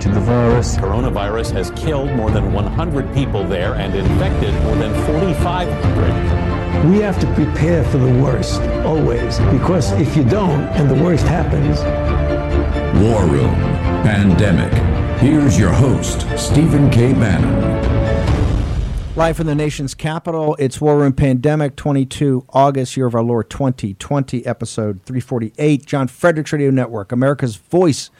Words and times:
contracted 0.00 0.14
the 0.14 0.26
virus. 0.26 0.76
Coronavirus 0.76 1.52
has 1.52 1.70
killed 1.72 2.10
more 2.12 2.30
than 2.30 2.52
100 2.52 3.14
people 3.14 3.44
there 3.44 3.74
and 3.74 3.94
infected 3.94 4.54
more 4.62 4.76
than 4.76 4.92
4,500. 5.06 6.90
We 6.90 6.98
have 7.00 7.20
to 7.20 7.26
prepare 7.34 7.84
for 7.84 7.98
the 7.98 8.22
worst, 8.22 8.62
always, 8.84 9.38
because 9.50 9.92
if 9.92 10.16
you 10.16 10.24
don't 10.24 10.62
and 10.78 10.88
the 10.88 11.02
worst 11.02 11.26
happens. 11.26 11.80
War 13.02 13.24
Room 13.26 13.54
Pandemic. 14.02 14.72
Here's 15.20 15.58
your 15.58 15.70
host, 15.70 16.26
Stephen 16.38 16.90
K. 16.90 17.12
Bannon. 17.12 17.78
Live 19.16 19.36
from 19.36 19.48
the 19.48 19.54
nation's 19.54 19.94
capital, 19.94 20.56
it's 20.58 20.80
War 20.80 20.96
Room 20.98 21.12
Pandemic 21.12 21.76
22, 21.76 22.46
August, 22.50 22.96
year 22.96 23.06
of 23.06 23.14
our 23.14 23.22
Lord 23.22 23.50
2020, 23.50 24.46
episode 24.46 25.02
348. 25.02 25.84
John 25.84 26.08
Fredericks 26.08 26.52
Radio 26.54 26.70
Network, 26.70 27.12
America's 27.12 27.56
Voice 27.56 28.10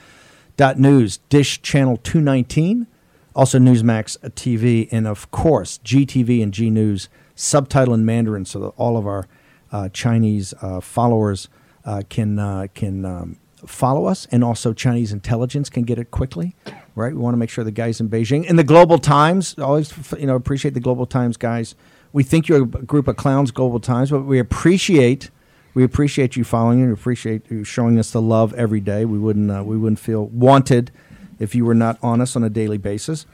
News, 0.78 1.20
Dish 1.30 1.62
Channel 1.62 1.96
219, 1.96 2.86
also 3.34 3.58
Newsmax 3.58 4.18
TV, 4.32 4.88
and 4.92 5.06
of 5.06 5.30
course 5.30 5.80
GTV 5.82 6.42
and 6.42 6.52
G 6.52 6.68
News, 6.68 7.08
subtitle 7.34 7.94
in 7.94 8.04
Mandarin 8.04 8.44
so 8.44 8.58
that 8.58 8.68
all 8.76 8.98
of 8.98 9.06
our 9.06 9.26
uh, 9.72 9.88
Chinese 9.88 10.52
uh, 10.60 10.80
followers 10.80 11.48
uh, 11.86 12.02
can 12.10 12.38
uh, 12.38 12.66
can 12.74 13.06
um, 13.06 13.38
follow 13.64 14.04
us, 14.04 14.28
and 14.30 14.44
also 14.44 14.74
Chinese 14.74 15.12
intelligence 15.12 15.70
can 15.70 15.84
get 15.84 15.98
it 15.98 16.10
quickly. 16.10 16.54
Right, 16.94 17.14
we 17.14 17.18
want 17.18 17.32
to 17.32 17.38
make 17.38 17.48
sure 17.48 17.64
the 17.64 17.70
guys 17.70 17.98
in 17.98 18.10
Beijing 18.10 18.46
and 18.46 18.58
the 18.58 18.64
Global 18.64 18.98
Times 18.98 19.58
always 19.58 19.94
you 20.18 20.26
know 20.26 20.34
appreciate 20.34 20.74
the 20.74 20.80
Global 20.80 21.06
Times 21.06 21.38
guys. 21.38 21.74
We 22.12 22.22
think 22.22 22.48
you're 22.48 22.64
a 22.64 22.66
group 22.66 23.08
of 23.08 23.16
clowns, 23.16 23.50
Global 23.50 23.80
Times, 23.80 24.10
but 24.10 24.24
we 24.24 24.38
appreciate 24.38 25.30
we 25.74 25.84
appreciate 25.84 26.36
you 26.36 26.44
following. 26.44 26.86
We 26.86 26.92
appreciate 26.92 27.50
you 27.50 27.64
showing 27.64 27.98
us 27.98 28.10
the 28.10 28.22
love 28.22 28.52
every 28.54 28.80
day. 28.80 29.04
We 29.04 29.18
wouldn't 29.18 29.50
uh, 29.50 29.62
we 29.64 29.76
wouldn't 29.76 30.00
feel 30.00 30.26
wanted 30.26 30.90
if 31.38 31.54
you 31.54 31.64
were 31.64 31.74
not 31.74 31.98
on 32.02 32.20
us 32.20 32.36
on 32.36 32.44
a 32.44 32.50
daily 32.50 32.78
basis. 32.78 33.26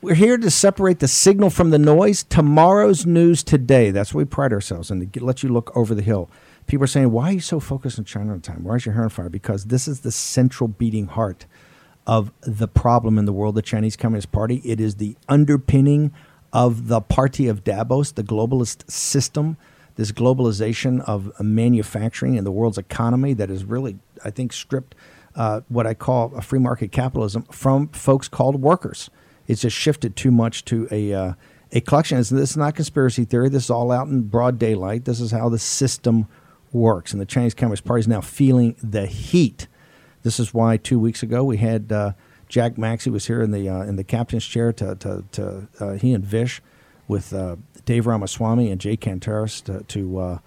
We're 0.00 0.14
here 0.14 0.36
to 0.36 0.50
separate 0.50 0.98
the 0.98 1.08
signal 1.08 1.50
from 1.50 1.70
the 1.70 1.78
noise. 1.78 2.24
Tomorrow's 2.24 3.06
news 3.06 3.42
today. 3.42 3.90
That's 3.90 4.12
what 4.12 4.18
we 4.18 4.24
pride 4.24 4.52
ourselves 4.52 4.90
in 4.90 4.98
to 4.98 5.06
get, 5.06 5.22
let 5.22 5.42
you 5.42 5.48
look 5.48 5.74
over 5.76 5.94
the 5.94 6.02
hill. 6.02 6.28
People 6.66 6.84
are 6.84 6.88
saying, 6.88 7.10
"Why 7.10 7.30
are 7.30 7.32
you 7.32 7.40
so 7.40 7.60
focused 7.60 7.98
on 7.98 8.04
China 8.04 8.36
time? 8.38 8.64
Why 8.64 8.76
is 8.76 8.86
your 8.86 8.94
hair 8.94 9.04
on 9.04 9.10
fire?" 9.10 9.28
Because 9.28 9.66
this 9.66 9.86
is 9.88 10.00
the 10.00 10.12
central 10.12 10.68
beating 10.68 11.06
heart 11.06 11.46
of 12.06 12.32
the 12.40 12.68
problem 12.68 13.16
in 13.16 13.24
the 13.24 13.32
world. 13.32 13.54
The 13.54 13.62
Chinese 13.62 13.96
Communist 13.96 14.32
Party. 14.32 14.60
It 14.64 14.80
is 14.80 14.96
the 14.96 15.16
underpinning 15.28 16.12
of 16.52 16.88
the 16.88 17.00
party 17.00 17.48
of 17.48 17.64
Davos, 17.64 18.12
the 18.12 18.22
globalist 18.22 18.90
system 18.90 19.56
this 19.96 20.12
globalization 20.12 21.00
of 21.02 21.30
manufacturing 21.40 22.36
and 22.36 22.46
the 22.46 22.52
world's 22.52 22.78
economy 22.78 23.34
that 23.34 23.48
has 23.48 23.64
really, 23.64 23.98
I 24.24 24.30
think, 24.30 24.52
stripped 24.52 24.94
uh, 25.34 25.62
what 25.68 25.86
I 25.86 25.94
call 25.94 26.34
a 26.34 26.42
free 26.42 26.58
market 26.58 26.92
capitalism 26.92 27.42
from 27.44 27.88
folks 27.88 28.28
called 28.28 28.60
workers. 28.60 29.10
It's 29.46 29.62
just 29.62 29.76
shifted 29.76 30.16
too 30.16 30.30
much 30.30 30.64
to 30.66 30.88
a 30.90 31.12
uh, 31.12 31.32
a 31.72 31.80
collection. 31.80 32.18
This 32.18 32.30
is 32.30 32.56
not 32.56 32.74
conspiracy 32.74 33.24
theory. 33.24 33.48
This 33.48 33.64
is 33.64 33.70
all 33.70 33.90
out 33.90 34.06
in 34.06 34.22
broad 34.22 34.58
daylight. 34.58 35.06
This 35.06 35.20
is 35.20 35.30
how 35.30 35.48
the 35.48 35.58
system 35.58 36.26
works, 36.70 37.12
and 37.12 37.20
the 37.20 37.26
Chinese 37.26 37.54
Communist 37.54 37.84
Party 37.84 38.00
is 38.00 38.08
now 38.08 38.20
feeling 38.20 38.76
the 38.82 39.06
heat. 39.06 39.68
This 40.22 40.38
is 40.38 40.54
why 40.54 40.76
two 40.76 40.98
weeks 40.98 41.22
ago 41.22 41.42
we 41.42 41.56
had 41.56 41.90
uh, 41.90 42.12
Jack 42.48 42.76
Maxey 42.76 43.10
was 43.10 43.26
here 43.26 43.42
in 43.42 43.50
the 43.50 43.68
uh, 43.68 43.82
in 43.82 43.96
the 43.96 44.04
captain's 44.04 44.44
chair 44.44 44.72
to 44.74 44.94
to, 44.96 45.24
to 45.32 45.68
uh, 45.80 45.92
he 45.92 46.12
and 46.12 46.24
Vish 46.24 46.62
with 47.12 47.34
uh, 47.34 47.56
Dave 47.84 48.06
Ramaswamy 48.06 48.70
and 48.70 48.80
Jay 48.80 48.96
Kantaras 48.96 49.62
to, 49.64 49.84
to 49.84 50.18
uh, 50.18 50.38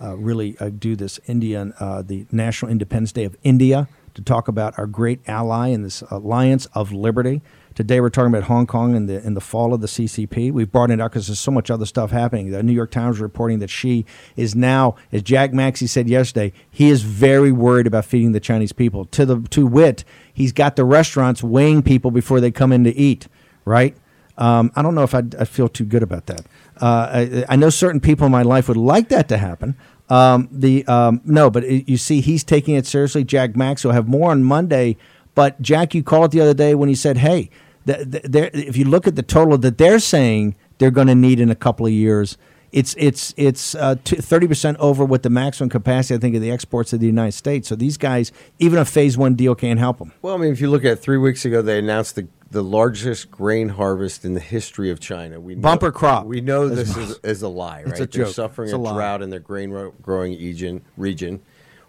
uh, 0.00 0.16
really 0.16 0.56
uh, 0.58 0.70
do 0.70 0.96
this 0.96 1.20
Indian, 1.26 1.74
the 1.78 2.26
National 2.32 2.70
Independence 2.72 3.12
Day 3.12 3.24
of 3.24 3.36
India, 3.42 3.88
to 4.14 4.22
talk 4.22 4.48
about 4.48 4.78
our 4.78 4.86
great 4.86 5.20
ally 5.28 5.68
in 5.68 5.82
this 5.82 6.02
alliance 6.10 6.64
of 6.72 6.92
liberty. 6.92 7.42
Today 7.74 8.00
we're 8.00 8.08
talking 8.08 8.28
about 8.28 8.44
Hong 8.44 8.66
Kong 8.66 8.94
and 8.94 9.06
the 9.06 9.22
in 9.22 9.34
the 9.34 9.40
fall 9.40 9.74
of 9.74 9.82
the 9.82 9.86
CCP. 9.86 10.50
We've 10.50 10.70
brought 10.70 10.90
it 10.90 11.00
up 11.00 11.10
because 11.10 11.26
there's 11.26 11.40
so 11.40 11.50
much 11.50 11.70
other 11.70 11.84
stuff 11.84 12.10
happening. 12.10 12.50
The 12.50 12.62
New 12.62 12.72
York 12.72 12.90
Times 12.90 13.20
reporting 13.20 13.58
that 13.58 13.68
she 13.68 14.06
is 14.34 14.54
now, 14.54 14.94
as 15.12 15.22
Jack 15.22 15.52
Maxey 15.52 15.86
said 15.86 16.08
yesterday, 16.08 16.52
he 16.70 16.88
is 16.88 17.02
very 17.02 17.52
worried 17.52 17.86
about 17.86 18.06
feeding 18.06 18.32
the 18.32 18.40
Chinese 18.40 18.72
people. 18.72 19.04
To 19.06 19.26
the 19.26 19.40
to 19.50 19.66
wit, 19.66 20.04
he's 20.32 20.52
got 20.52 20.76
the 20.76 20.84
restaurants 20.84 21.42
weighing 21.42 21.82
people 21.82 22.10
before 22.10 22.40
they 22.40 22.50
come 22.50 22.72
in 22.72 22.84
to 22.84 22.96
eat. 22.96 23.28
Right? 23.66 23.96
Um, 24.36 24.72
I 24.74 24.82
don't 24.82 24.94
know 24.94 25.04
if 25.04 25.14
I'd, 25.14 25.34
i 25.36 25.44
feel 25.44 25.68
too 25.68 25.84
good 25.84 26.02
about 26.02 26.26
that. 26.26 26.42
Uh, 26.80 27.08
I, 27.12 27.44
I, 27.50 27.56
know 27.56 27.70
certain 27.70 28.00
people 28.00 28.26
in 28.26 28.32
my 28.32 28.42
life 28.42 28.66
would 28.66 28.76
like 28.76 29.08
that 29.10 29.28
to 29.28 29.38
happen. 29.38 29.76
Um, 30.10 30.48
the 30.50 30.84
um, 30.86 31.20
no, 31.24 31.50
but 31.50 31.62
it, 31.64 31.88
you 31.88 31.96
see, 31.96 32.20
he's 32.20 32.42
taking 32.42 32.74
it 32.74 32.84
seriously. 32.84 33.22
Jack 33.22 33.54
Maxey 33.54 33.86
will 33.86 33.94
have 33.94 34.08
more 34.08 34.32
on 34.32 34.42
Monday. 34.42 34.96
But 35.34 35.60
Jack, 35.62 35.94
you 35.94 36.02
called 36.02 36.32
the 36.32 36.40
other 36.40 36.54
day 36.54 36.74
when 36.74 36.88
he 36.88 36.94
said, 36.94 37.18
"Hey, 37.18 37.48
the, 37.84 38.22
the, 38.24 38.58
if 38.58 38.76
you 38.76 38.84
look 38.84 39.06
at 39.06 39.14
the 39.14 39.22
total 39.22 39.56
that 39.58 39.78
they're 39.78 40.00
saying 40.00 40.56
they're 40.78 40.90
going 40.90 41.06
to 41.06 41.14
need 41.14 41.40
in 41.40 41.50
a 41.50 41.54
couple 41.54 41.86
of 41.86 41.92
years." 41.92 42.36
It's 42.72 42.96
it's 42.98 43.32
it's 43.36 43.76
uh, 43.76 43.94
thirty 44.04 44.46
uh, 44.46 44.48
percent 44.48 44.78
over 44.78 45.04
what 45.04 45.22
the 45.22 45.30
maximum 45.30 45.70
capacity 45.70 46.16
I 46.16 46.18
think 46.18 46.34
of 46.34 46.42
the 46.42 46.50
exports 46.50 46.92
of 46.92 46.98
the 46.98 47.06
United 47.06 47.32
States. 47.32 47.68
So 47.68 47.76
these 47.76 47.96
guys, 47.96 48.32
even 48.58 48.80
a 48.80 48.84
phase 48.84 49.16
one 49.16 49.36
deal 49.36 49.54
can't 49.54 49.78
help 49.78 49.98
them. 49.98 50.12
Well, 50.22 50.34
I 50.34 50.38
mean, 50.38 50.52
if 50.52 50.60
you 50.60 50.68
look 50.68 50.84
at 50.84 50.98
three 50.98 51.18
weeks 51.18 51.44
ago, 51.44 51.62
they 51.62 51.78
announced 51.78 52.16
the 52.16 52.26
the 52.54 52.62
largest 52.62 53.32
grain 53.32 53.68
harvest 53.68 54.24
in 54.24 54.34
the 54.34 54.40
history 54.40 54.88
of 54.88 55.00
China. 55.00 55.40
We 55.40 55.56
know, 55.56 55.60
bumper 55.60 55.90
crop. 55.90 56.24
We 56.24 56.40
know 56.40 56.68
this 56.68 56.96
is, 56.96 57.18
is 57.24 57.42
a 57.42 57.48
lie, 57.48 57.78
right? 57.78 57.88
It's 57.88 57.94
a 58.00 58.06
They're 58.06 58.26
joke. 58.26 58.34
suffering 58.34 58.68
it's 58.68 58.74
a, 58.74 58.80
a 58.80 58.92
drought 58.94 59.22
in 59.22 59.30
their 59.30 59.40
grain 59.40 59.70
growing 60.00 60.38
region. 60.38 60.82
Region. 60.96 61.42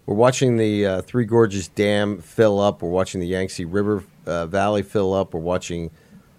We're 0.06 0.16
watching 0.16 0.56
the 0.56 0.86
uh, 0.86 1.02
Three 1.02 1.24
Gorges 1.24 1.68
Dam 1.68 2.20
fill 2.20 2.58
up. 2.58 2.82
We're 2.82 2.90
watching 2.90 3.20
the 3.20 3.28
Yangtze 3.28 3.64
River 3.64 4.02
uh, 4.26 4.46
Valley 4.46 4.82
fill 4.82 5.14
up. 5.14 5.34
We're 5.34 5.40
watching 5.40 5.92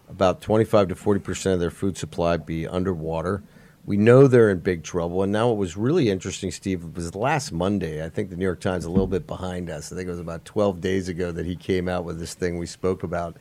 about 0.09 0.41
25 0.41 0.89
to 0.89 0.95
40 0.95 1.19
percent 1.21 1.53
of 1.53 1.61
their 1.61 1.71
food 1.71 1.97
supply 1.97 2.35
be 2.35 2.67
underwater. 2.67 3.43
We 3.85 3.95
know 3.95 4.27
they're 4.27 4.49
in 4.49 4.59
big 4.59 4.83
trouble. 4.83 5.23
And 5.23 5.31
now 5.31 5.47
what 5.47 5.55
was 5.55 5.77
really 5.77 6.09
interesting, 6.09 6.51
Steve, 6.51 6.83
was 6.97 7.15
last 7.15 7.53
Monday. 7.53 8.03
I 8.03 8.09
think 8.09 8.29
the 8.29 8.35
New 8.35 8.43
York 8.43 8.59
Times 8.59 8.83
a 8.83 8.89
little 8.89 9.07
bit 9.07 9.25
behind 9.25 9.69
us. 9.69 9.89
I 9.93 9.95
think 9.95 10.07
it 10.07 10.11
was 10.11 10.19
about 10.19 10.43
12 10.43 10.81
days 10.81 11.07
ago 11.07 11.31
that 11.31 11.45
he 11.45 11.55
came 11.55 11.87
out 11.87 12.03
with 12.03 12.19
this 12.19 12.33
thing 12.33 12.57
we 12.57 12.65
spoke 12.65 13.03
about 13.03 13.37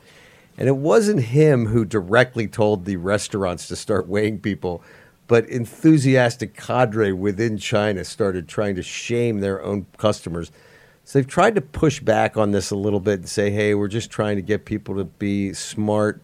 and 0.57 0.67
it 0.67 0.77
wasn't 0.77 1.21
him 1.21 1.67
who 1.67 1.85
directly 1.85 2.47
told 2.47 2.85
the 2.85 2.97
restaurants 2.97 3.67
to 3.67 3.75
start 3.75 4.07
weighing 4.07 4.39
people, 4.39 4.83
but 5.27 5.47
enthusiastic 5.49 6.57
cadre 6.57 7.11
within 7.11 7.57
China 7.57 8.03
started 8.03 8.47
trying 8.47 8.75
to 8.75 8.81
shame 8.81 9.39
their 9.39 9.61
own 9.61 9.85
customers. 9.97 10.51
So 11.03 11.19
they've 11.19 11.27
tried 11.27 11.55
to 11.55 11.61
push 11.61 11.99
back 11.99 12.37
on 12.37 12.51
this 12.51 12.71
a 12.71 12.75
little 12.75 12.99
bit 12.99 13.19
and 13.19 13.29
say, 13.29 13.51
hey, 13.51 13.75
we're 13.75 13.87
just 13.87 14.09
trying 14.09 14.35
to 14.37 14.41
get 14.41 14.65
people 14.65 14.95
to 14.95 15.05
be 15.05 15.53
smart. 15.53 16.21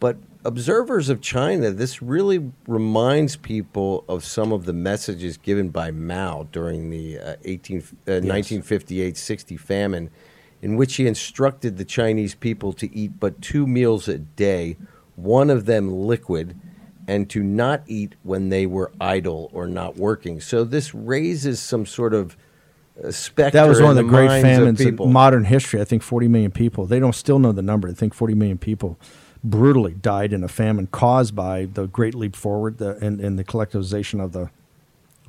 But 0.00 0.16
observers 0.44 1.08
of 1.08 1.20
China, 1.20 1.70
this 1.70 2.00
really 2.00 2.50
reminds 2.66 3.36
people 3.36 4.04
of 4.08 4.24
some 4.24 4.50
of 4.50 4.64
the 4.64 4.72
messages 4.72 5.36
given 5.36 5.68
by 5.68 5.90
Mao 5.90 6.48
during 6.50 6.90
the 6.90 7.18
uh, 7.18 7.36
18, 7.44 7.78
uh, 7.78 7.82
yes. 8.06 8.24
1958 8.24 9.16
60 9.16 9.56
famine 9.56 10.10
in 10.62 10.76
which 10.76 10.96
he 10.96 11.06
instructed 11.06 11.76
the 11.76 11.84
Chinese 11.84 12.34
people 12.34 12.72
to 12.74 12.94
eat 12.94 13.20
but 13.20 13.40
two 13.40 13.66
meals 13.66 14.08
a 14.08 14.18
day, 14.18 14.76
one 15.16 15.50
of 15.50 15.66
them 15.66 15.90
liquid, 15.92 16.58
and 17.06 17.30
to 17.30 17.42
not 17.42 17.82
eat 17.86 18.14
when 18.22 18.48
they 18.50 18.66
were 18.66 18.92
idle 19.00 19.50
or 19.52 19.66
not 19.66 19.96
working. 19.96 20.40
So 20.40 20.64
this 20.64 20.94
raises 20.94 21.60
some 21.60 21.86
sort 21.86 22.12
of 22.12 22.36
uh, 23.02 23.10
specter. 23.10 23.58
That 23.58 23.68
was 23.68 23.80
one 23.80 23.90
of 23.90 23.96
the, 23.96 24.02
the 24.02 24.08
great 24.08 24.42
famines 24.42 24.80
in 24.80 24.96
modern 24.96 25.44
history. 25.44 25.80
I 25.80 25.84
think 25.84 26.02
40 26.02 26.28
million 26.28 26.50
people. 26.50 26.86
They 26.86 27.00
don't 27.00 27.14
still 27.14 27.38
know 27.38 27.52
the 27.52 27.62
number. 27.62 27.88
I 27.88 27.94
think 27.94 28.12
40 28.12 28.34
million 28.34 28.58
people 28.58 28.98
brutally 29.42 29.94
died 29.94 30.32
in 30.32 30.42
a 30.42 30.48
famine 30.48 30.88
caused 30.88 31.34
by 31.34 31.66
the 31.66 31.86
Great 31.86 32.14
Leap 32.14 32.34
Forward 32.34 32.78
the, 32.78 32.96
and, 32.96 33.20
and 33.20 33.38
the 33.38 33.44
collectivization 33.44 34.22
of 34.22 34.32
the 34.32 34.50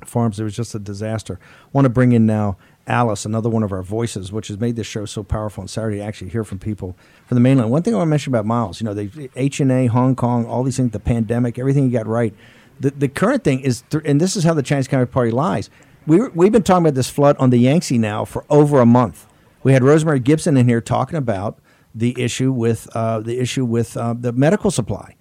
farms. 0.04 0.40
It 0.40 0.44
was 0.44 0.56
just 0.56 0.74
a 0.74 0.78
disaster. 0.78 1.38
I 1.42 1.68
want 1.72 1.84
to 1.84 1.90
bring 1.90 2.12
in 2.12 2.26
now 2.26 2.56
Alice, 2.90 3.24
another 3.24 3.48
one 3.48 3.62
of 3.62 3.72
our 3.72 3.82
voices, 3.82 4.32
which 4.32 4.48
has 4.48 4.58
made 4.58 4.76
this 4.76 4.86
show 4.86 5.06
so 5.06 5.22
powerful 5.22 5.62
on 5.62 5.68
Saturday 5.68 5.98
to 5.98 6.02
actually 6.02 6.30
hear 6.30 6.44
from 6.44 6.58
people 6.58 6.96
from 7.26 7.36
the 7.36 7.40
mainland. 7.40 7.70
One 7.70 7.82
thing 7.82 7.94
I 7.94 7.98
want 7.98 8.08
to 8.08 8.10
mention 8.10 8.32
about 8.32 8.46
Miles, 8.46 8.80
you 8.80 8.84
know, 8.84 9.08
H 9.36 9.60
and 9.60 9.70
A, 9.72 9.86
Hong 9.86 10.16
Kong, 10.16 10.44
all 10.44 10.62
these 10.62 10.76
things, 10.76 10.90
the 10.90 11.00
pandemic, 11.00 11.58
everything 11.58 11.84
he 11.84 11.90
got 11.90 12.06
right. 12.06 12.34
The, 12.80 12.90
the 12.90 13.08
current 13.08 13.44
thing 13.44 13.60
is, 13.60 13.84
th- 13.90 14.02
and 14.06 14.20
this 14.20 14.36
is 14.36 14.44
how 14.44 14.54
the 14.54 14.62
Chinese 14.62 14.88
Communist 14.88 15.12
Party 15.12 15.30
lies. 15.30 15.70
We, 16.06 16.28
we've 16.28 16.52
been 16.52 16.62
talking 16.62 16.84
about 16.84 16.94
this 16.94 17.10
flood 17.10 17.36
on 17.38 17.50
the 17.50 17.58
Yangtze 17.58 17.96
now 17.98 18.24
for 18.24 18.44
over 18.50 18.80
a 18.80 18.86
month. 18.86 19.26
We 19.62 19.72
had 19.72 19.84
Rosemary 19.84 20.20
Gibson 20.20 20.56
in 20.56 20.66
here 20.66 20.80
talking 20.80 21.16
about 21.16 21.58
the 21.94 22.20
issue 22.20 22.52
with 22.52 22.88
uh, 22.96 23.20
the 23.20 23.38
issue 23.38 23.64
with 23.64 23.96
uh, 23.96 24.14
the 24.18 24.32
medical 24.32 24.70
supply. 24.70 25.16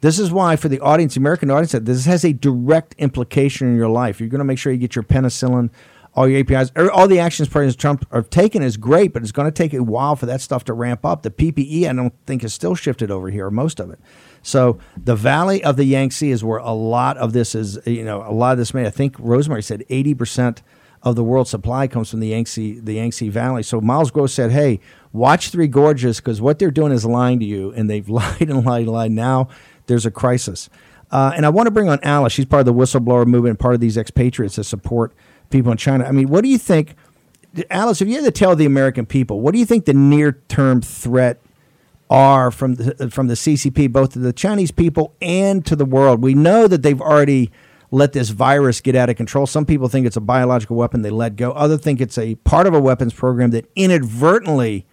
This 0.00 0.18
is 0.18 0.32
why, 0.32 0.56
for 0.56 0.68
the 0.68 0.80
audience, 0.80 1.14
the 1.14 1.20
American 1.20 1.48
audience, 1.50 1.72
this 1.72 2.06
has 2.06 2.24
a 2.24 2.32
direct 2.32 2.94
implication 2.98 3.68
in 3.68 3.76
your 3.76 3.88
life. 3.88 4.18
You're 4.18 4.30
going 4.30 4.40
to 4.40 4.44
make 4.44 4.58
sure 4.58 4.72
you 4.72 4.78
get 4.78 4.96
your 4.96 5.04
penicillin, 5.04 5.70
all 6.14 6.28
your 6.28 6.40
APIs, 6.40 6.70
er, 6.76 6.90
all 6.90 7.08
the 7.08 7.18
actions 7.18 7.48
President 7.48 7.80
Trump 7.80 8.12
have 8.12 8.28
taken 8.28 8.62
is 8.62 8.76
great, 8.76 9.12
but 9.12 9.22
it's 9.22 9.32
going 9.32 9.46
to 9.46 9.52
take 9.52 9.72
a 9.72 9.82
while 9.82 10.14
for 10.14 10.26
that 10.26 10.40
stuff 10.40 10.64
to 10.64 10.72
ramp 10.72 11.04
up. 11.04 11.22
The 11.22 11.30
PPE, 11.30 11.88
I 11.88 11.92
don't 11.92 12.14
think, 12.26 12.44
is 12.44 12.52
still 12.52 12.74
shifted 12.74 13.10
over 13.10 13.30
here, 13.30 13.50
most 13.50 13.80
of 13.80 13.90
it. 13.90 13.98
So 14.42 14.78
the 14.96 15.16
valley 15.16 15.64
of 15.64 15.76
the 15.76 15.84
Yangtze 15.84 16.30
is 16.30 16.44
where 16.44 16.58
a 16.58 16.72
lot 16.72 17.16
of 17.16 17.32
this 17.32 17.54
is, 17.54 17.78
you 17.86 18.04
know, 18.04 18.22
a 18.26 18.32
lot 18.32 18.52
of 18.52 18.58
this 18.58 18.74
made. 18.74 18.86
I 18.86 18.90
think 18.90 19.16
Rosemary 19.18 19.62
said 19.62 19.84
80% 19.88 20.58
of 21.02 21.16
the 21.16 21.24
world's 21.24 21.50
supply 21.50 21.88
comes 21.88 22.10
from 22.10 22.20
the 22.20 22.28
Yangtze, 22.28 22.80
the 22.80 22.94
Yangtze 22.94 23.28
Valley. 23.28 23.62
So 23.62 23.80
Miles 23.80 24.10
Gross 24.10 24.34
said, 24.34 24.52
hey, 24.52 24.80
watch 25.12 25.50
Three 25.50 25.66
Gorges 25.66 26.18
because 26.18 26.40
what 26.40 26.58
they're 26.58 26.70
doing 26.70 26.92
is 26.92 27.04
lying 27.04 27.40
to 27.40 27.46
you. 27.46 27.72
And 27.72 27.88
they've 27.88 28.08
lied 28.08 28.42
and 28.42 28.64
lied 28.64 28.82
and 28.82 28.92
lied. 28.92 29.12
Now 29.12 29.48
there's 29.86 30.06
a 30.06 30.10
crisis. 30.10 30.68
Uh, 31.10 31.32
and 31.36 31.44
I 31.44 31.50
want 31.50 31.66
to 31.66 31.70
bring 31.70 31.88
on 31.88 32.00
Alice. 32.02 32.32
She's 32.32 32.46
part 32.46 32.60
of 32.60 32.66
the 32.66 32.74
whistleblower 32.74 33.26
movement, 33.26 33.58
part 33.58 33.74
of 33.74 33.80
these 33.80 33.96
expatriates 33.96 34.56
that 34.56 34.64
support 34.64 35.14
people 35.52 35.70
in 35.70 35.78
China. 35.78 36.04
I 36.04 36.12
mean, 36.12 36.28
what 36.28 36.42
do 36.42 36.48
you 36.48 36.58
think, 36.58 36.96
Alice? 37.70 38.00
If 38.00 38.08
you 38.08 38.16
had 38.16 38.24
to 38.24 38.30
tell 38.30 38.56
the 38.56 38.66
American 38.66 39.06
people, 39.06 39.40
what 39.40 39.52
do 39.52 39.58
you 39.58 39.66
think 39.66 39.84
the 39.84 39.94
near-term 39.94 40.82
threat 40.82 41.40
are 42.10 42.50
from 42.50 42.74
the, 42.74 43.10
from 43.10 43.28
the 43.28 43.34
CCP, 43.34 43.92
both 43.92 44.12
to 44.14 44.18
the 44.18 44.32
Chinese 44.32 44.70
people 44.70 45.14
and 45.20 45.64
to 45.66 45.76
the 45.76 45.84
world? 45.84 46.22
We 46.22 46.34
know 46.34 46.66
that 46.66 46.82
they've 46.82 47.00
already 47.00 47.50
let 47.92 48.14
this 48.14 48.30
virus 48.30 48.80
get 48.80 48.96
out 48.96 49.10
of 49.10 49.16
control. 49.16 49.46
Some 49.46 49.66
people 49.66 49.86
think 49.86 50.06
it's 50.06 50.16
a 50.16 50.20
biological 50.20 50.76
weapon 50.76 51.02
they 51.02 51.10
let 51.10 51.36
go. 51.36 51.52
Others 51.52 51.80
think 51.80 52.00
it's 52.00 52.16
a 52.16 52.34
part 52.36 52.66
of 52.66 52.74
a 52.74 52.80
weapons 52.80 53.12
program 53.12 53.50
that 53.50 53.70
inadvertently 53.76 54.86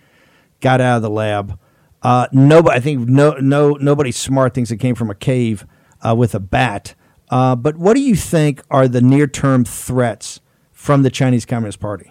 got 0.59 0.81
out 0.81 0.97
of 0.97 1.01
the 1.01 1.09
lab. 1.09 1.57
Uh, 2.01 2.27
nobody, 2.31 2.77
I 2.77 2.79
think 2.81 3.07
no, 3.07 3.31
no, 3.39 3.73
nobody 3.73 4.11
smart 4.11 4.53
thinks 4.53 4.69
it 4.69 4.77
came 4.77 4.95
from 4.95 5.09
a 5.09 5.15
cave 5.15 5.65
uh, 6.05 6.13
with 6.15 6.35
a 6.35 6.39
bat. 6.39 6.93
Uh, 7.29 7.55
but 7.55 7.77
what 7.77 7.95
do 7.95 8.01
you 8.01 8.15
think 8.15 8.61
are 8.69 8.87
the 8.87 9.01
near-term 9.01 9.63
threats 9.63 10.41
from 10.79 11.03
the 11.03 11.09
Chinese 11.09 11.45
Communist 11.45 11.81
Party? 11.81 12.09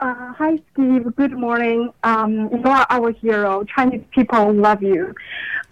Uh, 0.00 0.32
hi, 0.32 0.58
Steve. 0.72 1.04
Good 1.16 1.32
morning. 1.32 1.92
Um, 2.02 2.48
you 2.50 2.62
are 2.64 2.86
our 2.88 3.12
hero. 3.12 3.62
Chinese 3.64 4.04
people 4.10 4.54
love 4.54 4.82
you. 4.82 5.14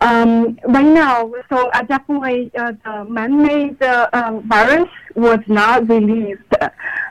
Um, 0.02 0.58
right 0.66 0.84
now, 0.84 1.32
so 1.48 1.70
uh, 1.70 1.82
definitely 1.84 2.50
uh, 2.58 2.72
the 2.84 3.04
man-made 3.06 3.82
uh, 3.82 4.10
um, 4.12 4.46
virus 4.46 4.90
was 5.14 5.38
not 5.46 5.88
released 5.88 6.52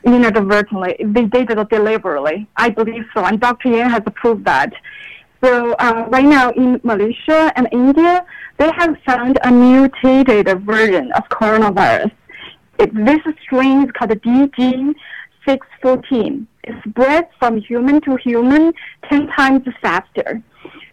inadvertently. 0.03 0.95
They 0.99 1.25
did 1.25 1.49
it 1.49 1.69
deliberately. 1.69 2.47
I 2.57 2.69
believe 2.69 3.05
so, 3.11 3.25
and 3.25 3.39
Dr. 3.39 3.69
Yan 3.69 3.89
has 3.89 4.03
proved 4.13 4.45
that. 4.45 4.71
So 5.43 5.73
uh, 5.73 6.05
right 6.09 6.25
now 6.25 6.51
in 6.51 6.79
Malaysia 6.83 7.51
and 7.55 7.67
India, 7.71 8.23
they 8.57 8.71
have 8.77 8.95
found 9.03 9.39
a 9.43 9.51
mutated 9.51 10.47
version 10.61 11.11
of 11.13 11.23
coronavirus. 11.29 12.11
It, 12.79 12.93
this 12.93 13.19
strain 13.41 13.83
is 13.83 13.91
called 13.91 14.11
DG614. 14.11 16.45
It 16.63 16.75
spreads 16.89 17.27
from 17.39 17.61
human 17.61 18.01
to 18.01 18.17
human 18.17 18.73
10 19.09 19.27
times 19.27 19.65
faster. 19.81 20.43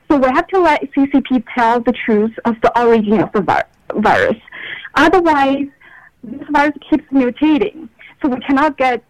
So 0.08 0.18
we 0.18 0.28
have 0.28 0.46
to 0.48 0.60
let 0.60 0.82
CCP 0.92 1.44
tell 1.56 1.80
the 1.80 1.92
truth 1.92 2.38
of 2.44 2.60
the 2.62 2.78
origin 2.78 3.20
of 3.20 3.32
the 3.32 3.40
vi- 3.40 3.64
virus. 3.94 4.36
Otherwise, 4.94 5.68
this 6.22 6.46
virus 6.50 6.74
keeps 6.88 7.04
mutating. 7.10 7.88
So 8.20 8.28
we 8.28 8.38
cannot 8.40 8.76
get 8.76 9.02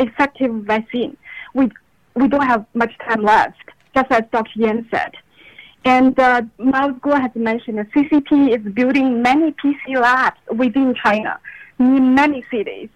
effective 0.00 0.52
vaccine. 0.64 1.16
We, 1.54 1.70
we 2.14 2.28
don't 2.28 2.46
have 2.46 2.64
much 2.74 2.92
time 3.06 3.22
left, 3.22 3.56
just 3.94 4.10
as 4.10 4.22
Dr. 4.32 4.50
Yan 4.56 4.88
said. 4.90 5.12
And 5.84 6.18
uh, 6.18 6.42
Miles 6.58 6.94
Guo 7.00 7.20
has 7.20 7.30
mentioned 7.34 7.78
that 7.78 7.90
CCP 7.92 8.56
is 8.56 8.72
building 8.72 9.22
many 9.22 9.52
PC 9.52 10.00
labs 10.00 10.38
within 10.54 10.94
China, 11.02 11.38
in 11.78 12.14
many 12.14 12.44
cities. 12.50 12.88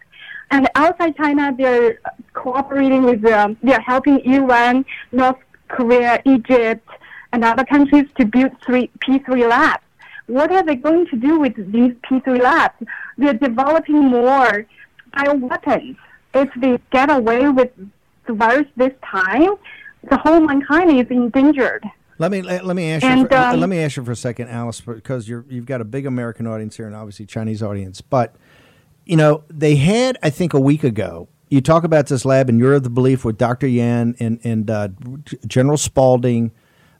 And 0.51 0.69
outside 0.75 1.17
China, 1.17 1.55
they're 1.57 1.99
cooperating 2.35 3.05
with, 3.05 3.25
um, 3.25 3.57
they're 3.63 3.81
helping 3.81 4.21
Iran, 4.21 4.85
North 5.11 5.39
Korea, 5.69 6.21
Egypt, 6.27 6.87
and 7.33 7.45
other 7.45 7.65
countries 7.65 8.05
to 8.19 8.27
build 8.27 8.53
three 8.65 8.91
P3 9.01 9.49
labs. 9.49 9.83
What 10.27 10.53
are 10.53 10.63
they 10.63 10.77
going 10.77 11.07
to 11.07 11.17
do 11.17 11.41
with 11.41 11.55
these 11.73 11.95
P3 12.05 12.41
labs? 12.41 12.75
They're 13.17 13.35
developing 13.35 14.05
more 14.09 14.67
bioweapons. 15.15 15.97
If 16.35 16.51
they 16.57 16.79
get 16.91 17.11
away 17.11 17.49
with 17.49 17.71
the 18.27 18.35
virus 18.35 18.67
this 18.77 18.93
time, 19.05 19.55
the 20.09 20.17
whole 20.19 20.41
mankind 20.41 20.91
is 20.99 21.07
endangered. 21.11 21.85
Let 22.19 22.31
me 22.31 22.43
let, 22.43 22.65
let 22.65 22.77
me 22.77 22.91
ask 22.91 23.05
And, 23.05 23.23
you. 23.23 23.29
For, 23.29 23.37
um, 23.37 23.61
let 23.61 23.69
me 23.69 23.79
ask 23.79 23.97
you 23.97 24.05
for 24.05 24.13
a 24.13 24.17
second, 24.17 24.49
Alice, 24.49 24.81
because 24.81 25.29
you're 25.29 25.45
you've 25.49 25.67
got 25.67 25.81
a 25.81 25.85
big 25.85 26.07
American 26.07 26.47
audience 26.47 26.77
here 26.77 26.87
and 26.87 26.95
obviously 26.95 27.27
Chinese 27.27 27.63
audience. 27.63 28.01
But 28.01 28.37
you 29.13 29.19
know 29.19 29.45
they 29.51 29.77
had, 29.77 30.17
I 30.23 30.31
think, 30.31 30.55
a 30.55 30.59
week 30.59 30.83
ago. 30.83 31.29
You 31.51 31.61
talk 31.61 31.85
about 31.85 32.07
this 32.07 32.25
lab, 32.25 32.49
and 32.49 32.59
you're 32.59 32.73
of 32.73 32.83
the 32.83 32.89
belief 32.89 33.27
with 33.27 33.37
Dr. 33.37 33.67
Yan 33.67 34.17
and 34.19 34.41
and 34.43 34.71
uh, 34.71 34.89
General 35.47 35.77
Spalding, 35.77 36.51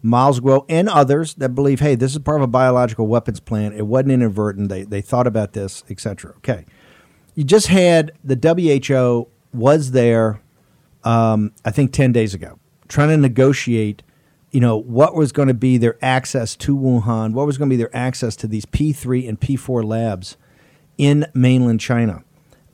Miles 0.03 0.39
Guo, 0.39 0.67
and 0.69 0.91
others 0.91 1.33
that 1.37 1.55
believe, 1.55 1.81
hey, 1.81 1.95
this 1.95 2.13
is 2.13 2.19
part 2.19 2.37
of 2.37 2.43
a 2.43 2.49
biological 2.49 3.07
weapons 3.07 3.41
plan. 3.41 3.73
It 3.73 3.87
wasn't 3.87 4.13
inadvertent. 4.13 4.69
They 4.69 4.83
they 4.83 5.01
thought 5.01 5.27
about 5.27 5.55
this, 5.55 5.85
etc. 5.89 6.35
Okay, 6.37 6.67
you 7.35 7.45
just 7.45 7.69
had 7.69 8.13
the 8.23 8.37
WHO 8.37 9.29
was 9.55 9.93
there, 9.93 10.43
um, 11.05 11.53
I 11.65 11.71
think, 11.71 11.95
ten 11.95 12.13
days 12.13 12.35
ago, 12.35 12.59
trying 12.89 13.09
to 13.09 13.17
negotiate 13.17 14.03
you 14.51 14.61
know, 14.61 14.77
what 14.77 15.15
was 15.15 15.33
going 15.33 15.49
to 15.49 15.55
be 15.55 15.79
their 15.79 15.97
access 16.05 16.57
to 16.57 16.77
Wuhan, 16.77 17.33
what 17.33 17.47
was 17.47 17.57
going 17.57 17.71
to 17.71 17.73
be 17.73 17.79
their 17.79 17.97
access 17.97 18.37
to 18.37 18.47
these 18.47 18.67
P3 18.67 19.27
and 19.27 19.41
P4 19.41 19.83
labs 19.83 20.37
in 20.99 21.27
mainland 21.35 21.81
China. 21.81 22.23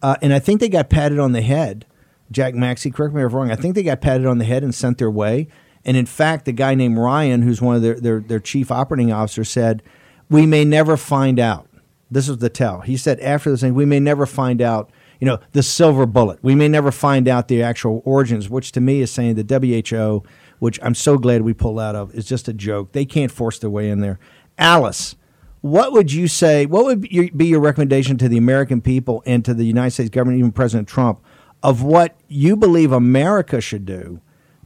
Uh, 0.02 0.16
and 0.22 0.32
I 0.32 0.38
think 0.38 0.60
they 0.60 0.68
got 0.68 0.90
patted 0.90 1.18
on 1.18 1.32
the 1.32 1.42
head. 1.42 1.86
Jack 2.30 2.54
Maxey, 2.54 2.90
correct 2.90 3.14
me 3.14 3.22
if 3.22 3.30
I'm 3.30 3.34
wrong. 3.34 3.50
I 3.50 3.56
think 3.56 3.74
they 3.74 3.82
got 3.82 4.00
patted 4.00 4.26
on 4.26 4.38
the 4.38 4.44
head 4.44 4.62
and 4.62 4.74
sent 4.74 4.98
their 4.98 5.10
way. 5.10 5.48
And 5.84 5.96
in 5.96 6.06
fact, 6.06 6.44
the 6.44 6.52
guy 6.52 6.74
named 6.74 6.98
Ryan, 6.98 7.42
who's 7.42 7.62
one 7.62 7.76
of 7.76 7.82
their, 7.82 7.98
their, 7.98 8.20
their 8.20 8.40
chief 8.40 8.70
operating 8.70 9.12
officers, 9.12 9.48
said, 9.48 9.82
We 10.28 10.44
may 10.44 10.64
never 10.64 10.96
find 10.96 11.38
out. 11.38 11.68
This 12.10 12.28
was 12.28 12.38
the 12.38 12.50
tell. 12.50 12.80
He 12.80 12.96
said 12.96 13.20
after 13.20 13.50
this 13.50 13.60
thing, 13.60 13.74
we 13.74 13.84
may 13.84 14.00
never 14.00 14.26
find 14.26 14.62
out, 14.62 14.90
you 15.20 15.26
know, 15.26 15.40
the 15.52 15.62
silver 15.62 16.06
bullet. 16.06 16.38
We 16.42 16.54
may 16.54 16.68
never 16.68 16.90
find 16.90 17.28
out 17.28 17.48
the 17.48 17.62
actual 17.62 18.02
origins, 18.04 18.48
which 18.48 18.72
to 18.72 18.80
me 18.80 19.00
is 19.00 19.10
saying 19.10 19.34
the 19.34 19.58
WHO 19.82 20.22
which 20.58 20.78
I'm 20.82 20.94
so 20.94 21.18
glad 21.18 21.42
we 21.42 21.54
pulled 21.54 21.80
out 21.80 21.94
of, 21.94 22.14
is 22.14 22.26
just 22.26 22.48
a 22.48 22.52
joke. 22.52 22.92
They 22.92 23.04
can't 23.04 23.30
force 23.30 23.58
their 23.58 23.70
way 23.70 23.90
in 23.90 24.00
there. 24.00 24.18
Alice, 24.56 25.16
what 25.60 25.92
would 25.92 26.12
you 26.12 26.28
say? 26.28 26.66
What 26.66 26.84
would 26.84 27.00
be 27.00 27.46
your, 27.46 27.60
recommendation 27.60 28.16
to 28.18 28.28
the 28.28 28.36
American 28.36 28.80
people 28.80 29.22
and 29.26 29.44
to 29.44 29.54
the 29.54 29.64
United 29.64 29.90
States 29.90 30.10
government, 30.10 30.38
even 30.38 30.52
President 30.52 30.88
Trump, 30.88 31.20
of 31.62 31.82
what 31.82 32.16
you 32.28 32.56
believe 32.56 32.92
America 32.92 33.60
should 33.60 33.84
do 33.84 34.20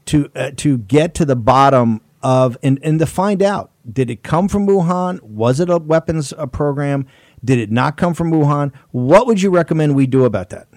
to 0.07 0.31
uh, 0.35 0.51
to 0.57 0.79
get 0.79 1.15
to 1.15 1.25
the 1.25 1.37
bottom 1.37 2.01
of 2.23 2.59
and, 2.63 2.79
and 2.83 2.99
to 2.99 3.07
find 3.07 3.43
out 3.43 3.71
did 3.91 4.11
it 4.11 4.23
come 4.23 4.49
from 4.49 4.67
Wuhan? 4.67 5.21
Was 5.23 5.61
it 5.61 5.69
a 5.71 5.79
weapons 5.79 6.33
uh, 6.33 6.47
program? 6.47 7.07
Did 7.45 7.59
it 7.59 7.71
not 7.71 7.97
come 7.97 8.15
from 8.15 8.31
Wuhan? 8.31 8.73
What 8.93 9.27
would 9.27 9.43
you 9.43 9.51
recommend 9.51 9.97
we 9.97 10.07
do 10.07 10.25
about 10.25 10.51
that? 10.51 10.69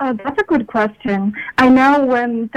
Uh, 0.00 0.12
that's 0.12 0.40
a 0.40 0.44
good 0.44 0.66
question. 0.66 1.32
I 1.58 1.68
know 1.68 2.04
when 2.04 2.48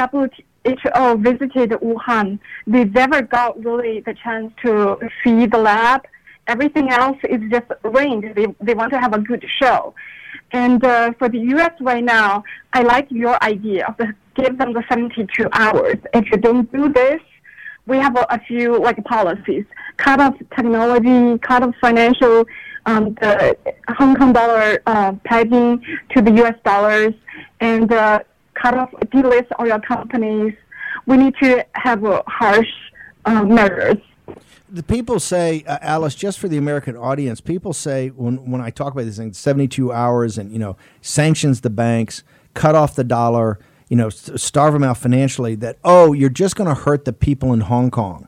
WHO 0.67 1.17
visited 1.17 1.71
Wuhan, 1.71 2.39
they 2.65 2.85
never 2.85 3.21
got 3.21 3.63
really 3.63 4.01
the 4.01 4.13
chance 4.13 4.51
to 4.63 4.97
see 5.23 5.45
the 5.45 5.57
lab. 5.57 6.01
Everything 6.47 6.89
else 6.89 7.17
is 7.29 7.41
just 7.49 7.65
arranged. 7.83 8.35
They, 8.35 8.47
they 8.61 8.73
want 8.73 8.91
to 8.93 8.99
have 8.99 9.13
a 9.13 9.19
good 9.19 9.45
show. 9.61 9.93
And 10.51 10.83
uh, 10.83 11.11
for 11.19 11.29
the 11.29 11.39
U.S. 11.39 11.71
right 11.81 12.03
now, 12.03 12.43
I 12.73 12.81
like 12.81 13.07
your 13.09 13.41
idea 13.43 13.87
of 13.87 13.97
the, 13.97 14.13
give 14.35 14.57
them 14.57 14.73
the 14.73 14.83
72 14.89 15.27
hours. 15.51 15.97
If 16.13 16.31
you 16.31 16.37
don't 16.37 16.71
do 16.71 16.91
this, 16.91 17.19
we 17.85 17.97
have 17.97 18.15
a, 18.15 18.25
a 18.29 18.39
few 18.47 18.79
like 18.79 19.03
policies, 19.05 19.65
cut 19.97 20.19
off 20.19 20.35
technology, 20.55 21.37
cut 21.39 21.63
off 21.63 21.75
financial, 21.81 22.45
um, 22.85 23.13
the 23.15 23.57
Hong 23.89 24.15
Kong 24.15 24.33
dollar 24.33 24.81
uh, 24.85 25.13
pegging 25.25 25.83
to 26.15 26.21
the 26.21 26.31
U.S. 26.43 26.55
dollars, 26.63 27.13
and 27.59 27.91
uh, 27.91 28.19
cut 28.61 28.73
off, 28.77 28.91
delist 29.13 29.47
all 29.57 29.67
your 29.67 29.79
companies. 29.81 30.53
We 31.05 31.17
need 31.17 31.35
to 31.41 31.65
have 31.73 32.03
uh, 32.03 32.23
harsh 32.27 32.67
uh, 33.25 33.43
measures. 33.43 33.97
the 34.69 34.83
people 34.83 35.19
say, 35.19 35.63
uh, 35.67 35.77
Alice, 35.81 36.15
just 36.15 36.39
for 36.39 36.47
the 36.47 36.57
American 36.57 36.97
audience, 36.97 37.39
people 37.41 37.73
say 37.73 38.09
when 38.09 38.51
when 38.51 38.61
I 38.61 38.69
talk 38.69 38.93
about 38.93 39.03
these 39.05 39.17
things, 39.17 39.37
seventy 39.37 39.67
two 39.67 39.91
hours, 39.91 40.37
and 40.37 40.51
you 40.51 40.59
know, 40.59 40.75
sanctions 41.01 41.61
the 41.61 41.69
banks, 41.69 42.23
cut 42.53 42.75
off 42.75 42.95
the 42.95 43.03
dollar, 43.03 43.59
you 43.89 43.95
know, 43.97 44.09
starve 44.09 44.73
them 44.73 44.83
out 44.83 44.97
financially. 44.97 45.55
That 45.55 45.77
oh, 45.83 46.13
you're 46.13 46.29
just 46.29 46.55
going 46.55 46.67
to 46.69 46.75
hurt 46.81 47.05
the 47.05 47.13
people 47.13 47.53
in 47.53 47.61
Hong 47.61 47.91
Kong. 47.91 48.27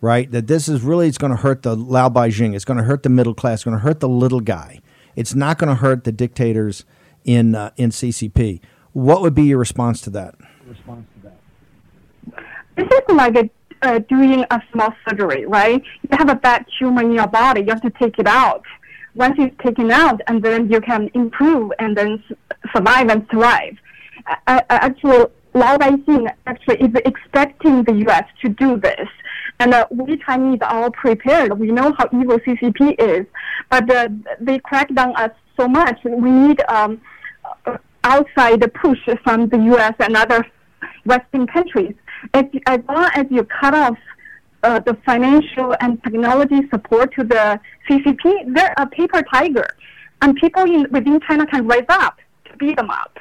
right? 0.00 0.30
That 0.30 0.46
this 0.46 0.68
is 0.68 0.82
really 0.82 1.08
it's 1.08 1.18
going 1.18 1.32
to 1.32 1.38
hurt 1.42 1.62
the 1.62 1.76
Lao 1.76 2.08
Baixing. 2.08 2.54
It's 2.54 2.64
going 2.64 2.78
to 2.78 2.84
hurt 2.84 3.02
the 3.02 3.08
middle 3.08 3.34
class. 3.34 3.60
It's 3.60 3.64
going 3.64 3.76
to 3.76 3.82
hurt 3.82 4.00
the 4.00 4.08
little 4.08 4.40
guy. 4.40 4.80
It's 5.16 5.34
not 5.34 5.58
going 5.58 5.68
to 5.68 5.74
hurt 5.76 6.04
the 6.04 6.12
dictators 6.12 6.84
in 7.24 7.54
uh, 7.54 7.70
in 7.76 7.90
CCP. 7.90 8.60
What 8.98 9.22
would 9.22 9.34
be 9.36 9.44
your 9.44 9.58
response 9.58 10.00
to 10.02 10.10
that? 10.10 10.34
Response 10.66 11.06
to 11.14 11.28
that. 11.28 12.44
This 12.74 12.88
is 12.88 13.14
like 13.14 13.36
a, 13.36 13.48
uh, 13.82 14.00
doing 14.00 14.44
a 14.50 14.60
small 14.72 14.92
surgery, 15.08 15.46
right? 15.46 15.80
You 16.02 16.16
have 16.18 16.28
a 16.28 16.34
bad 16.34 16.66
tumor 16.76 17.02
in 17.02 17.12
your 17.12 17.28
body. 17.28 17.60
You 17.60 17.68
have 17.68 17.82
to 17.82 17.90
take 17.90 18.18
it 18.18 18.26
out. 18.26 18.64
Once 19.14 19.36
it's 19.38 19.54
taken 19.64 19.92
out, 19.92 20.20
and 20.26 20.42
then 20.42 20.68
you 20.68 20.80
can 20.80 21.08
improve 21.14 21.70
and 21.78 21.96
then 21.96 22.24
survive 22.74 23.08
and 23.08 23.28
thrive. 23.30 23.78
Uh, 24.48 24.62
actually, 24.68 25.26
Lao 25.54 25.78
Baixing 25.78 26.26
actually 26.46 26.80
is 26.80 26.92
expecting 27.04 27.84
the 27.84 27.94
U.S. 28.06 28.24
to 28.42 28.48
do 28.48 28.80
this. 28.80 29.08
And 29.60 29.74
uh, 29.74 29.86
we 29.92 30.16
Chinese 30.16 30.58
are 30.62 30.74
all 30.74 30.90
prepared. 30.90 31.56
We 31.56 31.70
know 31.70 31.94
how 31.96 32.08
evil 32.12 32.40
CCP 32.40 32.96
is, 32.98 33.26
but 33.70 33.88
uh, 33.88 34.08
they 34.40 34.58
crack 34.58 34.92
down 34.92 35.14
us 35.14 35.30
so 35.56 35.68
much. 35.68 36.00
We 36.04 36.32
need 36.32 36.60
um, 36.68 37.00
outside 38.04 38.60
the 38.60 38.68
push 38.68 38.98
from 39.24 39.48
the 39.48 39.58
U.S. 39.58 39.94
and 39.98 40.16
other 40.16 40.46
Western 41.04 41.46
countries. 41.46 41.94
As, 42.34 42.44
as 42.66 42.80
long 42.88 43.10
as 43.14 43.26
you 43.30 43.44
cut 43.44 43.74
off 43.74 43.98
uh, 44.62 44.80
the 44.80 44.96
financial 45.06 45.74
and 45.80 46.02
technology 46.02 46.68
support 46.70 47.14
to 47.14 47.24
the 47.24 47.60
CCP, 47.88 48.54
they're 48.54 48.74
a 48.76 48.86
paper 48.86 49.22
tiger, 49.32 49.68
and 50.22 50.36
people 50.36 50.62
in, 50.62 50.86
within 50.90 51.20
China 51.20 51.46
can 51.46 51.66
rise 51.66 51.86
up 51.88 52.18
to 52.46 52.56
beat 52.56 52.76
them 52.76 52.90
up. 52.90 53.18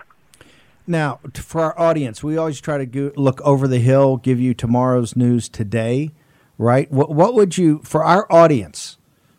Now, 0.88 1.20
for 1.34 1.62
our 1.62 1.80
audience, 1.80 2.24
we 2.24 2.38
always 2.38 2.62
try 2.62 2.78
to 2.78 2.86
go, 2.86 3.12
look 3.16 3.42
over 3.42 3.68
the 3.68 3.80
hill, 3.80 4.18
give 4.18 4.40
you 4.40 4.54
tomorrow's 4.54 5.16
news 5.16 5.50
today 5.50 6.12
right? 6.58 6.92
What, 6.92 7.10
what 7.12 7.34
would 7.36 7.58
you, 7.58 7.80
for 7.84 8.04
our 8.04 8.32
audience, 8.32 8.98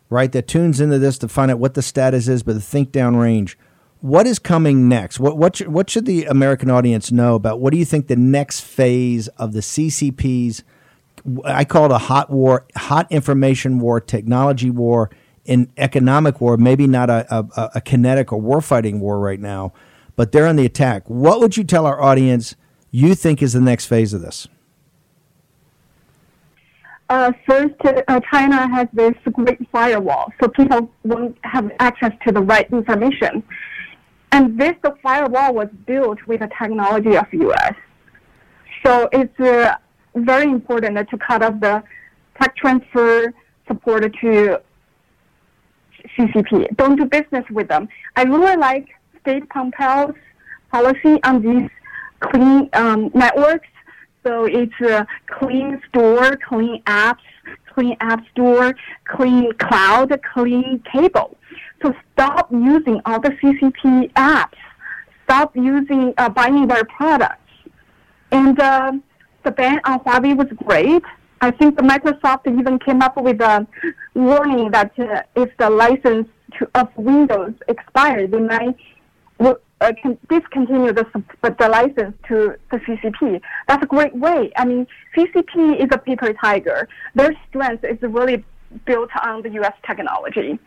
right, 0.09 0.31
that 0.31 0.47
tunes 0.47 0.79
into 0.79 0.99
this 0.99 1.17
to 1.19 1.27
find 1.27 1.51
out 1.51 1.59
what 1.59 1.73
the 1.73 1.81
status 1.81 2.27
is, 2.27 2.43
but 2.43 2.53
the 2.53 2.61
think 2.61 2.91
down 2.91 3.15
range, 3.15 3.57
what 4.01 4.25
is 4.25 4.39
coming 4.39 4.87
next? 4.87 5.19
What, 5.19 5.37
what, 5.37 5.57
should, 5.57 5.69
what 5.69 5.89
should 5.89 6.05
the 6.05 6.25
American 6.25 6.69
audience 6.69 7.11
know 7.11 7.35
about 7.35 7.59
what 7.59 7.71
do 7.71 7.77
you 7.77 7.85
think 7.85 8.07
the 8.07 8.15
next 8.15 8.61
phase 8.61 9.27
of 9.29 9.53
the 9.53 9.59
CCP's, 9.59 10.63
I 11.43 11.65
call 11.65 11.85
it 11.85 11.91
a 11.91 11.97
hot 11.97 12.29
war, 12.29 12.65
hot 12.75 13.11
information 13.11 13.79
war, 13.79 13.99
technology 13.99 14.69
war, 14.69 15.09
an 15.45 15.71
economic 15.77 16.39
war, 16.39 16.57
maybe 16.57 16.87
not 16.87 17.09
a, 17.09 17.25
a, 17.33 17.71
a 17.75 17.81
kinetic 17.81 18.31
or 18.31 18.39
war 18.39 18.61
fighting 18.61 18.99
war 18.99 19.19
right 19.19 19.39
now, 19.39 19.73
but 20.15 20.31
they're 20.31 20.47
on 20.47 20.55
the 20.55 20.65
attack. 20.65 21.09
What 21.09 21.39
would 21.39 21.57
you 21.57 21.63
tell 21.63 21.85
our 21.85 22.01
audience 22.01 22.55
you 22.91 23.15
think 23.15 23.41
is 23.41 23.53
the 23.53 23.61
next 23.61 23.85
phase 23.85 24.13
of 24.13 24.21
this? 24.21 24.47
uh, 27.09 27.31
first, 27.47 27.73
uh, 27.85 28.19
China 28.31 28.67
has 28.69 28.87
this 28.93 29.13
great 29.33 29.59
firewall, 29.71 30.31
so 30.39 30.47
people 30.47 30.91
won't 31.03 31.37
have 31.43 31.71
access 31.79 32.11
to 32.25 32.31
the 32.31 32.41
right 32.41 32.71
information. 32.71 33.43
And 34.31 34.59
this 34.59 34.75
the 34.83 34.95
firewall 35.01 35.53
was 35.53 35.69
built 35.85 36.19
with 36.27 36.41
the 36.41 36.49
technology 36.59 37.15
of 37.17 37.25
U.S. 37.31 37.73
So 38.85 39.09
it's 39.11 39.39
uh, 39.39 39.75
very 40.15 40.49
important 40.49 41.09
to 41.09 41.17
cut 41.17 41.43
off 41.43 41.59
the 41.59 41.83
tech 42.39 42.55
transfer 42.55 43.33
support 43.67 44.03
to 44.21 44.61
CCP. 46.17 46.75
Don't 46.77 46.95
do 46.95 47.05
business 47.05 47.45
with 47.49 47.67
them. 47.67 47.89
I 48.15 48.23
really 48.23 48.55
like 48.55 48.87
State 49.21 49.49
Pompeo's 49.49 50.15
policy 50.71 51.19
on 51.23 51.41
these 51.41 51.69
clean 52.21 52.69
um, 52.73 53.11
networks 53.13 53.67
so 54.25 54.45
it's 54.45 54.79
a 54.81 55.07
clean 55.27 55.81
store, 55.89 56.37
clean 56.47 56.83
apps, 56.83 57.17
clean 57.73 57.95
app 58.01 58.21
store, 58.31 58.75
clean 59.05 59.51
cloud, 59.53 60.19
clean 60.33 60.83
cable. 60.91 61.37
So 61.81 61.93
stop 62.13 62.51
using 62.51 63.01
all 63.05 63.19
the 63.19 63.29
CCP 63.29 64.11
apps. 64.13 64.57
Stop 65.23 65.55
using 65.55 66.13
uh, 66.17 66.29
buying 66.29 66.67
their 66.67 66.83
products. 66.85 67.41
And 68.31 68.59
uh, 68.59 68.93
the 69.43 69.51
ban 69.51 69.79
on 69.85 69.99
Huawei 69.99 70.35
was 70.35 70.47
great. 70.65 71.03
I 71.41 71.51
think 71.51 71.77
the 71.77 71.83
Microsoft 71.83 72.47
even 72.47 72.79
came 72.79 73.01
up 73.01 73.15
with 73.15 73.39
a 73.39 73.65
warning 74.13 74.71
that 74.71 74.91
uh, 74.99 75.23
if 75.35 75.55
the 75.57 75.69
license 75.69 76.27
to, 76.57 76.69
of 76.75 76.89
Windows 76.97 77.53
expires, 77.67 78.29
they 78.31 78.39
might 78.39 78.75
uh, 79.81 79.91
discontinue 80.29 80.91
the, 80.91 81.05
the 81.41 81.69
license 81.69 82.15
to 82.27 82.55
the 82.71 82.77
CCP. 82.77 83.39
That's 83.67 83.83
a 83.83 83.87
great 83.87 84.13
way. 84.13 84.51
I 84.57 84.65
mean, 84.65 84.85
CCP 85.15 85.81
is 85.81 85.87
a 85.91 85.97
paper 85.97 86.33
tiger. 86.33 86.87
Their 87.15 87.31
strength 87.47 87.85
is 87.85 87.97
really 88.01 88.43
built 88.85 89.09
on 89.23 89.41
the 89.41 89.49
U.S. 89.51 89.73
technology. 89.87 90.59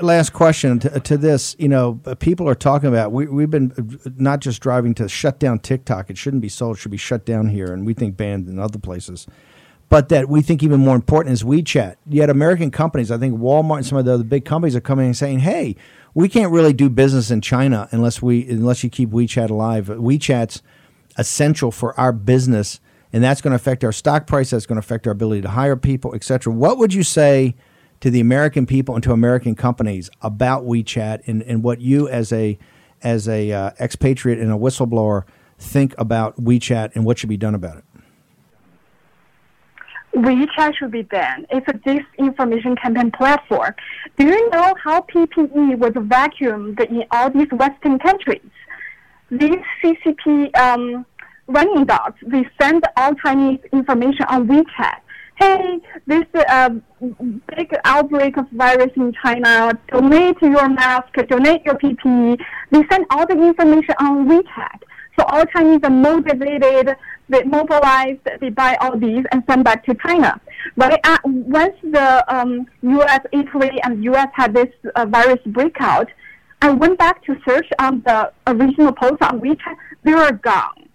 Last 0.00 0.32
question 0.32 0.80
to, 0.80 1.00
to, 1.00 1.16
this. 1.16 1.54
You 1.58 1.68
know, 1.68 2.00
uh, 2.06 2.16
people 2.16 2.48
are 2.48 2.56
talking 2.56 2.88
about 2.88 3.12
we, 3.12 3.26
we've 3.26 3.50
been 3.50 3.72
uh, 3.78 4.10
not 4.16 4.40
just 4.40 4.60
driving 4.60 4.94
to 4.94 5.08
shut 5.08 5.38
down 5.38 5.60
TikTok. 5.60 6.10
It 6.10 6.18
shouldn't 6.18 6.42
be 6.42 6.48
sold. 6.48 6.76
It 6.76 6.80
should 6.80 6.90
be 6.90 6.96
shut 6.96 7.24
down 7.24 7.48
here, 7.48 7.72
and 7.72 7.86
we 7.86 7.94
think 7.94 8.16
banned 8.16 8.48
in 8.48 8.58
other 8.58 8.80
places. 8.80 9.26
But 9.88 10.08
that 10.08 10.28
we 10.28 10.42
think 10.42 10.64
even 10.64 10.80
more 10.80 10.96
important 10.96 11.32
is 11.34 11.44
WeChat. 11.44 11.96
Yet 12.08 12.28
American 12.28 12.72
companies, 12.72 13.12
I 13.12 13.18
think 13.18 13.38
Walmart 13.38 13.76
and 13.76 13.86
some 13.86 13.96
of 13.98 14.04
the 14.04 14.14
other 14.14 14.24
big 14.24 14.44
companies 14.44 14.74
are 14.74 14.80
coming 14.80 15.06
and 15.06 15.16
saying, 15.16 15.40
"Hey, 15.40 15.76
we 16.14 16.28
can't 16.28 16.50
really 16.50 16.72
do 16.72 16.88
business 16.88 17.30
in 17.30 17.42
China 17.42 17.88
unless 17.92 18.20
we 18.22 18.48
unless 18.48 18.82
you 18.82 18.90
keep 18.90 19.10
WeChat 19.10 19.50
alive. 19.50 19.86
WeChat's 19.86 20.62
essential 21.18 21.70
for 21.70 21.98
our 22.00 22.10
business, 22.10 22.80
and 23.12 23.22
that's 23.22 23.40
going 23.40 23.52
to 23.52 23.56
affect 23.56 23.84
our 23.84 23.92
stock 23.92 24.26
price. 24.26 24.50
That's 24.50 24.66
going 24.66 24.76
to 24.76 24.80
affect 24.80 25.06
our 25.06 25.12
ability 25.12 25.42
to 25.42 25.50
hire 25.50 25.76
people, 25.76 26.14
etc. 26.14 26.52
What 26.52 26.78
would 26.78 26.94
you 26.94 27.02
say 27.02 27.54
to 28.00 28.10
the 28.10 28.20
American 28.20 28.66
people 28.66 28.94
and 28.94 29.04
to 29.04 29.12
American 29.12 29.54
companies 29.54 30.10
about 30.22 30.64
WeChat 30.64 31.22
and, 31.26 31.42
and 31.42 31.62
what 31.62 31.80
you 31.80 32.08
as 32.08 32.32
a 32.32 32.58
as 33.02 33.28
a 33.28 33.52
uh, 33.52 33.70
expatriate 33.78 34.38
and 34.38 34.50
a 34.50 34.56
whistleblower 34.56 35.24
think 35.58 35.94
about 35.98 36.42
WeChat 36.42 36.94
and 36.94 37.04
what 37.04 37.18
should 37.18 37.28
be 37.28 37.36
done 37.36 37.54
about 37.54 37.78
it? 37.78 37.84
WeChat 40.16 40.74
should 40.76 40.90
be 40.90 41.02
banned. 41.02 41.46
It's 41.50 41.66
a 41.68 41.72
disinformation 41.72 42.80
campaign 42.80 43.10
platform. 43.10 43.74
Do 44.18 44.26
you 44.26 44.50
know 44.50 44.74
how 44.82 45.02
PPE 45.02 45.78
was 45.78 45.92
vacuumed 45.92 46.80
in 46.88 47.04
all 47.10 47.30
these 47.30 47.48
Western 47.52 47.98
countries? 47.98 48.40
These 49.30 49.58
CCP 49.82 50.56
um, 50.56 51.04
running 51.48 51.84
dogs, 51.84 52.16
they 52.26 52.48
send 52.60 52.84
all 52.96 53.14
Chinese 53.14 53.60
information 53.72 54.24
on 54.28 54.48
WeChat. 54.48 55.00
Hey, 55.36 55.80
this 56.06 56.24
uh, 56.34 56.70
big 57.54 57.74
outbreak 57.84 58.36
of 58.36 58.48
virus 58.50 58.90
in 58.96 59.12
China, 59.22 59.78
donate 59.88 60.40
your 60.40 60.68
mask, 60.68 61.12
donate 61.28 61.62
your 61.64 61.74
PPE. 61.74 62.38
They 62.70 62.82
send 62.90 63.06
all 63.10 63.26
the 63.26 63.34
information 63.34 63.94
on 64.00 64.28
WeChat. 64.28 64.80
So 65.18 65.24
all 65.26 65.44
Chinese 65.46 65.80
are 65.84 65.90
motivated 65.90 66.96
they 67.28 67.42
mobilize, 67.42 68.18
they 68.40 68.50
buy 68.50 68.76
all 68.80 68.98
these 68.98 69.24
and 69.32 69.42
send 69.48 69.64
back 69.64 69.84
to 69.86 69.94
China. 70.06 70.40
Uh, 70.80 71.18
once 71.24 71.74
the 71.82 72.24
um, 72.34 72.66
U.S., 72.82 73.20
Italy, 73.32 73.80
and 73.82 74.04
U.S. 74.04 74.28
had 74.34 74.54
this 74.54 74.68
uh, 74.94 75.06
virus 75.06 75.40
breakout, 75.46 76.08
I 76.62 76.70
went 76.70 76.98
back 76.98 77.24
to 77.24 77.36
search 77.46 77.66
on 77.78 78.02
the 78.06 78.32
original 78.46 78.92
post 78.92 79.22
on 79.22 79.40
WeChat. 79.40 79.76
They 80.04 80.14
were 80.14 80.32
gone. 80.32 80.85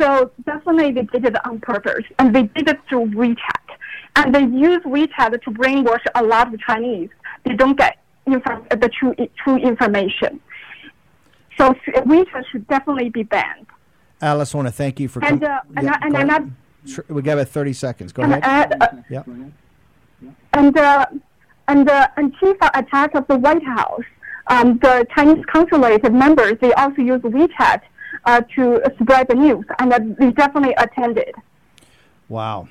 So 0.00 0.30
definitely 0.46 0.92
they 0.92 1.02
did 1.02 1.26
it 1.26 1.46
on 1.46 1.60
purpose, 1.60 2.04
and 2.18 2.34
they 2.34 2.44
did 2.44 2.68
it 2.68 2.80
through 2.88 3.06
WeChat. 3.06 3.76
And 4.16 4.34
they 4.34 4.40
use 4.40 4.82
WeChat 4.84 5.42
to 5.42 5.50
brainwash 5.50 6.04
a 6.14 6.22
lot 6.22 6.52
of 6.52 6.58
Chinese. 6.60 7.10
They 7.44 7.54
don't 7.54 7.76
get 7.76 7.98
inf- 8.26 8.42
the 8.44 8.90
true, 8.98 9.14
true 9.44 9.56
information. 9.56 10.40
So 11.58 11.74
WeChat 11.88 12.44
should 12.50 12.66
definitely 12.68 13.10
be 13.10 13.24
banned. 13.24 13.66
Alice, 14.22 14.54
I 14.54 14.58
want 14.58 14.68
to 14.68 14.72
thank 14.72 15.00
you 15.00 15.08
for 15.08 15.20
coming. 15.20 15.34
And, 15.34 15.44
uh, 15.44 15.60
and, 15.76 15.86
yeah, 15.86 15.98
and, 16.00 16.16
and, 16.16 16.30
and 16.30 16.56
sure, 16.86 17.04
we 17.08 17.20
got 17.20 17.34
about 17.34 17.48
30 17.48 17.72
seconds. 17.74 18.12
Go 18.12 18.22
and, 18.22 18.34
ahead. 18.34 18.76
Uh, 18.80 18.88
yeah. 19.10 19.22
And, 20.54 20.76
uh, 20.78 21.06
and 21.68 21.88
uh, 21.88 22.08
Antifa 22.16 22.70
attack 22.74 23.14
of 23.14 23.26
the 23.28 23.36
White 23.36 23.64
House. 23.64 24.04
Um, 24.46 24.78
the 24.78 25.06
Chinese 25.14 25.44
consulate 25.46 26.10
members, 26.10 26.54
they 26.60 26.72
also 26.72 27.02
use 27.02 27.20
WeChat 27.20 27.82
uh, 28.24 28.40
to 28.54 28.80
spread 29.00 29.28
the 29.28 29.34
news, 29.34 29.64
and 29.78 29.92
uh, 29.92 29.98
they 30.18 30.30
definitely 30.32 30.74
attended. 30.78 31.34
Wow. 32.28 32.68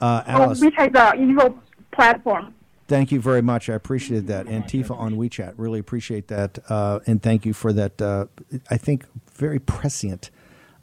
Uh, 0.00 0.22
Alice. 0.26 0.60
WeChat 0.60 0.88
is 0.88 1.00
an 1.20 1.30
evil 1.30 1.58
platform. 1.92 2.54
Thank 2.88 3.12
you 3.12 3.20
very 3.20 3.42
much. 3.42 3.70
I 3.70 3.74
appreciate 3.74 4.26
that. 4.26 4.46
Antifa 4.46 4.98
on 4.98 5.14
WeChat. 5.14 5.54
Really 5.56 5.78
appreciate 5.78 6.28
that. 6.28 6.58
Uh, 6.68 7.00
and 7.06 7.22
thank 7.22 7.46
you 7.46 7.54
for 7.54 7.72
that, 7.72 8.02
uh, 8.02 8.26
I 8.70 8.76
think, 8.76 9.06
very 9.32 9.58
prescient 9.58 10.30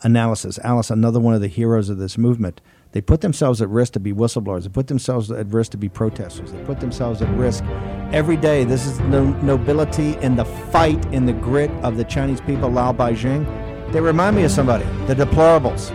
analysis. 0.02 0.58
Alice, 0.64 0.90
another 0.90 1.20
one 1.20 1.34
of 1.34 1.42
the 1.42 1.48
heroes 1.48 1.90
of 1.90 1.98
this 1.98 2.18
movement. 2.18 2.62
They 2.92 3.02
put 3.02 3.22
themselves 3.22 3.62
at 3.62 3.70
risk 3.70 3.94
to 3.94 4.00
be 4.00 4.14
whistleblowers. 4.14 4.64
They 4.64 4.70
put 4.70 4.88
themselves 4.88 5.30
at 5.30 5.46
risk 5.48 5.72
to 5.72 5.78
be 5.78 5.90
protesters. 5.90 6.52
They 6.52 6.64
put 6.64 6.80
themselves 6.80 7.22
at 7.22 7.30
risk 7.38 7.64
every 8.12 8.38
day. 8.38 8.64
This 8.64 8.88
is 8.88 8.98
the 8.98 9.22
nobility 9.44 10.16
and 10.18 10.40
the 10.40 10.46
fight 10.46 11.06
and 11.14 11.28
the 11.28 11.34
grit 11.34 11.70
of 11.84 11.98
the 11.98 12.06
Chinese 12.06 12.42
people, 12.42 12.70
Lao 12.70 12.92
Baixing. 12.92 13.46
They 13.92 14.02
remind 14.02 14.36
me 14.36 14.44
of 14.44 14.52
somebody, 14.52 14.86
the 15.08 15.16
deplorables. 15.16 15.90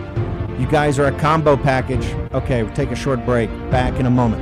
You 0.59 0.67
guys 0.67 0.99
are 0.99 1.05
a 1.05 1.17
combo 1.17 1.55
package. 1.55 2.05
Okay, 2.33 2.63
we'll 2.63 2.73
take 2.73 2.91
a 2.91 2.95
short 2.95 3.25
break. 3.25 3.49
Back 3.71 3.99
in 3.99 4.05
a 4.05 4.09
moment. 4.09 4.41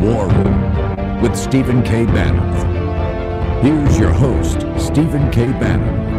War 0.00 0.26
Room 0.26 1.22
with 1.22 1.36
Stephen 1.36 1.82
K. 1.84 2.04
Bannon. 2.06 3.62
Here's 3.62 3.98
your 3.98 4.10
host, 4.10 4.66
Stephen 4.76 5.30
K. 5.30 5.46
Bannon. 5.46 6.09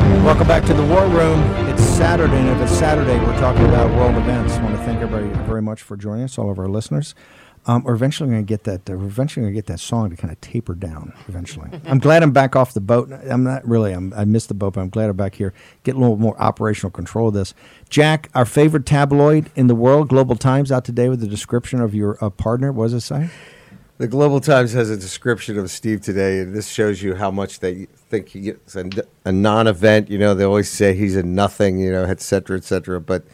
Welcome 0.00 0.48
back 0.48 0.64
to 0.64 0.74
the 0.74 0.82
War 0.84 1.06
Room. 1.06 1.40
It's 1.68 1.82
Saturday, 1.82 2.36
and 2.36 2.48
if 2.48 2.60
it's 2.62 2.78
Saturday, 2.78 3.18
we're 3.18 3.38
talking 3.38 3.64
about 3.66 3.94
world 3.94 4.16
events. 4.16 4.54
I 4.54 4.64
want 4.64 4.76
to 4.76 4.82
thank 4.84 5.00
everybody 5.00 5.28
very 5.46 5.60
much 5.60 5.82
for 5.82 5.96
joining 5.96 6.24
us, 6.24 6.38
all 6.38 6.50
of 6.50 6.58
our 6.58 6.68
listeners. 6.68 7.14
Um, 7.66 7.82
we're 7.84 7.94
eventually 7.94 8.30
going 8.30 8.42
to 8.42 8.48
get 8.48 8.64
that. 8.64 8.88
Uh, 8.88 8.96
we're 8.96 9.06
eventually 9.06 9.44
going 9.44 9.52
to 9.52 9.58
get 9.58 9.66
that 9.66 9.78
song 9.80 10.08
to 10.08 10.16
kind 10.16 10.32
of 10.32 10.40
taper 10.40 10.74
down. 10.74 11.12
Eventually, 11.28 11.68
I'm 11.84 11.98
glad 11.98 12.22
I'm 12.22 12.32
back 12.32 12.56
off 12.56 12.72
the 12.72 12.80
boat. 12.80 13.12
I'm 13.12 13.44
not 13.44 13.66
really. 13.68 13.92
I'm, 13.92 14.14
I 14.14 14.24
missed 14.24 14.48
the 14.48 14.54
boat, 14.54 14.72
but 14.74 14.80
I'm 14.80 14.88
glad 14.88 15.10
I'm 15.10 15.16
back 15.16 15.34
here. 15.34 15.52
Get 15.84 15.96
a 15.96 15.98
little 15.98 16.16
more 16.16 16.40
operational 16.40 16.90
control 16.90 17.28
of 17.28 17.34
this. 17.34 17.52
Jack, 17.90 18.30
our 18.34 18.46
favorite 18.46 18.86
tabloid 18.86 19.50
in 19.54 19.66
the 19.66 19.74
world, 19.74 20.08
Global 20.08 20.36
Times, 20.36 20.72
out 20.72 20.84
today 20.86 21.10
with 21.10 21.22
a 21.22 21.26
description 21.28 21.80
of 21.80 21.94
your 21.94 22.16
uh, 22.24 22.30
partner. 22.30 22.72
What 22.72 22.86
does 22.86 22.94
it 22.94 23.00
say? 23.00 23.28
The 24.00 24.08
Global 24.08 24.40
Times 24.40 24.72
has 24.72 24.88
a 24.88 24.96
description 24.96 25.58
of 25.58 25.70
Steve 25.70 26.00
today, 26.00 26.40
and 26.40 26.54
this 26.54 26.68
shows 26.68 27.02
you 27.02 27.16
how 27.16 27.30
much 27.30 27.60
they 27.60 27.84
think 27.84 28.30
he's 28.30 28.54
a, 28.74 28.88
a 29.26 29.30
non-event. 29.30 30.08
You 30.08 30.16
know, 30.16 30.32
they 30.32 30.44
always 30.44 30.70
say 30.70 30.94
he's 30.94 31.16
a 31.16 31.22
nothing. 31.22 31.78
You 31.80 31.92
know, 31.92 32.04
et 32.04 32.22
cetera, 32.22 32.56
et 32.56 32.64
cetera. 32.64 32.98
But 32.98 33.24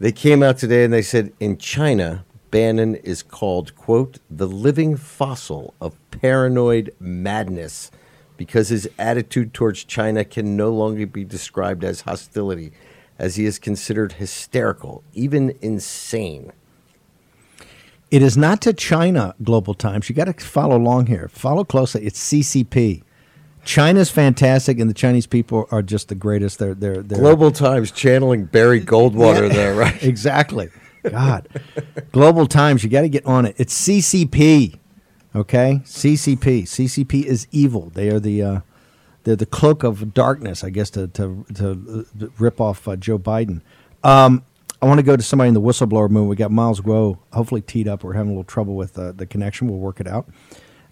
they 0.00 0.12
came 0.12 0.42
out 0.42 0.58
today 0.58 0.84
and 0.84 0.92
they 0.92 1.00
said 1.00 1.32
in 1.40 1.56
China, 1.56 2.26
Bannon 2.50 2.96
is 2.96 3.22
called 3.22 3.74
quote 3.74 4.18
the 4.28 4.46
living 4.46 4.98
fossil 4.98 5.72
of 5.80 5.96
paranoid 6.10 6.94
madness 7.00 7.90
because 8.36 8.68
his 8.68 8.86
attitude 8.98 9.54
towards 9.54 9.82
China 9.82 10.26
can 10.26 10.58
no 10.58 10.68
longer 10.68 11.06
be 11.06 11.24
described 11.24 11.84
as 11.84 12.02
hostility, 12.02 12.72
as 13.18 13.36
he 13.36 13.46
is 13.46 13.58
considered 13.58 14.12
hysterical, 14.12 15.04
even 15.14 15.56
insane. 15.62 16.52
It 18.12 18.20
is 18.22 18.36
not 18.36 18.60
to 18.60 18.74
China, 18.74 19.34
Global 19.42 19.72
Times. 19.72 20.10
You 20.10 20.14
got 20.14 20.26
to 20.26 20.34
follow 20.34 20.76
along 20.76 21.06
here. 21.06 21.30
Follow 21.32 21.64
closely. 21.64 22.04
It's 22.04 22.20
CCP. 22.32 23.02
China's 23.64 24.10
fantastic, 24.10 24.78
and 24.78 24.90
the 24.90 24.94
Chinese 24.94 25.26
people 25.26 25.66
are 25.70 25.80
just 25.80 26.08
the 26.08 26.14
greatest. 26.14 26.58
They're 26.58 26.74
they're, 26.74 27.02
they're 27.02 27.18
Global 27.18 27.50
Times 27.50 27.90
channeling 27.90 28.44
Barry 28.44 28.82
Goldwater 28.82 29.48
Yeah. 29.48 29.54
there, 29.54 29.74
right? 29.74 30.02
exactly. 30.02 30.68
God, 31.08 31.48
Global 32.12 32.46
Times. 32.46 32.84
You 32.84 32.90
got 32.90 33.00
to 33.00 33.08
get 33.08 33.24
on 33.24 33.46
it. 33.46 33.54
It's 33.56 33.88
CCP. 33.88 34.78
Okay, 35.34 35.80
CCP. 35.84 36.64
CCP 36.64 37.24
is 37.24 37.46
evil. 37.50 37.90
They 37.94 38.10
are 38.10 38.20
the 38.20 38.42
uh, 38.42 38.60
they're 39.24 39.36
the 39.36 39.46
cloak 39.46 39.84
of 39.84 40.12
darkness, 40.12 40.62
I 40.62 40.68
guess, 40.68 40.90
to 40.90 41.06
to, 41.08 41.46
to 41.54 42.06
uh, 42.20 42.26
rip 42.38 42.60
off 42.60 42.86
uh, 42.86 42.96
Joe 42.96 43.18
Biden. 43.18 43.62
Um, 44.04 44.44
I 44.82 44.86
want 44.86 44.98
to 44.98 45.04
go 45.04 45.16
to 45.16 45.22
somebody 45.22 45.46
in 45.46 45.54
the 45.54 45.60
whistleblower 45.60 46.10
movement. 46.10 46.28
We 46.28 46.34
got 46.34 46.50
Miles 46.50 46.80
Guo, 46.80 47.16
hopefully 47.32 47.60
teed 47.60 47.86
up. 47.86 48.02
We're 48.02 48.14
having 48.14 48.30
a 48.30 48.34
little 48.34 48.42
trouble 48.42 48.74
with 48.74 48.98
uh, 48.98 49.12
the 49.12 49.26
connection. 49.26 49.68
We'll 49.68 49.78
work 49.78 50.00
it 50.00 50.08
out. 50.08 50.28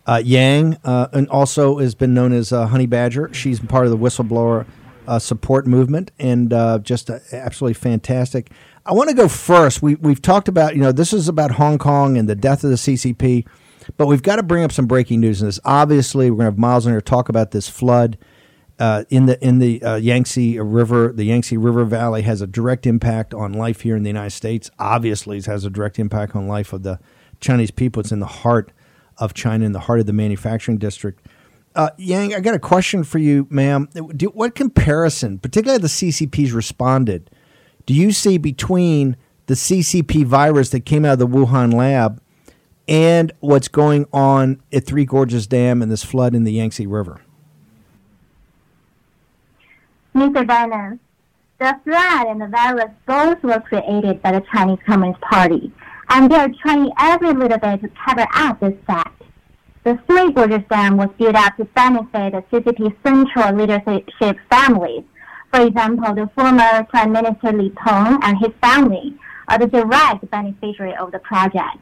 Uh, 0.07 0.23
Yang, 0.25 0.79
uh, 0.85 1.09
and 1.13 1.29
also 1.29 1.79
has 1.79 1.97
been 1.97 2.15
known 2.15 2.33
as 2.33 2.53
uh, 2.53 2.69
Honey 2.69 2.87
Badger. 2.87 3.35
She's 3.35 3.59
part 3.59 3.87
of 3.87 3.91
the 3.91 3.99
whistleblower 3.99 4.65
uh, 5.09 5.19
support 5.19 5.67
movement, 5.67 6.13
and 6.21 6.53
uh, 6.53 6.79
just 6.79 7.11
absolutely 7.11 7.75
fantastic. 7.75 8.53
I 8.87 8.93
want 8.93 9.11
to 9.11 9.17
go 9.17 9.27
first. 9.27 9.83
We 9.83 9.97
we've 9.97 10.23
talked 10.23 10.47
about 10.47 10.77
you 10.77 10.83
know 10.83 10.93
this 10.93 11.13
is 11.13 11.29
about 11.29 11.53
Hong 11.53 11.77
Kong 11.77 12.17
and 12.17 12.29
the 12.29 12.37
death 12.37 12.63
of 12.63 12.71
the 12.71 12.77
CCP, 12.77 13.45
but 13.97 14.07
we've 14.07 14.23
got 14.23 14.37
to 14.37 14.45
bring 14.45 14.63
up 14.63 14.71
some 14.71 14.87
breaking 14.87 15.21
news 15.21 15.41
And 15.41 15.49
this. 15.49 15.59
Obviously, 15.65 16.31
we're 16.31 16.37
going 16.37 16.47
to 16.47 16.53
have 16.53 16.59
Miles 16.59 16.87
on 16.87 16.93
here 16.93 17.01
talk 17.01 17.29
about 17.29 17.51
this 17.51 17.69
flood 17.69 18.17
uh, 18.81 19.05
in 19.11 19.27
the 19.27 19.43
in 19.47 19.59
the 19.59 19.83
uh, 19.83 19.97
Yangtze 19.97 20.59
River, 20.59 21.13
the 21.13 21.25
Yangtze 21.25 21.57
River 21.57 21.85
Valley 21.85 22.23
has 22.23 22.41
a 22.41 22.47
direct 22.47 22.87
impact 22.87 23.35
on 23.35 23.53
life 23.53 23.83
here 23.83 23.95
in 23.95 24.03
the 24.03 24.09
United 24.09 24.31
States. 24.31 24.71
Obviously, 24.79 25.37
it 25.37 25.45
has 25.47 25.67
a 25.67 25.71
direct 25.71 25.99
impact 25.99 26.35
on 26.35 26.49
life 26.49 26.73
of 26.73 26.83
the 26.83 26.99
Chinese 27.41 27.71
people. 27.71 28.01
It's 28.01 28.11
in 28.11 28.21
the 28.21 28.27
heart 28.27 28.73
of 29.19 29.35
China, 29.35 29.67
in 29.67 29.73
the 29.73 29.81
heart 29.81 30.01
of 30.01 30.07
the 30.07 30.15
manufacturing 30.15 30.79
district. 30.79 31.27
Uh, 31.75 31.91
Yang, 31.99 32.35
I 32.35 32.41
got 32.41 32.55
a 32.55 32.59
question 32.59 33.05
for 33.05 33.19
you, 33.19 33.47
ma'am. 33.51 33.89
Do, 34.17 34.27
what 34.29 34.55
comparison, 34.55 35.39
particularly 35.39 35.81
the 35.81 35.89
CCP's 35.89 36.53
responded, 36.53 37.31
do 37.85 37.95
you 37.95 38.13
see 38.13 38.39
between 38.39 39.17
the 39.47 39.55
CCP 39.55 40.25
virus 40.25 40.71
that 40.71 40.81
came 40.81 41.05
out 41.05 41.13
of 41.13 41.19
the 41.19 41.29
Wuhan 41.29 41.75
lab 41.75 42.21
and 42.89 43.31
what's 43.41 43.69
going 43.69 44.07
on 44.13 44.63
at 44.73 44.87
Three 44.87 45.05
Gorges 45.05 45.47
Dam 45.47 45.83
and 45.83 45.93
this 45.93 46.03
flood 46.03 46.35
in 46.35 46.45
the 46.45 46.53
Yangtze 46.53 46.87
River? 46.87 47.21
Mr. 50.15 50.45
Bannon, 50.45 50.99
the 51.61 51.79
flood 51.85 52.27
and 52.27 52.41
the 52.41 52.49
virus 52.49 52.91
both 53.07 53.41
were 53.45 53.61
created 53.61 54.21
by 54.23 54.33
the 54.33 54.43
Chinese 54.53 54.81
Communist 54.85 55.21
Party, 55.21 55.73
and 56.09 56.29
they 56.29 56.35
are 56.35 56.51
trying 56.63 56.91
every 56.99 57.33
little 57.33 57.59
bit 57.59 57.81
to 57.83 57.91
cover 58.05 58.27
up 58.35 58.59
this 58.59 58.75
fact. 58.89 59.23
The 59.85 59.99
Three 60.07 60.33
Gorges 60.33 60.65
Dam 60.69 60.97
was 60.97 61.11
built 61.17 61.37
up 61.37 61.57
to 61.59 61.65
benefit 61.65 62.33
the 62.33 62.43
CCP 62.51 62.97
central 63.05 63.55
leadership 63.55 64.37
families. 64.51 65.05
For 65.53 65.65
example, 65.65 66.13
the 66.15 66.29
former 66.35 66.85
Prime 66.91 67.13
Minister 67.13 67.53
Li 67.53 67.71
Peng 67.71 68.19
and 68.23 68.37
his 68.39 68.53
family 68.61 69.17
are 69.47 69.59
the 69.59 69.69
direct 69.69 70.29
beneficiary 70.29 70.97
of 70.97 71.13
the 71.13 71.21
project. 71.21 71.79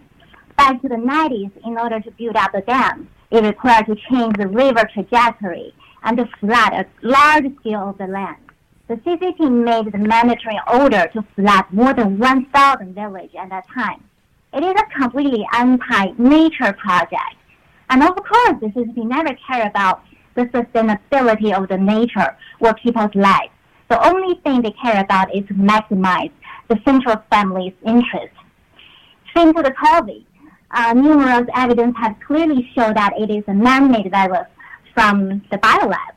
Back 0.59 0.83
to 0.83 0.89
the 0.89 0.97
90s, 0.97 1.51
in 1.65 1.79
order 1.79 2.01
to 2.01 2.11
build 2.11 2.37
up 2.37 2.53
the 2.53 2.61
dam, 2.61 3.09
it 3.31 3.43
required 3.43 3.87
to 3.87 3.97
change 4.11 4.37
the 4.37 4.49
river 4.49 4.87
trajectory 4.93 5.73
and 6.03 6.17
to 6.19 6.27
flood 6.41 6.73
a 6.73 6.87
large 7.03 7.47
scale 7.61 7.91
of 7.91 7.99
the 7.99 8.07
land. 8.07 8.37
The 8.89 8.95
CCP 8.97 9.51
made 9.51 9.93
the 9.93 9.99
mandatory 9.99 10.59
order 10.73 11.09
to 11.13 11.23
flood 11.37 11.65
more 11.71 11.93
than 11.93 12.19
1,000 12.19 12.95
villages 12.95 13.37
at 13.39 13.51
that 13.51 13.67
time. 13.69 14.03
It 14.55 14.65
is 14.65 14.75
a 14.75 15.01
completely 15.01 15.47
anti-nature 15.53 16.73
project. 16.73 17.37
And 17.91 18.03
of 18.03 18.17
course, 18.17 18.61
the 18.61 18.69
CCP 18.69 19.05
never 19.05 19.37
care 19.47 19.67
about 19.67 20.03
the 20.35 20.45
sustainability 20.45 21.53
of 21.53 21.69
the 21.69 21.77
nature 21.77 22.37
or 22.61 22.75
people's 22.75 23.15
lives. 23.15 23.53
The 23.91 24.07
only 24.07 24.37
thing 24.43 24.63
they 24.63 24.71
care 24.83 25.01
about 25.03 25.35
is 25.35 25.47
to 25.49 25.55
maximize 25.55 26.31
the 26.69 26.79
central 26.85 27.17
family's 27.31 27.75
interest. 27.87 28.35
To 29.37 29.53
the 29.53 29.73
COVID. 29.81 30.25
Uh, 30.73 30.93
numerous 30.95 31.47
evidence 31.55 31.97
have 31.97 32.17
clearly 32.27 32.69
shown 32.75 32.93
that 32.95 33.13
it 33.17 33.31
is 33.31 33.45
a 33.47 33.55
man-made 33.55 34.11
virus 34.11 34.49
from 34.99 35.41
the 35.53 35.59
biolab. 35.59 36.13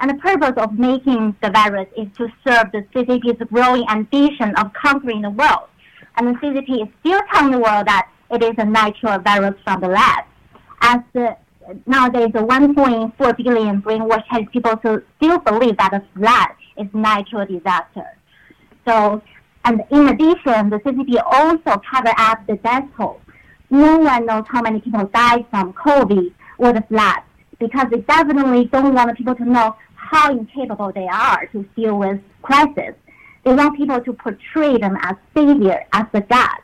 And 0.00 0.10
the 0.10 0.14
purpose 0.14 0.54
of 0.56 0.76
making 0.76 1.36
the 1.40 1.50
virus 1.50 1.86
is 1.96 2.08
to 2.16 2.26
serve 2.44 2.72
the 2.72 2.84
CCP's 2.92 3.40
growing 3.48 3.88
ambition 3.88 4.56
of 4.56 4.72
conquering 4.72 5.22
the 5.22 5.30
world. 5.30 5.68
And 6.16 6.26
the 6.26 6.32
CCP 6.40 6.82
is 6.82 6.88
still 6.98 7.20
telling 7.32 7.52
the 7.52 7.60
world 7.60 7.86
that 7.86 8.08
it 8.32 8.42
is 8.42 8.54
a 8.58 8.64
natural 8.64 9.20
virus 9.20 9.54
from 9.62 9.80
the 9.80 9.86
lab. 9.86 10.24
As 10.80 10.98
the, 11.12 11.36
nowadays, 11.86 12.32
the 12.32 12.40
1.4 12.40 13.36
billion 13.36 13.80
brainwashed 13.80 14.26
Chinese 14.26 14.48
people 14.52 14.72
still 14.80 15.38
believe 15.38 15.76
that 15.76 15.92
the 15.92 16.02
flood 16.16 16.48
is 16.76 16.88
natural 16.92 17.46
disaster. 17.46 18.18
So, 18.84 19.22
and 19.64 19.80
in 19.92 20.08
addition, 20.08 20.70
the 20.70 20.80
CCP 20.84 21.22
also 21.24 21.80
cover 21.88 22.12
up 22.18 22.44
the 22.48 22.56
death 22.56 22.88
toll. 22.96 23.20
No 23.70 23.98
one 23.98 24.26
knows 24.26 24.44
how 24.48 24.60
many 24.60 24.80
people 24.80 25.08
died 25.14 25.46
from 25.50 25.72
COVID 25.74 26.34
or 26.58 26.72
the 26.72 26.82
flood 26.88 27.22
because 27.58 27.88
they 27.90 27.98
definitely 27.98 28.66
don't 28.66 28.94
want 28.94 29.16
people 29.16 29.34
to 29.34 29.44
know 29.44 29.76
how 29.94 30.30
incapable 30.30 30.92
they 30.92 31.06
are 31.06 31.46
to 31.46 31.62
deal 31.76 31.98
with 31.98 32.20
crisis. 32.42 32.94
They 33.44 33.52
want 33.52 33.76
people 33.76 34.00
to 34.00 34.12
portray 34.12 34.78
them 34.78 34.96
as 35.02 35.16
savior, 35.34 35.84
as 35.92 36.06
the 36.12 36.22
gods. 36.22 36.62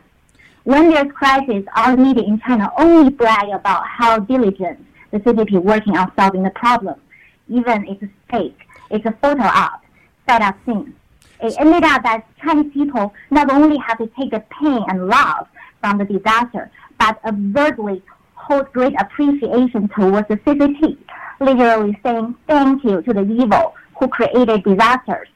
When 0.64 0.90
there's 0.90 1.12
crisis, 1.12 1.64
our 1.74 1.96
media 1.96 2.24
in 2.24 2.40
China 2.40 2.70
only 2.78 3.10
brag 3.10 3.48
about 3.48 3.86
how 3.86 4.18
diligent 4.18 4.86
the 5.10 5.18
CCP 5.18 5.62
working 5.62 5.96
on 5.96 6.12
solving 6.16 6.42
the 6.42 6.50
problem. 6.50 7.00
Even 7.48 7.86
it's 7.88 8.04
fake, 8.30 8.58
it's 8.90 9.04
a 9.06 9.12
photo 9.22 9.42
op, 9.42 9.82
set 10.28 10.42
up 10.42 10.56
things. 10.64 10.94
It 11.42 11.54
ended 11.58 11.84
up 11.84 12.02
that 12.02 12.26
Chinese 12.42 12.72
people 12.72 13.14
not 13.30 13.50
only 13.50 13.78
have 13.78 13.98
to 13.98 14.06
take 14.08 14.30
the 14.30 14.44
pain 14.60 14.84
and 14.88 15.08
love 15.08 15.48
from 15.80 15.98
the 15.98 16.04
disaster, 16.04 16.70
but 16.98 17.18
absurdly 17.24 18.02
hold 18.50 18.72
great 18.72 18.94
appreciation 19.00 19.88
towards 19.88 20.26
the 20.28 20.36
CCP, 20.38 20.98
literally 21.40 21.98
saying 22.02 22.34
thank 22.48 22.82
you 22.82 23.00
to 23.02 23.12
the 23.12 23.22
evil 23.22 23.74
who 23.98 24.08
created 24.08 24.64
disasters. 24.64 25.28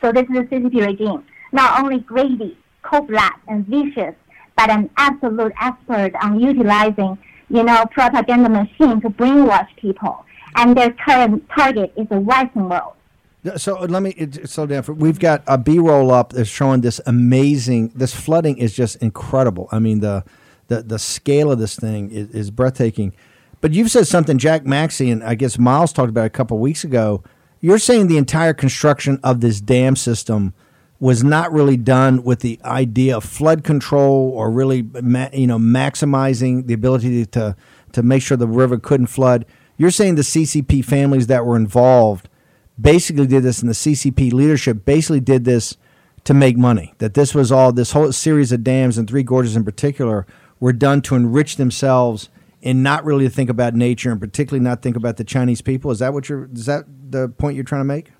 So 0.00 0.10
this 0.10 0.24
is 0.24 0.34
the 0.34 0.42
CCP 0.50 0.86
regime, 0.86 1.24
not 1.52 1.80
only 1.80 2.00
greedy, 2.00 2.58
cold-blooded, 2.82 3.40
and 3.46 3.64
vicious, 3.66 4.14
but 4.56 4.70
an 4.70 4.90
absolute 4.96 5.52
expert 5.60 6.12
on 6.20 6.40
utilizing, 6.40 7.16
you 7.48 7.62
know, 7.62 7.84
propaganda 7.92 8.48
machine 8.48 9.00
to 9.02 9.10
brainwash 9.10 9.68
people. 9.76 10.24
And 10.56 10.76
their 10.76 10.92
current 10.92 11.48
target 11.56 11.92
is 11.96 12.08
the 12.08 12.18
Western 12.18 12.68
world. 12.68 12.94
So 13.56 13.78
uh, 13.78 13.86
let 13.86 14.02
me 14.02 14.10
uh, 14.18 14.24
it, 14.24 14.48
slow 14.48 14.66
down. 14.66 14.82
For, 14.82 14.92
we've 14.94 15.20
got 15.20 15.44
a 15.46 15.56
B 15.56 15.78
roll 15.78 16.10
up 16.10 16.32
that's 16.32 16.48
showing 16.50 16.80
this 16.80 17.00
amazing. 17.06 17.92
This 17.94 18.12
flooding 18.12 18.58
is 18.58 18.74
just 18.74 18.96
incredible. 18.96 19.68
I 19.70 19.78
mean 19.78 20.00
the 20.00 20.24
the 20.68 20.82
the 20.82 20.98
scale 20.98 21.50
of 21.50 21.58
this 21.58 21.76
thing 21.76 22.10
is, 22.10 22.30
is 22.30 22.50
breathtaking. 22.50 23.14
But 23.60 23.74
you've 23.74 23.90
said 23.90 24.06
something, 24.06 24.38
Jack 24.38 24.64
Maxey, 24.64 25.10
and 25.10 25.24
I 25.24 25.34
guess 25.34 25.58
Miles 25.58 25.92
talked 25.92 26.10
about 26.10 26.26
a 26.26 26.30
couple 26.30 26.58
weeks 26.58 26.84
ago. 26.84 27.24
You're 27.60 27.80
saying 27.80 28.06
the 28.06 28.18
entire 28.18 28.54
construction 28.54 29.18
of 29.24 29.40
this 29.40 29.60
dam 29.60 29.96
system 29.96 30.54
was 31.00 31.24
not 31.24 31.52
really 31.52 31.76
done 31.76 32.22
with 32.22 32.40
the 32.40 32.60
idea 32.64 33.16
of 33.16 33.24
flood 33.24 33.64
control 33.64 34.30
or 34.34 34.50
really, 34.50 34.82
ma- 34.82 35.28
you 35.32 35.46
know, 35.46 35.58
maximizing 35.58 36.66
the 36.66 36.74
ability 36.74 37.26
to 37.26 37.56
to 37.92 38.02
make 38.02 38.22
sure 38.22 38.36
the 38.36 38.46
river 38.46 38.78
couldn't 38.78 39.06
flood. 39.06 39.44
You're 39.76 39.90
saying 39.90 40.16
the 40.16 40.22
CCP 40.22 40.84
families 40.84 41.26
that 41.28 41.44
were 41.44 41.56
involved 41.56 42.28
basically 42.80 43.26
did 43.26 43.42
this, 43.42 43.60
and 43.60 43.68
the 43.68 43.74
CCP 43.74 44.32
leadership 44.32 44.84
basically 44.84 45.20
did 45.20 45.44
this 45.44 45.76
to 46.24 46.34
make 46.34 46.56
money. 46.56 46.94
That 46.98 47.14
this 47.14 47.34
was 47.34 47.50
all 47.50 47.72
this 47.72 47.92
whole 47.92 48.12
series 48.12 48.52
of 48.52 48.62
dams 48.62 48.98
and 48.98 49.08
Three 49.08 49.22
Gorges 49.22 49.56
in 49.56 49.64
particular 49.64 50.26
were 50.60 50.72
done 50.72 51.02
to 51.02 51.14
enrich 51.14 51.56
themselves 51.56 52.28
and 52.62 52.82
not 52.82 53.04
really 53.04 53.24
to 53.26 53.30
think 53.30 53.48
about 53.48 53.74
nature 53.74 54.10
and 54.10 54.20
particularly 54.20 54.62
not 54.62 54.82
think 54.82 54.96
about 54.96 55.16
the 55.16 55.24
Chinese 55.24 55.60
people. 55.60 55.90
Is 55.90 56.00
that 56.00 56.12
what 56.12 56.28
you're? 56.28 56.48
Is 56.52 56.66
that 56.66 56.84
the 57.10 57.28
point 57.28 57.54
you're 57.54 57.64
trying 57.64 57.80
to 57.80 57.84
make? 57.84 58.10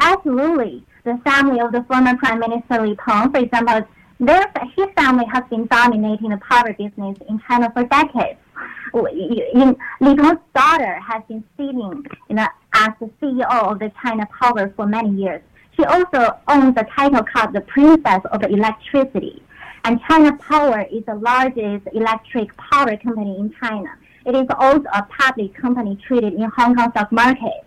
Absolutely. 0.00 0.84
The 1.04 1.20
family 1.24 1.60
of 1.60 1.72
the 1.72 1.84
former 1.84 2.16
Prime 2.16 2.38
Minister 2.40 2.86
Li 2.86 2.96
Peng, 2.96 3.30
for 3.30 3.38
example, 3.38 3.86
his 4.18 4.86
family 4.96 5.24
has 5.30 5.44
been 5.50 5.66
dominating 5.66 6.30
the 6.30 6.38
power 6.38 6.72
business 6.72 7.18
in 7.28 7.40
China 7.46 7.70
for 7.72 7.84
decades. 7.84 8.38
Li 8.94 9.76
Peng's 10.00 10.38
daughter 10.54 10.98
has 11.00 11.22
been 11.28 11.44
sitting 11.56 12.04
you 12.28 12.36
know, 12.36 12.48
as 12.72 12.90
the 13.00 13.10
CEO 13.20 13.72
of 13.72 13.78
the 13.78 13.92
China 14.02 14.26
Power 14.40 14.72
for 14.76 14.86
many 14.86 15.10
years. 15.10 15.42
She 15.76 15.84
also 15.84 16.38
owns 16.48 16.74
a 16.76 16.84
title 16.96 17.22
called 17.24 17.52
the 17.52 17.60
Princess 17.62 18.20
of 18.30 18.42
Electricity. 18.44 19.42
And 19.84 20.00
China 20.08 20.34
Power 20.38 20.86
is 20.90 21.04
the 21.04 21.14
largest 21.14 21.86
electric 21.92 22.56
power 22.56 22.96
company 22.96 23.36
in 23.38 23.54
China. 23.62 23.90
It 24.24 24.34
is 24.34 24.46
also 24.58 24.84
a 24.94 25.02
public 25.02 25.54
company 25.54 25.98
traded 26.08 26.32
in 26.32 26.50
Hong 26.56 26.74
Kong 26.74 26.90
stock 26.92 27.12
market. 27.12 27.66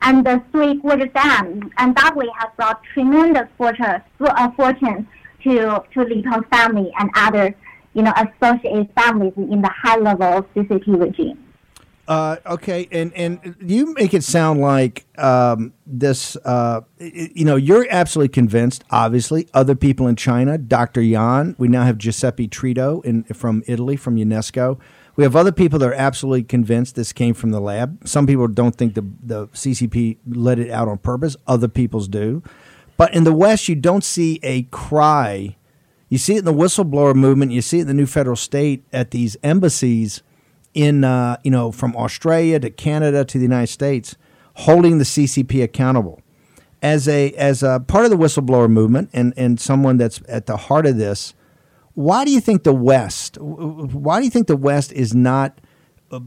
And 0.00 0.24
the 0.24 0.42
Three 0.50 0.80
Gorges 0.80 1.10
Dam 1.12 1.70
undoubtedly 1.76 2.28
has 2.38 2.48
brought 2.56 2.82
tremendous 2.94 3.46
fortune, 3.58 4.00
uh, 4.20 4.50
fortune 4.52 5.06
to, 5.44 5.84
to 5.92 6.02
Li 6.02 6.22
Peng's 6.22 6.46
family 6.50 6.90
and 6.98 7.10
other, 7.14 7.54
you 7.92 8.02
know, 8.04 8.14
associated 8.16 8.88
families 8.94 9.34
in 9.36 9.60
the 9.60 9.68
high 9.68 9.98
level 9.98 10.48
CCP 10.56 10.98
regime. 10.98 11.49
Uh, 12.10 12.38
okay, 12.44 12.88
and 12.90 13.14
and 13.14 13.54
you 13.60 13.94
make 13.94 14.12
it 14.14 14.24
sound 14.24 14.60
like 14.60 15.06
um, 15.16 15.72
this. 15.86 16.34
Uh, 16.44 16.80
you 16.98 17.44
know, 17.44 17.54
you're 17.54 17.86
absolutely 17.88 18.28
convinced. 18.28 18.82
Obviously, 18.90 19.48
other 19.54 19.76
people 19.76 20.08
in 20.08 20.16
China, 20.16 20.58
Dr. 20.58 21.00
Yan. 21.02 21.54
We 21.56 21.68
now 21.68 21.84
have 21.84 21.98
Giuseppe 21.98 22.48
Tritto 22.48 23.04
in 23.04 23.22
from 23.22 23.62
Italy, 23.68 23.94
from 23.94 24.16
UNESCO. 24.16 24.80
We 25.14 25.22
have 25.22 25.36
other 25.36 25.52
people 25.52 25.78
that 25.78 25.88
are 25.88 25.94
absolutely 25.94 26.42
convinced 26.42 26.96
this 26.96 27.12
came 27.12 27.32
from 27.32 27.52
the 27.52 27.60
lab. 27.60 28.08
Some 28.08 28.26
people 28.26 28.48
don't 28.48 28.74
think 28.74 28.94
the 28.94 29.06
the 29.22 29.46
CCP 29.48 30.16
let 30.26 30.58
it 30.58 30.68
out 30.68 30.88
on 30.88 30.98
purpose. 30.98 31.36
Other 31.46 31.68
people's 31.68 32.08
do. 32.08 32.42
But 32.96 33.14
in 33.14 33.22
the 33.22 33.32
West, 33.32 33.68
you 33.68 33.76
don't 33.76 34.02
see 34.02 34.40
a 34.42 34.62
cry. 34.64 35.54
You 36.08 36.18
see 36.18 36.34
it 36.34 36.40
in 36.40 36.44
the 36.44 36.52
whistleblower 36.52 37.14
movement. 37.14 37.52
You 37.52 37.62
see 37.62 37.78
it 37.78 37.82
in 37.82 37.86
the 37.86 37.94
new 37.94 38.06
federal 38.06 38.34
state 38.34 38.82
at 38.92 39.12
these 39.12 39.36
embassies 39.44 40.24
in 40.74 41.04
uh, 41.04 41.36
you 41.42 41.50
know 41.50 41.72
from 41.72 41.96
Australia 41.96 42.58
to 42.60 42.70
Canada 42.70 43.24
to 43.24 43.38
the 43.38 43.44
United 43.44 43.68
States, 43.68 44.16
holding 44.54 44.98
the 44.98 45.04
CCP 45.04 45.62
accountable 45.62 46.22
as 46.82 47.08
a 47.08 47.32
as 47.32 47.62
a 47.62 47.80
part 47.86 48.04
of 48.04 48.10
the 48.10 48.16
whistleblower 48.16 48.70
movement 48.70 49.10
and 49.12 49.34
and 49.36 49.60
someone 49.60 49.96
that's 49.96 50.20
at 50.28 50.46
the 50.46 50.56
heart 50.56 50.86
of 50.86 50.96
this. 50.96 51.34
Why 51.94 52.24
do 52.24 52.30
you 52.30 52.40
think 52.40 52.62
the 52.62 52.72
West? 52.72 53.36
Why 53.40 54.20
do 54.20 54.24
you 54.24 54.30
think 54.30 54.46
the 54.46 54.56
West 54.56 54.92
is 54.92 55.14
not 55.14 55.60
uh, 56.10 56.20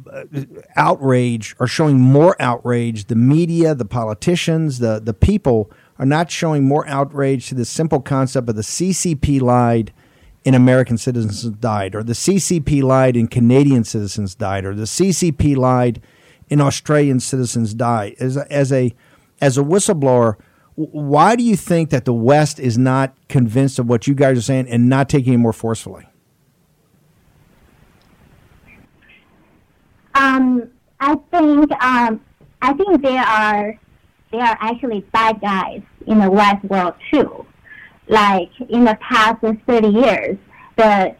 outrage 0.75 1.56
or 1.60 1.67
showing 1.67 1.99
more 1.99 2.36
outrage? 2.39 3.06
The 3.06 3.15
media, 3.15 3.73
the 3.73 3.86
politicians, 3.86 4.79
the 4.79 4.99
the 4.99 5.13
people 5.13 5.71
are 5.97 6.06
not 6.06 6.29
showing 6.29 6.63
more 6.63 6.88
outrage 6.88 7.47
to 7.47 7.56
the 7.56 7.65
simple 7.65 8.01
concept 8.01 8.49
of 8.49 8.56
the 8.56 8.62
CCP 8.62 9.41
lied 9.41 9.93
in 10.45 10.53
American 10.53 10.97
citizens 10.97 11.43
died, 11.43 11.95
or 11.95 12.03
the 12.03 12.13
CCP 12.13 12.84
lied 12.84 13.15
and 13.15 13.29
Canadian 13.29 13.84
citizens 13.84 14.36
died, 14.36 14.65
or 14.65 14.75
the 14.75 14.84
CCP 14.84 15.56
lied 15.56 16.01
and 16.49 16.62
Australian 16.62 17.19
citizens 17.19 17.73
died. 17.73 18.15
As 18.19 18.38
a, 18.38 18.51
as 18.51 18.71
a 18.71 18.93
as 19.41 19.58
a 19.58 19.62
whistleblower, 19.62 20.36
why 20.75 21.36
do 21.36 21.43
you 21.43 21.56
think 21.56 21.89
that 21.91 22.06
the 22.06 22.13
West 22.13 22.60
is 22.60 22.77
not 22.77 23.15
convinced 23.29 23.79
of 23.79 23.88
what 23.88 24.08
you 24.08 24.15
guys 24.15 24.38
are 24.38 24.41
saying 24.41 24.67
and 24.69 24.89
not 24.89 25.10
taking 25.10 25.34
it 25.34 25.38
more 25.38 25.53
forcefully? 25.53 26.08
Um, 30.15 30.69
I 30.99 31.15
think 31.32 31.71
um, 31.84 32.21
I 32.62 32.73
think 32.73 33.01
there 33.01 33.21
are 33.21 33.79
there 34.32 34.41
are 34.41 34.58
actually 34.60 35.01
bad 35.13 35.39
guys 35.41 35.82
in 36.08 36.19
the 36.19 36.29
West 36.29 36.63
world 36.65 36.95
too 37.12 37.45
like 38.07 38.49
in 38.69 38.85
the 38.85 38.97
past 39.01 39.43
30 39.67 39.87
years, 39.87 40.37
the 40.77 41.15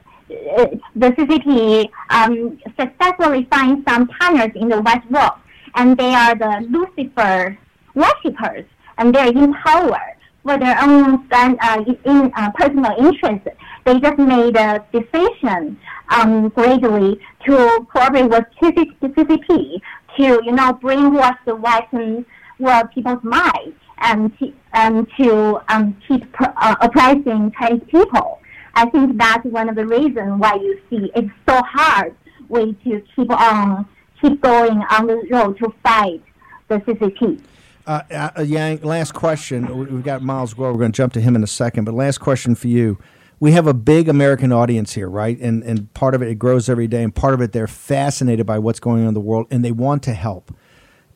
the 0.96 1.08
CCP 1.12 1.90
um, 2.10 2.60
successfully 2.80 3.48
find 3.52 3.84
some 3.88 4.08
partners 4.08 4.52
in 4.56 4.70
the 4.70 4.82
West 4.82 5.10
world, 5.12 5.40
and 5.76 5.98
they 5.98 6.14
are 6.14 6.36
the 6.36 6.66
Lucifer 6.70 7.58
worshippers, 7.94 8.66
and 8.98 9.14
they're 9.14 9.28
in 9.28 9.54
power 9.54 10.02
for 10.44 10.58
their 10.58 10.78
own 10.82 11.28
uh, 11.32 11.84
in, 12.06 12.32
uh, 12.36 12.52
personal 12.52 12.94
interest. 12.98 13.48
They 13.86 14.00
just 14.00 14.18
made 14.18 14.56
a 14.58 14.84
decision 14.92 15.78
um, 16.10 16.50
greatly 16.50 17.20
to 17.46 17.88
cooperate 17.92 18.30
with 18.30 18.46
CCP 18.62 19.82
to, 20.18 20.42
you 20.44 20.52
know, 20.52 20.74
brainwash 20.82 21.38
the 21.46 21.56
Western 21.56 22.26
world 22.60 22.90
people's 22.94 23.24
minds 23.24 23.76
and 24.04 24.32
and 24.74 25.08
to 25.18 25.60
um, 25.70 25.98
keep 26.08 26.24
uh, 26.40 26.76
oppressing 26.82 27.52
Chinese 27.58 27.82
people. 27.88 28.40
I 28.76 28.90
think 28.90 29.18
that's 29.18 29.46
one 29.46 29.70
of 29.70 29.76
the 29.76 29.86
reasons 29.86 30.40
why 30.40 30.56
you 30.56 30.80
see 30.90 31.12
it's 31.16 31.30
so 31.48 31.62
hard 31.64 32.16
way 32.50 32.74
to 32.74 33.02
keep 33.16 33.32
on 33.32 33.88
keep 34.22 34.42
going 34.42 34.84
on 34.90 35.08
the 35.08 35.28
road 35.32 35.58
to 35.60 35.74
fight 35.84 36.24
the 36.68 36.76
CCP. 36.80 37.42
Uh, 37.86 38.02
uh, 38.38 38.42
Yang, 38.42 38.82
last 38.82 39.14
question. 39.14 39.78
We've 39.78 40.04
got 40.04 40.22
Miles 40.22 40.54
Guo. 40.54 40.72
We're 40.72 40.80
going 40.80 40.94
to 40.94 40.96
jump 40.96 41.12
to 41.14 41.22
him 41.22 41.36
in 41.36 41.44
a 41.44 41.48
second, 41.48 41.84
but 41.84 41.94
last 41.94 42.20
question 42.20 42.56
for 42.56 42.70
you. 42.70 42.98
We 43.42 43.52
have 43.52 43.68
a 43.68 43.74
big 43.74 44.08
American 44.08 44.54
audience 44.54 44.94
here, 44.94 45.10
right? 45.10 45.38
And 45.40 45.64
and 45.64 45.94
part 45.94 46.16
of 46.16 46.22
it 46.22 46.30
it 46.30 46.36
grows 46.36 46.70
every 46.70 46.88
day, 46.88 47.04
and 47.04 47.14
part 47.14 47.34
of 47.34 47.42
it 47.42 47.52
they're 47.52 47.68
fascinated 47.68 48.46
by 48.46 48.58
what's 48.60 48.80
going 48.80 49.02
on 49.02 49.10
in 49.10 49.14
the 49.14 49.20
world, 49.20 49.48
and 49.52 49.66
they 49.66 49.74
want 49.74 50.02
to 50.04 50.14
help 50.14 50.56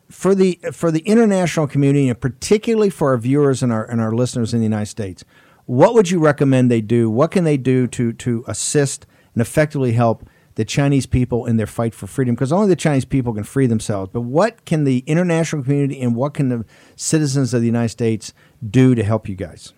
for 0.10 0.34
the 0.34 0.60
for 0.72 0.91
the 0.91 1.00
international 1.00 1.67
community 1.67 2.10
and 2.10 2.20
particularly 2.20 2.89
for 2.89 3.12
our 3.12 3.17
viewers 3.17 3.62
and 3.62 3.72
our 3.72 3.86
and 3.89 4.00
our 4.02 4.12
listeners 4.12 4.54
in 4.54 4.60
the 4.60 4.65
United 4.65 4.88
States, 4.88 5.24
what 5.65 5.93
would 5.93 6.10
you 6.10 6.20
recommend 6.20 6.72
they 6.72 6.82
do? 6.82 7.10
What 7.10 7.32
can 7.32 7.43
they 7.43 7.58
do 7.58 7.88
to 7.88 8.13
to 8.13 8.43
assist 8.48 9.06
and 9.34 9.41
effectively 9.41 9.93
help 9.93 10.28
the 10.56 10.65
Chinese 10.65 11.06
people 11.06 11.46
in 11.46 11.58
their 11.58 11.67
fight 11.67 11.93
for 11.93 12.08
freedom? 12.08 12.36
Because 12.36 12.52
only 12.52 12.67
the 12.67 12.76
Chinese 12.76 13.06
people 13.06 13.34
can 13.34 13.43
free 13.43 13.67
themselves. 13.67 14.10
But 14.12 14.22
what 14.22 14.65
can 14.65 14.86
the 14.86 15.04
international 15.06 15.63
community 15.63 16.02
and 16.02 16.15
what 16.15 16.34
can 16.34 16.50
the 16.50 16.65
citizens 16.96 17.54
of 17.54 17.62
the 17.62 17.67
United 17.67 17.89
States 17.89 18.34
do 18.67 18.96
to 18.96 19.04
help 19.04 19.28
you 19.28 19.36
guys? 19.36 19.74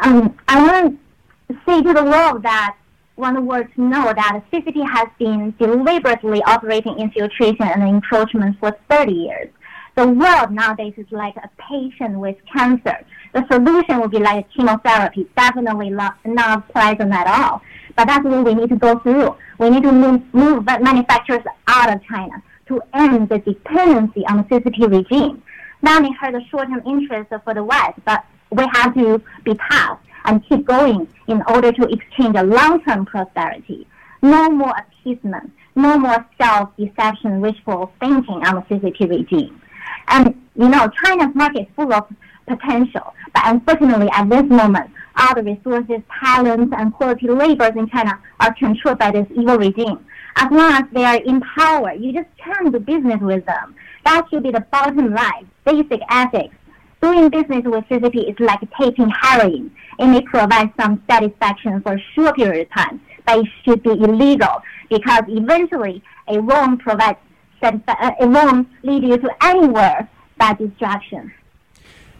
Um, 0.00 0.36
I 0.46 0.62
want 0.62 1.00
to 1.48 1.58
say 1.66 1.82
to 1.82 1.92
the 1.92 2.04
world 2.04 2.42
that 2.44 2.76
one 3.18 3.46
word 3.46 3.68
to 3.74 3.80
know 3.80 4.12
that 4.14 4.42
CCP 4.52 4.88
has 4.88 5.08
been 5.18 5.52
deliberately 5.58 6.40
operating 6.44 6.98
infiltration 6.98 7.66
and 7.66 7.82
encroachment 7.82 8.58
for 8.60 8.76
30 8.88 9.12
years. 9.12 9.48
The 9.96 10.06
world 10.06 10.52
nowadays 10.52 10.94
is 10.96 11.06
like 11.10 11.34
a 11.36 11.50
patient 11.58 12.20
with 12.20 12.36
cancer. 12.54 13.04
The 13.34 13.44
solution 13.50 14.00
would 14.00 14.12
be 14.12 14.20
like 14.20 14.46
chemotherapy, 14.52 15.28
definitely 15.36 15.90
not, 15.90 16.16
not 16.24 16.68
pleasant 16.68 17.12
at 17.12 17.26
all. 17.26 17.60
But 17.96 18.06
that's 18.06 18.24
what 18.24 18.44
we 18.44 18.54
need 18.54 18.68
to 18.68 18.76
go 18.76 19.00
through. 19.00 19.34
We 19.58 19.70
need 19.70 19.82
to 19.82 19.92
move, 19.92 20.22
move 20.32 20.64
manufacturers 20.64 21.42
out 21.66 21.92
of 21.92 22.00
China 22.04 22.40
to 22.68 22.80
end 22.94 23.28
the 23.28 23.38
dependency 23.38 24.24
on 24.26 24.36
the 24.36 24.42
CCP 24.44 24.88
regime. 24.88 25.42
Not 25.82 26.02
only 26.02 26.16
hurt 26.20 26.32
the 26.32 26.42
short-term 26.50 26.82
interest 26.86 27.32
for 27.42 27.54
the 27.54 27.64
West, 27.64 27.98
but 28.04 28.24
we 28.52 28.64
have 28.72 28.94
to 28.94 29.20
be 29.44 29.58
tough 29.70 29.98
and 30.24 30.46
keep 30.48 30.64
going 30.66 31.08
in 31.26 31.42
order 31.48 31.72
to 31.72 31.88
exchange 31.88 32.36
a 32.36 32.42
long-term 32.42 33.06
prosperity. 33.06 33.86
No 34.22 34.50
more 34.50 34.74
appeasement, 34.76 35.52
no 35.76 35.98
more 35.98 36.26
self-deception, 36.40 37.40
wishful 37.40 37.92
thinking 38.00 38.44
on 38.46 38.56
the 38.56 38.62
CCP 38.62 39.08
regime. 39.08 39.60
And, 40.08 40.34
you 40.56 40.68
know, 40.68 40.90
China's 41.04 41.34
market 41.34 41.62
is 41.62 41.68
full 41.76 41.92
of 41.92 42.08
potential, 42.46 43.14
but 43.34 43.42
unfortunately 43.44 44.08
at 44.12 44.28
this 44.28 44.44
moment, 44.44 44.90
all 45.16 45.34
the 45.34 45.42
resources, 45.42 46.00
talents, 46.22 46.72
and 46.76 46.94
quality 46.94 47.28
labors 47.28 47.76
in 47.76 47.88
China 47.88 48.18
are 48.40 48.54
controlled 48.54 48.98
by 48.98 49.10
this 49.10 49.26
evil 49.30 49.58
regime. 49.58 50.04
As 50.36 50.50
long 50.50 50.72
as 50.72 50.84
they 50.92 51.04
are 51.04 51.16
in 51.16 51.40
power, 51.40 51.92
you 51.94 52.12
just 52.12 52.28
can't 52.38 52.72
do 52.72 52.78
business 52.78 53.20
with 53.20 53.44
them. 53.46 53.74
That 54.04 54.26
should 54.30 54.44
be 54.44 54.52
the 54.52 54.60
bottom 54.60 55.12
line, 55.12 55.50
basic 55.64 56.00
ethics. 56.10 56.54
Doing 57.00 57.28
business 57.30 57.62
with 57.64 57.84
CCP 57.84 58.30
is 58.30 58.40
like 58.40 58.60
taking 58.80 59.08
heroin. 59.08 59.70
It 59.98 60.06
may 60.06 60.22
provide 60.22 60.72
some 60.80 61.02
satisfaction 61.08 61.80
for 61.82 61.94
a 61.94 62.02
short 62.14 62.36
period 62.36 62.66
of 62.66 62.74
time, 62.74 63.00
but 63.24 63.38
it 63.38 63.46
should 63.64 63.82
be 63.82 63.90
illegal 63.90 64.62
because 64.90 65.22
eventually 65.28 66.02
it 66.26 66.42
won't 66.42 66.80
provide 66.80 67.16
uh, 67.62 67.72
it 68.20 68.28
won't 68.28 68.68
lead 68.84 69.02
you 69.02 69.18
to 69.18 69.30
anywhere 69.42 70.08
but 70.38 70.58
distraction. 70.58 71.32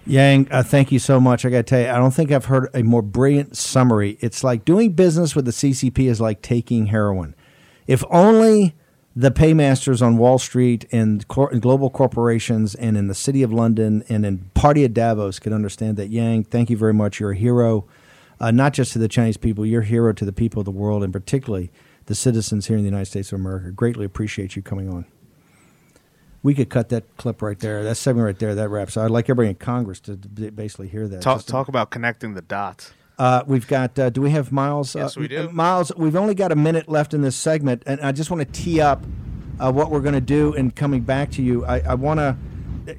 Yang, 0.06 0.48
uh, 0.50 0.62
thank 0.62 0.90
you 0.90 0.98
so 0.98 1.20
much. 1.20 1.44
I 1.44 1.50
got 1.50 1.58
to 1.58 1.62
tell 1.64 1.80
you, 1.80 1.88
I 1.88 1.98
don't 1.98 2.12
think 2.12 2.32
I've 2.32 2.46
heard 2.46 2.70
a 2.74 2.82
more 2.82 3.02
brilliant 3.02 3.56
summary. 3.56 4.16
It's 4.20 4.42
like 4.42 4.64
doing 4.64 4.92
business 4.92 5.36
with 5.36 5.44
the 5.44 5.50
CCP 5.50 6.08
is 6.08 6.20
like 6.20 6.40
taking 6.40 6.86
heroin. 6.86 7.34
If 7.86 8.02
only 8.10 8.74
the 9.18 9.32
paymasters 9.32 10.00
on 10.00 10.16
Wall 10.16 10.38
Street 10.38 10.84
and, 10.92 11.26
cor- 11.26 11.50
global 11.58 11.90
corporations 11.90 12.76
and 12.76 12.96
in 12.96 13.08
the 13.08 13.16
city 13.16 13.42
of 13.42 13.52
London 13.52 14.04
and 14.08 14.24
in 14.24 14.38
party 14.54 14.84
of 14.84 14.94
Davos 14.94 15.40
could 15.40 15.52
understand 15.52 15.96
that. 15.96 16.08
Yang, 16.08 16.44
thank 16.44 16.70
you 16.70 16.76
very 16.76 16.94
much. 16.94 17.18
You're 17.18 17.32
a 17.32 17.36
hero, 17.36 17.84
uh, 18.38 18.52
not 18.52 18.74
just 18.74 18.92
to 18.92 19.00
the 19.00 19.08
Chinese 19.08 19.36
people, 19.36 19.66
you're 19.66 19.82
a 19.82 19.84
hero 19.84 20.12
to 20.12 20.24
the 20.24 20.32
people 20.32 20.60
of 20.60 20.66
the 20.66 20.70
world 20.70 21.02
and 21.02 21.12
particularly 21.12 21.72
the 22.06 22.14
citizens 22.14 22.68
here 22.68 22.76
in 22.76 22.84
the 22.84 22.88
United 22.88 23.06
States 23.06 23.32
of 23.32 23.40
America. 23.40 23.72
Greatly 23.72 24.04
appreciate 24.04 24.54
you 24.54 24.62
coming 24.62 24.88
on. 24.88 25.04
We 26.44 26.54
could 26.54 26.70
cut 26.70 26.88
that 26.90 27.16
clip 27.16 27.42
right 27.42 27.58
there. 27.58 27.82
That 27.82 27.96
segment 27.96 28.24
right 28.24 28.38
there. 28.38 28.54
That 28.54 28.68
wraps. 28.68 28.96
I'd 28.96 29.10
like 29.10 29.24
everybody 29.24 29.48
in 29.48 29.56
Congress 29.56 29.98
to 30.02 30.16
basically 30.16 30.86
hear 30.86 31.08
that. 31.08 31.22
Talk, 31.22 31.38
Just 31.38 31.46
to- 31.48 31.52
talk 31.52 31.66
about 31.66 31.90
connecting 31.90 32.34
the 32.34 32.42
dots. 32.42 32.92
Uh, 33.18 33.42
we've 33.46 33.66
got. 33.66 33.98
Uh, 33.98 34.10
do 34.10 34.20
we 34.20 34.30
have 34.30 34.52
Miles? 34.52 34.94
Yes, 34.94 35.16
uh, 35.16 35.20
we 35.20 35.28
do. 35.28 35.48
Miles, 35.50 35.92
we've 35.96 36.16
only 36.16 36.34
got 36.34 36.52
a 36.52 36.56
minute 36.56 36.88
left 36.88 37.14
in 37.14 37.22
this 37.22 37.36
segment, 37.36 37.82
and 37.86 38.00
I 38.00 38.12
just 38.12 38.30
want 38.30 38.40
to 38.46 38.62
tee 38.62 38.80
up 38.80 39.04
uh, 39.58 39.72
what 39.72 39.90
we're 39.90 40.00
going 40.00 40.14
to 40.14 40.20
do 40.20 40.54
in 40.54 40.70
coming 40.70 41.00
back 41.00 41.30
to 41.32 41.42
you. 41.42 41.64
I, 41.64 41.80
I 41.80 41.94
want 41.94 42.18
to. 42.20 42.36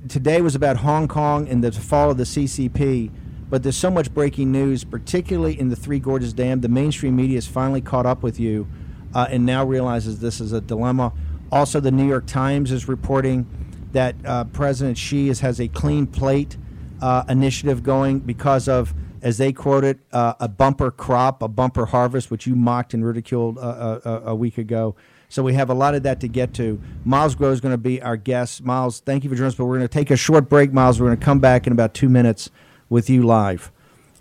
Today 0.08 0.41
was 0.41 0.55
about 0.55 0.77
Hong 0.77 1.08
Kong 1.08 1.47
and 1.47 1.63
the 1.63 1.71
fall 1.71 2.12
of 2.12 2.17
the 2.17 2.23
CCP, 2.23 3.12
but 3.49 3.63
there's 3.63 3.77
so 3.77 3.89
much 3.89 4.13
breaking 4.13 4.51
news, 4.51 4.84
particularly 4.84 5.60
in 5.60 5.69
the 5.69 5.75
Three 5.75 5.99
Gorges 5.99 6.34
Dam. 6.34 6.62
The 6.62 6.69
mainstream 6.69 7.15
media 7.15 7.38
has 7.38 7.47
finally 7.47 7.82
caught 7.82 8.05
up 8.05 8.21
with 8.21 8.39
you, 8.39 8.67
uh, 9.15 9.27
and 9.29 9.45
now 9.45 9.65
realizes 9.65 10.19
this 10.19 10.39
is 10.39 10.51
a 10.51 10.62
dilemma. 10.62 11.13
Also, 11.51 11.79
the 11.79 11.91
New 11.91 12.08
York 12.08 12.27
Times 12.27 12.71
is 12.71 12.88
reporting 12.88 13.47
that 13.93 14.15
uh, 14.23 14.43
President 14.43 14.97
Xi 14.97 15.29
has 15.29 15.60
a 15.60 15.67
clean 15.69 16.05
plate 16.05 16.58
uh, 17.01 17.23
initiative 17.27 17.82
going 17.82 18.19
because 18.19 18.67
of, 18.67 18.93
as 19.21 19.38
they 19.38 19.51
quote 19.51 19.84
it, 19.84 19.99
uh, 20.12 20.34
a 20.39 20.47
bumper 20.47 20.91
crop, 20.91 21.41
a 21.41 21.47
bumper 21.47 21.88
harvest, 21.88 22.32
which 22.32 22.47
you 22.47 22.55
mocked 22.55 22.93
and 22.93 23.05
ridiculed 23.05 23.58
uh, 23.58 23.62
uh, 23.62 23.99
uh, 24.05 24.21
a 24.25 24.36
week 24.36 24.58
ago. 24.58 24.95
So 25.27 25.43
we 25.43 25.53
have 25.53 25.69
a 25.69 25.73
lot 25.73 25.93
of 25.93 26.03
that 26.03 26.21
to 26.21 26.27
get 26.27 26.53
to. 26.55 26.82
Miles 27.05 27.36
Guo 27.36 27.51
is 27.51 27.62
going 27.62 27.73
to 27.73 27.77
be 27.77 28.01
our 28.01 28.17
guest. 28.17 28.63
Miles, 28.63 28.99
thank 28.99 29.23
you 29.23 29.29
for 29.29 29.36
joining 29.36 29.49
us, 29.49 29.55
but 29.55 29.65
we're 29.65 29.77
going 29.77 29.88
to 29.88 29.93
take 29.93 30.10
a 30.10 30.15
short 30.15 30.49
break, 30.49 30.73
Miles. 30.73 30.99
We're 30.99 31.08
going 31.08 31.19
to 31.19 31.25
come 31.25 31.39
back 31.39 31.67
in 31.67 31.73
about 31.73 31.93
two 31.93 32.10
minutes 32.10 32.49
with 32.89 33.10
you 33.10 33.23
live. 33.23 33.71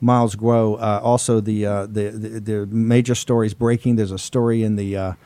Miles 0.01 0.37
Guo, 0.37 0.81
uh, 0.81 1.01
also 1.03 1.41
the, 1.41 1.67
uh, 1.67 1.87
the, 1.87 2.11
the 2.11 2.41
the 2.41 2.67
major 2.67 3.15
stories 3.17 3.53
breaking. 3.53 3.97
There's 3.97 4.13
a 4.13 4.19
story 4.19 4.63
in 4.63 4.77
the 4.77 5.17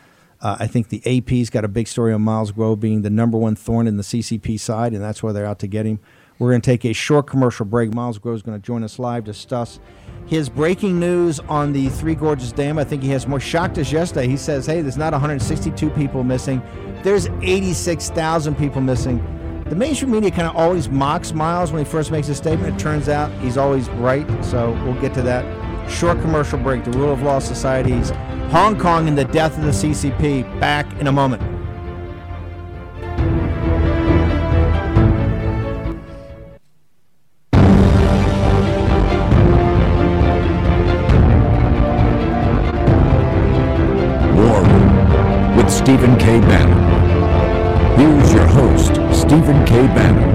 I 0.44 0.66
think 0.66 0.88
the 0.88 1.02
AP's 1.06 1.50
got 1.50 1.64
a 1.64 1.68
big 1.68 1.86
story 1.86 2.12
on 2.12 2.22
Miles 2.22 2.52
Guo 2.52 2.78
being 2.78 3.02
the 3.02 3.10
number 3.10 3.38
one 3.38 3.54
thorn 3.54 3.86
in 3.86 3.96
the 3.96 4.02
CCP 4.02 4.58
side, 4.58 4.92
and 4.92 5.02
that's 5.02 5.22
why 5.22 5.30
they're 5.30 5.46
out 5.46 5.60
to 5.60 5.68
get 5.68 5.86
him. 5.86 6.00
We're 6.42 6.50
going 6.50 6.60
to 6.60 6.70
take 6.72 6.84
a 6.84 6.92
short 6.92 7.28
commercial 7.28 7.64
break. 7.64 7.94
Miles 7.94 8.18
Guo 8.18 8.34
is 8.34 8.42
going 8.42 8.60
to 8.60 8.66
join 8.66 8.82
us 8.82 8.98
live 8.98 9.22
to 9.26 9.30
discuss 9.30 9.78
his 10.26 10.48
breaking 10.48 10.98
news 10.98 11.38
on 11.38 11.72
the 11.72 11.88
Three 11.88 12.16
Gorges 12.16 12.50
Dam. 12.50 12.78
I 12.78 12.84
think 12.84 13.00
he 13.00 13.10
has 13.10 13.28
more 13.28 13.38
shocked 13.38 13.78
us 13.78 13.92
yesterday. 13.92 14.26
He 14.26 14.36
says, 14.36 14.66
"Hey, 14.66 14.80
there's 14.82 14.96
not 14.96 15.12
162 15.12 15.88
people 15.90 16.24
missing. 16.24 16.60
There's 17.04 17.28
86,000 17.42 18.56
people 18.56 18.80
missing." 18.80 19.24
The 19.68 19.76
mainstream 19.76 20.10
media 20.10 20.32
kind 20.32 20.48
of 20.48 20.56
always 20.56 20.88
mocks 20.88 21.32
Miles 21.32 21.70
when 21.70 21.84
he 21.84 21.88
first 21.88 22.10
makes 22.10 22.28
a 22.28 22.34
statement. 22.34 22.74
It 22.74 22.80
turns 22.80 23.08
out 23.08 23.30
he's 23.40 23.56
always 23.56 23.88
right. 23.90 24.26
So 24.44 24.76
we'll 24.84 25.00
get 25.00 25.14
to 25.14 25.22
that. 25.22 25.44
Short 25.88 26.20
commercial 26.22 26.58
break. 26.58 26.82
The 26.82 26.90
rule 26.98 27.12
of 27.12 27.22
law 27.22 27.38
societies, 27.38 28.10
Hong 28.50 28.76
Kong, 28.76 29.06
and 29.06 29.16
the 29.16 29.26
death 29.26 29.56
of 29.56 29.62
the 29.62 29.72
CCP. 29.72 30.42
Back 30.58 30.86
in 31.00 31.06
a 31.06 31.12
moment. 31.12 31.51
Stephen 45.82 46.16
K. 46.16 46.38
Bannon. 46.38 47.98
Here's 47.98 48.32
your 48.32 48.46
host, 48.46 48.94
Stephen 49.12 49.66
K. 49.66 49.88
Bannon. 49.88 50.30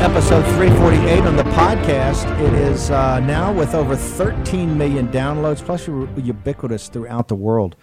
episode 0.00 0.42
348 0.54 1.20
on 1.24 1.36
the 1.36 1.42
podcast. 1.42 2.24
It 2.40 2.54
is 2.54 2.90
uh, 2.90 3.20
now 3.20 3.52
with 3.52 3.74
over 3.74 3.96
13 3.96 4.78
million 4.78 5.08
downloads, 5.08 5.62
plus 5.62 5.86
we're 5.86 6.08
ubiquitous 6.18 6.88
throughout 6.88 7.28
the 7.28 7.34
world. 7.34 7.76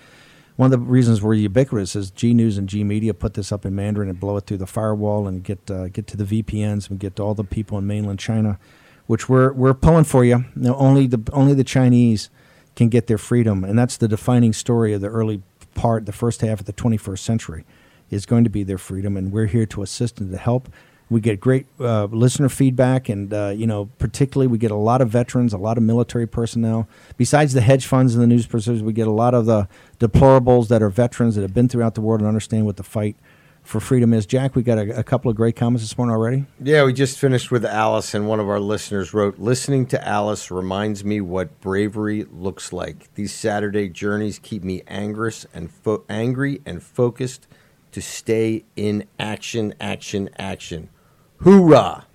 One 0.55 0.73
of 0.73 0.79
the 0.79 0.79
reasons 0.79 1.21
we're 1.21 1.35
ubiquitous 1.35 1.95
is 1.95 2.09
G 2.09 2.33
News 2.33 2.57
and 2.57 2.67
G 2.67 2.83
Media 2.83 3.13
put 3.13 3.35
this 3.35 3.51
up 3.51 3.67
in 3.67 3.75
Mandarin 3.75 4.09
and 4.09 4.19
blow 4.19 4.37
it 4.37 4.47
through 4.47 4.57
the 4.57 4.65
firewall 4.65 5.27
and 5.27 5.43
get 5.43 5.69
uh, 5.69 5.89
get 5.89 6.07
to 6.07 6.17
the 6.17 6.23
VPNs 6.23 6.89
and 6.89 6.97
get 6.97 7.17
to 7.17 7.21
all 7.21 7.35
the 7.35 7.43
people 7.43 7.77
in 7.77 7.85
mainland 7.85 8.17
China, 8.17 8.57
which 9.05 9.29
we're 9.29 9.53
we're 9.53 9.75
pulling 9.75 10.05
for 10.05 10.25
you. 10.25 10.45
Now, 10.55 10.75
only 10.77 11.05
the 11.05 11.21
only 11.33 11.53
the 11.53 11.63
Chinese 11.63 12.31
can 12.75 12.89
get 12.89 13.07
their 13.07 13.17
freedom, 13.17 13.63
and 13.63 13.77
that's 13.77 13.97
the 13.97 14.07
defining 14.07 14.53
story 14.53 14.93
of 14.93 15.01
the 15.01 15.07
early 15.07 15.41
part, 15.75 16.05
the 16.05 16.11
first 16.11 16.41
half 16.41 16.59
of 16.59 16.65
the 16.65 16.73
21st 16.73 17.19
century, 17.19 17.65
is 18.09 18.25
going 18.25 18.43
to 18.43 18.49
be 18.49 18.63
their 18.63 18.77
freedom, 18.77 19.17
and 19.17 19.31
we're 19.31 19.47
here 19.47 19.65
to 19.67 19.81
assist 19.81 20.19
and 20.19 20.31
to 20.31 20.37
help. 20.37 20.69
We 21.09 21.21
get 21.21 21.39
great 21.39 21.67
uh, 21.79 22.05
listener 22.05 22.49
feedback, 22.49 23.09
and 23.09 23.33
uh, 23.33 23.53
you 23.55 23.67
know, 23.67 23.89
particularly, 23.99 24.47
we 24.47 24.57
get 24.57 24.71
a 24.71 24.75
lot 24.75 25.01
of 25.01 25.09
veterans, 25.09 25.53
a 25.53 25.57
lot 25.57 25.77
of 25.77 25.83
military 25.83 26.25
personnel. 26.25 26.87
Besides 27.17 27.53
the 27.53 27.61
hedge 27.61 27.85
funds 27.85 28.15
and 28.15 28.23
the 28.23 28.27
news 28.27 28.47
pursuers, 28.47 28.81
we 28.81 28.93
get 28.93 29.07
a 29.07 29.11
lot 29.11 29.33
of 29.33 29.45
the 29.45 29.67
deplorables 29.99 30.69
that 30.69 30.81
are 30.81 30.89
veterans 30.89 31.35
that 31.35 31.41
have 31.41 31.53
been 31.53 31.69
throughout 31.69 31.95
the 31.95 32.01
world 32.01 32.21
and 32.21 32.27
understand 32.27 32.65
what 32.65 32.77
the 32.77 32.83
fight 32.83 33.15
for 33.63 33.79
freedom 33.79 34.13
is. 34.13 34.25
Jack, 34.25 34.55
we 34.55 34.63
got 34.63 34.77
a, 34.77 34.99
a 34.99 35.03
couple 35.03 35.31
of 35.31 35.37
great 35.37 35.55
comments 35.55 35.83
this 35.83 35.97
morning 35.97 36.15
already. 36.15 36.45
Yeah, 36.61 36.83
we 36.83 36.93
just 36.93 37.17
finished 37.17 37.51
with 37.51 37.65
Alice, 37.65 38.13
and 38.13 38.27
one 38.27 38.39
of 38.39 38.49
our 38.49 38.59
listeners 38.59 39.13
wrote, 39.13 39.39
Listening 39.39 39.85
to 39.87 40.07
Alice 40.07 40.51
reminds 40.51 41.03
me 41.03 41.21
what 41.21 41.59
bravery 41.61 42.25
looks 42.25 42.71
like. 42.73 43.13
These 43.15 43.33
Saturday 43.33 43.89
journeys 43.89 44.39
keep 44.39 44.63
me 44.63 44.83
angerous 44.87 45.45
and 45.53 45.71
fo- 45.71 46.03
angry 46.09 46.61
and 46.65 46.83
focused 46.83 47.47
to 47.93 48.01
stay 48.01 48.65
in 48.75 49.07
action, 49.19 49.73
action, 49.79 50.29
action. 50.37 50.89
Hoorah! 51.37 52.05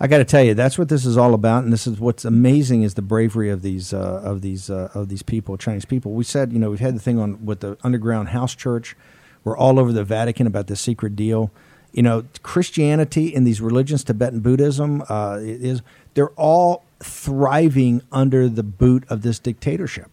I 0.00 0.06
got 0.06 0.18
to 0.18 0.24
tell 0.24 0.42
you, 0.42 0.54
that's 0.54 0.76
what 0.76 0.88
this 0.88 1.06
is 1.06 1.16
all 1.16 1.34
about, 1.34 1.64
and 1.64 1.72
this 1.72 1.86
is 1.86 1.98
what's 2.00 2.24
amazing 2.24 2.82
is 2.82 2.94
the 2.94 3.02
bravery 3.02 3.48
of 3.48 3.62
these 3.62 3.94
uh, 3.94 4.20
of 4.24 4.42
these 4.42 4.68
uh, 4.68 4.90
of 4.92 5.08
these 5.08 5.22
people, 5.22 5.56
Chinese 5.56 5.84
people. 5.84 6.12
We 6.12 6.24
said, 6.24 6.52
you 6.52 6.58
know, 6.58 6.70
we've 6.70 6.80
had 6.80 6.94
the 6.94 7.00
thing 7.00 7.18
on 7.18 7.44
with 7.44 7.60
the 7.60 7.78
underground 7.82 8.28
house 8.28 8.54
church. 8.54 8.96
We're 9.44 9.56
all 9.56 9.78
over 9.78 9.92
the 9.92 10.04
Vatican 10.04 10.46
about 10.46 10.66
the 10.66 10.76
secret 10.76 11.14
deal. 11.14 11.50
You 11.92 12.02
know, 12.02 12.24
Christianity 12.42 13.34
and 13.34 13.46
these 13.46 13.60
religions, 13.60 14.02
Tibetan 14.02 14.40
Buddhism, 14.40 15.04
uh, 15.08 15.38
is 15.40 15.82
they're 16.14 16.30
all 16.30 16.82
thriving 17.00 18.02
under 18.10 18.48
the 18.48 18.62
boot 18.62 19.04
of 19.08 19.22
this 19.22 19.38
dictatorship, 19.38 20.10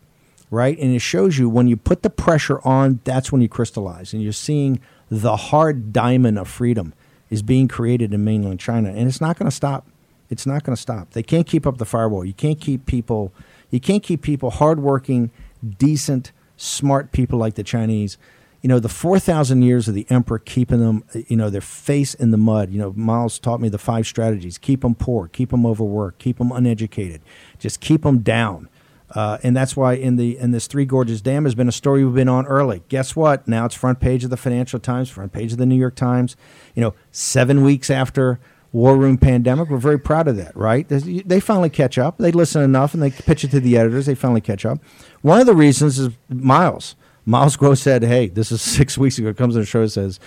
right? 0.51 0.77
And 0.77 0.93
it 0.93 0.99
shows 0.99 1.39
you 1.39 1.49
when 1.49 1.67
you 1.67 1.77
put 1.77 2.03
the 2.03 2.09
pressure 2.09 2.59
on, 2.67 2.99
that's 3.03 3.31
when 3.31 3.41
you 3.41 3.49
crystallize, 3.49 4.13
and 4.13 4.21
you're 4.21 4.33
seeing 4.33 4.79
the 5.09 5.35
hard 5.35 5.91
diamond 5.91 6.37
of 6.37 6.47
freedom 6.47 6.93
is 7.29 7.41
being 7.41 7.67
created 7.67 8.13
in 8.13 8.23
mainland 8.23 8.59
China, 8.59 8.89
and 8.89 9.07
it's 9.07 9.21
not 9.21 9.39
going 9.39 9.49
to 9.49 9.55
stop. 9.55 9.87
It's 10.29 10.45
not 10.45 10.63
going 10.63 10.75
to 10.75 10.81
stop. 10.81 11.11
They 11.11 11.23
can't 11.23 11.47
keep 11.47 11.65
up 11.65 11.77
the 11.77 11.85
firewall. 11.85 12.23
You 12.23 12.33
can't 12.33 12.59
keep 12.59 12.85
people. 12.85 13.33
You 13.69 13.79
can't 13.79 14.03
keep 14.03 14.21
people 14.21 14.49
hardworking, 14.49 15.31
decent, 15.77 16.31
smart 16.57 17.11
people 17.11 17.39
like 17.39 17.55
the 17.55 17.63
Chinese. 17.63 18.17
You 18.62 18.67
know, 18.67 18.80
the 18.80 18.89
four 18.89 19.19
thousand 19.19 19.63
years 19.63 19.88
of 19.88 19.95
the 19.95 20.06
emperor 20.10 20.39
keeping 20.39 20.80
them, 20.80 21.04
you 21.28 21.36
know, 21.36 21.50
their 21.50 21.62
face 21.62 22.13
in 22.13 22.32
the 22.32 22.38
mud. 22.38 22.69
You 22.69 22.80
know, 22.80 22.93
Miles 22.95 23.39
taught 23.39 23.60
me 23.60 23.69
the 23.69 23.78
five 23.78 24.06
strategies: 24.06 24.58
keep 24.58 24.82
them 24.82 24.95
poor, 24.95 25.28
keep 25.28 25.50
them 25.50 25.65
overworked, 25.65 26.19
keep 26.19 26.38
them 26.38 26.52
uneducated, 26.52 27.21
just 27.58 27.80
keep 27.80 28.04
them 28.04 28.19
down. 28.19 28.69
Uh, 29.13 29.38
and 29.43 29.58
that's 29.58 29.76
why 29.76 29.93
in 29.93 30.15
the 30.15 30.38
in 30.38 30.52
this 30.52 30.67
Three 30.67 30.86
Gorges 30.86 31.21
Dam 31.21 31.43
has 31.43 31.56
been 31.56 31.67
a 31.67 31.71
story 31.71 32.06
we've 32.06 32.15
been 32.15 32.30
on 32.30 32.45
early. 32.45 32.84
Guess 32.88 33.15
what? 33.15 33.47
Now 33.47 33.65
it's 33.65 33.76
front 33.76 34.00
page 34.00 34.24
of 34.24 34.30
the 34.30 34.38
Financial 34.38 34.80
Times, 34.80 35.10
front 35.10 35.34
page 35.34 35.52
of 35.52 35.58
the 35.58 35.65
New 35.65 35.76
York 35.76 35.95
Times. 35.95 36.38
You 36.76 36.82
know, 36.82 36.93
seven 37.12 37.63
weeks 37.63 37.89
after 37.89 38.39
War 38.71 38.95
Room 38.95 39.17
pandemic, 39.17 39.69
we're 39.69 39.78
very 39.78 40.00
proud 40.00 40.30
of 40.30 40.38
that, 40.38 40.56
right? 40.56 40.88
They 40.88 41.41
finally 41.41 41.69
catch 41.69 41.97
up. 41.97 42.19
They 42.19 42.32
listen 42.32 42.62
enough 42.62 42.93
and 42.93 43.04
they 43.04 43.12
pitch 43.12 43.43
it 43.43 43.52
to 43.52 43.60
the 43.60 43.78
editors. 43.78 44.06
They 44.06 44.15
finally 44.15 44.39
catch 44.39 44.65
up. 44.65 44.80
One 45.21 45.41
of 45.41 45.45
the 45.45 45.56
reasons 45.56 46.00
is 46.00 46.10
Miles. 46.30 46.95
Miles 47.25 47.57
Guo 47.57 47.77
said, 47.77 48.03
"Hey, 48.03 48.27
this 48.27 48.51
is 48.51 48.62
six 48.77 48.97
weeks 48.97 49.17
ago." 49.17 49.34
Comes 49.34 49.55
on 49.55 49.62
the 49.62 49.65
show 49.65 49.81
and 49.81 49.91
says. 49.91 50.19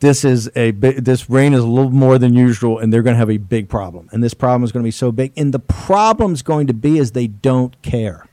This 0.00 0.24
is 0.24 0.48
a 0.54 0.70
this 0.70 1.28
rain 1.28 1.52
is 1.54 1.58
a 1.64 1.66
little 1.66 1.90
more 1.90 2.18
than 2.18 2.32
usual, 2.32 2.78
and 2.78 2.92
they're 2.92 3.02
going 3.02 3.14
to 3.14 3.18
have 3.18 3.30
a 3.30 3.38
big 3.38 3.68
problem. 3.68 4.08
And 4.12 4.22
this 4.22 4.32
problem 4.32 4.62
is 4.62 4.70
going 4.70 4.84
to 4.84 4.86
be 4.86 4.92
so 4.92 5.10
big, 5.10 5.32
and 5.36 5.52
the 5.52 5.58
problem's 5.58 6.42
going 6.42 6.68
to 6.68 6.72
be 6.72 6.98
is 6.98 7.10
they 7.12 7.26
don't 7.26 7.74
care 7.82 8.28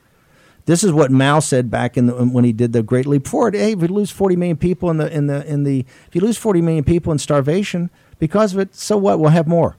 This 0.66 0.84
is 0.84 0.92
what 0.92 1.10
Mao 1.10 1.40
said 1.40 1.68
back 1.70 1.96
in 1.96 2.06
the, 2.06 2.16
um, 2.16 2.32
when 2.32 2.44
he 2.44 2.52
did 2.52 2.72
the 2.72 2.84
Great 2.84 3.06
Leap 3.06 3.26
Forward. 3.26 3.54
Hey, 3.54 3.72
if 3.72 3.80
you 3.80 3.88
lose 3.88 4.12
40 4.12 4.36
million 4.36 4.56
people 4.56 4.90
in 4.90 4.98
the 4.98 5.12
in 5.12 5.26
the 5.26 5.44
in 5.44 5.64
the 5.64 5.84
if 6.06 6.14
you 6.14 6.20
lose 6.20 6.36
40 6.36 6.60
million 6.62 6.84
people 6.84 7.12
in 7.12 7.18
starvation 7.18 7.90
because 8.20 8.52
of 8.52 8.60
it, 8.60 8.74
so 8.74 8.96
what? 8.96 9.18
We'll 9.18 9.30
have 9.30 9.48
more. 9.48 9.76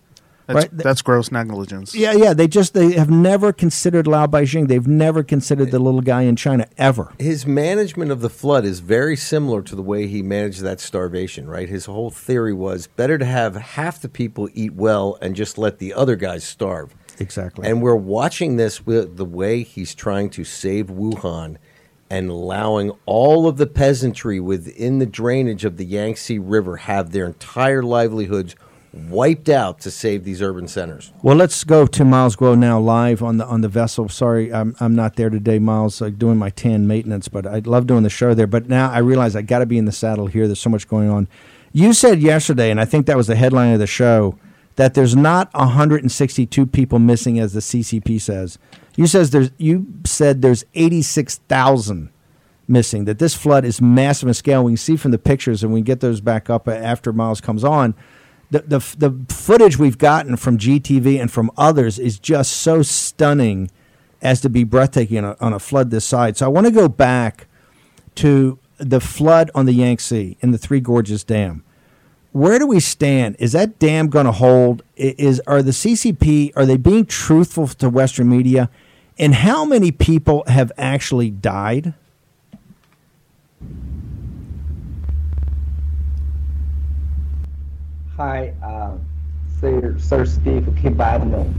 That's, 0.47 0.55
right? 0.55 0.77
that's 0.77 1.01
gross 1.01 1.29
negligence. 1.29 1.93
Yeah, 1.93 2.13
yeah. 2.13 2.33
They 2.33 2.47
just 2.47 2.73
they 2.73 2.93
have 2.93 3.09
never 3.09 3.51
considered 3.51 4.07
Lao 4.07 4.27
Baixing. 4.27 4.69
They've 4.69 4.87
never 4.87 5.21
considered 5.21 5.71
the 5.71 5.79
little 5.79 5.99
guy 5.99 6.21
in 6.21 6.37
China 6.37 6.67
ever. 6.77 7.13
His 7.19 7.45
management 7.45 8.11
of 8.11 8.21
the 8.21 8.29
flood 8.29 8.63
is 8.63 8.79
very 8.79 9.17
similar 9.17 9.61
to 9.63 9.75
the 9.75 9.81
way 9.81 10.07
he 10.07 10.21
managed 10.21 10.61
that 10.61 10.79
starvation, 10.79 11.49
right? 11.49 11.67
His 11.67 11.85
whole 11.85 12.09
theory 12.09 12.53
was 12.53 12.87
better 12.87 13.17
to 13.17 13.25
have 13.25 13.55
half 13.55 14.01
the 14.01 14.07
people 14.07 14.47
eat 14.53 14.73
well 14.73 15.17
and 15.21 15.35
just 15.35 15.57
let 15.57 15.79
the 15.79 15.93
other 15.93 16.15
guys 16.15 16.45
starve. 16.45 16.95
Exactly. 17.19 17.67
And 17.67 17.81
we're 17.81 17.95
watching 17.95 18.55
this 18.55 18.85
with 18.85 19.17
the 19.17 19.25
way 19.25 19.63
he's 19.63 19.93
trying 19.93 20.29
to 20.31 20.45
save 20.45 20.87
Wuhan 20.87 21.57
and 22.09 22.29
allowing 22.29 22.91
all 23.05 23.47
of 23.47 23.57
the 23.57 23.67
peasantry 23.67 24.39
within 24.39 24.99
the 24.99 25.05
drainage 25.05 25.65
of 25.65 25.75
the 25.75 25.85
Yangtze 25.85 26.39
River 26.39 26.77
have 26.77 27.11
their 27.11 27.25
entire 27.25 27.83
livelihoods 27.83 28.55
wiped 28.97 29.49
out 29.49 29.79
to 29.81 29.91
save 29.91 30.23
these 30.23 30.41
urban 30.41 30.67
centers. 30.67 31.11
Well, 31.21 31.35
let's 31.35 31.63
go 31.63 31.87
to 31.87 32.05
Miles 32.05 32.35
Guo 32.35 32.57
now 32.57 32.79
live 32.79 33.21
on 33.23 33.37
the 33.37 33.45
on 33.45 33.61
the 33.61 33.69
vessel. 33.69 34.09
Sorry, 34.09 34.51
I'm 34.53 34.75
I'm 34.79 34.95
not 34.95 35.15
there 35.15 35.29
today, 35.29 35.59
Miles, 35.59 36.01
uh, 36.01 36.09
doing 36.09 36.37
my 36.37 36.49
tan 36.49 36.87
maintenance, 36.87 37.27
but 37.27 37.45
I 37.45 37.59
love 37.59 37.87
doing 37.87 38.03
the 38.03 38.09
show 38.09 38.33
there. 38.33 38.47
But 38.47 38.67
now 38.67 38.91
I 38.91 38.99
realize 38.99 39.35
I 39.35 39.41
got 39.41 39.59
to 39.59 39.65
be 39.65 39.77
in 39.77 39.85
the 39.85 39.91
saddle 39.91 40.27
here. 40.27 40.47
There's 40.47 40.59
so 40.59 40.69
much 40.69 40.87
going 40.87 41.09
on. 41.09 41.27
You 41.71 41.93
said 41.93 42.21
yesterday, 42.21 42.71
and 42.71 42.81
I 42.81 42.85
think 42.85 43.05
that 43.05 43.17
was 43.17 43.27
the 43.27 43.35
headline 43.35 43.73
of 43.73 43.79
the 43.79 43.87
show, 43.87 44.37
that 44.77 44.93
there's 44.93 45.15
not 45.15 45.53
162 45.53 46.65
people 46.67 46.99
missing, 46.99 47.39
as 47.39 47.53
the 47.53 47.59
CCP 47.59 48.19
says. 48.19 48.57
You 48.95 49.07
says 49.07 49.29
there's 49.29 49.51
you 49.57 49.87
said 50.05 50.41
there's 50.41 50.65
86,000 50.73 52.09
missing. 52.67 53.05
That 53.05 53.19
this 53.19 53.33
flood 53.33 53.65
is 53.65 53.81
massive 53.81 54.27
in 54.27 54.33
scale. 54.33 54.63
We 54.63 54.71
can 54.71 54.77
see 54.77 54.97
from 54.97 55.11
the 55.11 55.19
pictures, 55.19 55.63
and 55.63 55.73
we 55.73 55.81
get 55.81 55.99
those 55.99 56.21
back 56.21 56.49
up 56.49 56.67
after 56.67 57.13
Miles 57.13 57.41
comes 57.41 57.63
on 57.63 57.95
the, 58.49 58.59
the 58.59 58.95
the 58.97 59.33
footage 59.33 59.77
we've 59.77 59.97
gotten 59.97 60.37
from 60.37 60.57
GTV 60.57 61.19
and 61.19 61.31
from 61.31 61.51
others 61.57 61.99
is 61.99 62.17
just 62.17 62.53
so 62.53 62.81
stunning 62.81 63.69
as 64.21 64.41
to 64.41 64.49
be 64.49 64.63
breathtaking 64.63 65.17
on 65.19 65.25
a, 65.25 65.37
on 65.39 65.53
a 65.53 65.59
flood 65.59 65.91
this 65.91 66.05
side. 66.05 66.37
So 66.37 66.45
I 66.45 66.49
want 66.49 66.65
to 66.65 66.71
go 66.71 66.87
back 66.87 67.47
to 68.15 68.57
the 68.77 68.99
flood 68.99 69.51
on 69.53 69.65
the 69.65 69.73
Yangtze 69.73 70.37
in 70.39 70.51
the 70.51 70.57
Three 70.57 70.79
Gorges 70.79 71.23
Dam. 71.23 71.63
Where 72.31 72.59
do 72.59 72.67
we 72.67 72.79
stand? 72.79 73.35
Is 73.39 73.53
that 73.53 73.79
dam 73.79 74.09
going 74.09 74.25
to 74.25 74.31
hold? 74.31 74.83
Is 74.95 75.41
are 75.47 75.63
the 75.63 75.71
CCP 75.71 76.53
are 76.55 76.65
they 76.65 76.77
being 76.77 77.05
truthful 77.05 77.67
to 77.67 77.89
Western 77.89 78.29
media? 78.29 78.69
And 79.19 79.33
how 79.33 79.65
many 79.65 79.91
people 79.91 80.43
have 80.47 80.71
actually 80.77 81.31
died? 81.31 81.95
Hi, 88.17 88.51
uh, 88.63 88.97
Sir, 89.61 89.95
Sir 89.99 90.25
Steve 90.25 90.67
K. 90.81 90.89
Bannon, 90.89 91.53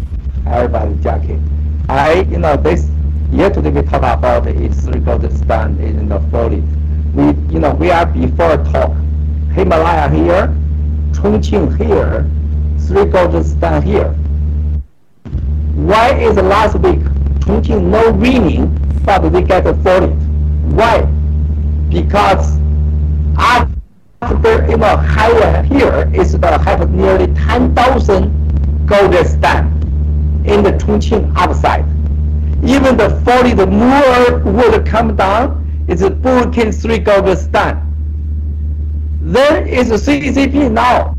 everybody, 0.44 0.92
Jackie. 0.96 1.38
I, 1.88 2.26
you 2.28 2.38
know, 2.38 2.56
this 2.56 2.90
yesterday 3.30 3.70
we 3.70 3.82
talk 3.82 4.02
about 4.02 4.42
the 4.42 4.52
historical 4.52 5.20
stand 5.30 5.78
in 5.78 6.08
the 6.08 6.18
Florida. 6.30 6.60
We, 7.14 7.26
you 7.54 7.60
know, 7.60 7.76
we 7.76 7.92
are 7.92 8.04
before 8.06 8.56
talk. 8.72 8.90
Himalaya 9.54 10.10
here, 10.10 10.48
Chongqing 11.12 11.78
here, 11.78 12.28
Three 12.88 13.04
Gorges 13.04 13.52
stand 13.52 13.84
here. 13.84 14.10
Why 15.76 16.18
is 16.18 16.34
last 16.38 16.74
week 16.80 16.98
Chongqing 17.46 17.84
no 17.84 18.10
raining, 18.10 18.76
but 19.04 19.22
we 19.30 19.42
get 19.42 19.62
the 19.62 19.74
flooded? 19.74 20.10
Why? 20.72 21.02
Because 21.88 22.58
after 23.38 23.77
after 24.20 24.66
know 24.76 24.96
higher 24.96 25.62
here 25.62 26.10
is 26.12 26.32
the 26.32 26.58
have 26.58 26.90
nearly 26.90 27.32
10,000 27.34 28.86
gold 28.86 29.14
stand 29.26 29.84
in 30.46 30.62
the 30.62 30.72
Chongqing 30.72 31.32
upside. 31.36 31.84
Even 32.64 32.96
the 32.96 33.10
40 33.24 33.54
the 33.54 33.66
more 33.66 34.38
would 34.38 34.86
come 34.86 35.14
down 35.14 35.84
is 35.86 36.02
a 36.02 36.10
broken 36.10 36.72
three 36.72 36.98
gold 36.98 37.38
stand. 37.38 37.84
There 39.20 39.66
is 39.66 39.90
a 39.90 39.94
CCP 39.94 40.70
now. 40.70 41.16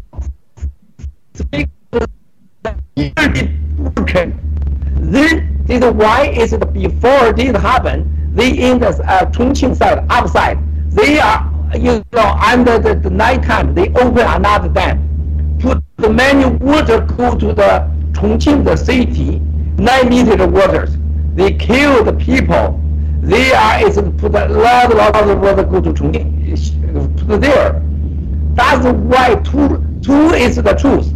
this 4.96 5.34
is 5.70 5.94
why 5.94 6.26
is 6.28 6.54
it 6.54 6.74
before 6.74 7.32
this 7.34 7.56
happen? 7.62 8.34
They 8.36 8.50
in 8.50 8.80
the 8.80 8.90
uh, 8.90 9.26
Chongqing 9.32 9.76
side 9.76 10.06
upside. 10.10 10.60
They 10.92 11.20
are 11.20 11.49
you 11.76 12.04
know, 12.14 12.38
under 12.42 12.80
the, 12.80 12.96
the 12.96 13.10
night 13.10 13.44
time, 13.44 13.74
they 13.74 13.90
open 13.90 14.20
another 14.20 14.70
dam. 14.70 15.58
Put 15.60 15.84
the 15.98 16.10
many 16.10 16.46
water 16.46 17.02
go 17.02 17.38
to 17.38 17.54
the 17.54 17.90
Chongqing, 18.14 18.64
the 18.64 18.76
city, 18.76 19.40
nine 19.78 20.10
meter 20.10 20.48
waters. 20.48 20.96
They 21.36 21.54
kill 21.54 22.04
the 22.04 22.14
people. 22.14 22.82
They 23.22 23.52
are 23.54 23.86
is 23.86 23.98
put 24.18 24.34
a 24.36 24.48
lot, 24.48 24.96
lot 24.96 25.16
of 25.16 25.40
water 25.40 25.64
go 25.64 25.82
to 25.82 25.94
Chongqing, 25.94 27.28
put 27.28 27.42
there. 27.42 27.82
That's 28.54 28.86
why 28.86 29.36
two, 29.36 29.84
two 30.02 30.34
is 30.34 30.56
the 30.56 30.74
truth. 30.74 31.14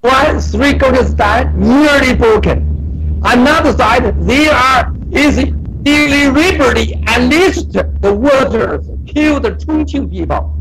One, 0.00 0.40
three 0.40 0.78
Stand 1.04 1.58
nearly 1.58 2.14
broken. 2.14 3.20
Another 3.22 3.72
side, 3.72 4.18
they 4.26 4.48
are 4.48 4.94
is 5.12 5.38
deliberately 5.82 7.02
unleashed 7.08 7.72
the 7.72 8.14
waters 8.14 8.86
killed 9.06 9.42
the 9.42 9.52
Chongqing 9.52 10.10
people. 10.10 10.56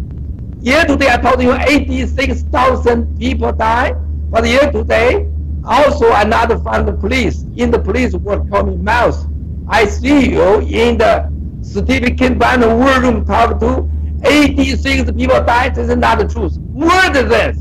Yesterday 0.62 1.08
I 1.10 1.17
told 1.17 1.41
you 1.41 1.53
86,000 1.53 3.17
people 3.17 3.51
died, 3.51 3.95
but 4.32 4.45
yesterday 4.45 5.29
also 5.65 6.12
another 6.13 6.58
from 6.60 6.86
the 6.86 6.93
police 6.93 7.43
in 7.55 7.71
the 7.71 7.79
police 7.79 8.13
were 8.13 8.43
coming 8.49 8.84
mouse. 8.84 9.25
I 9.67 9.86
see 9.86 10.32
you 10.32 10.60
in 10.62 10.97
the 10.97 11.32
Stephen 11.62 12.15
K. 12.15 12.34
Bannon 12.34 12.79
war 12.79 12.99
room 13.01 13.25
talk 13.25 13.60
to 13.60 13.89
86 14.23 15.12
people 15.12 15.43
died. 15.43 15.75
This 15.75 15.89
is 15.89 15.95
not 15.95 16.19
the 16.19 16.27
truth. 16.27 16.58
More 16.58 17.10
than 17.12 17.29
this. 17.29 17.58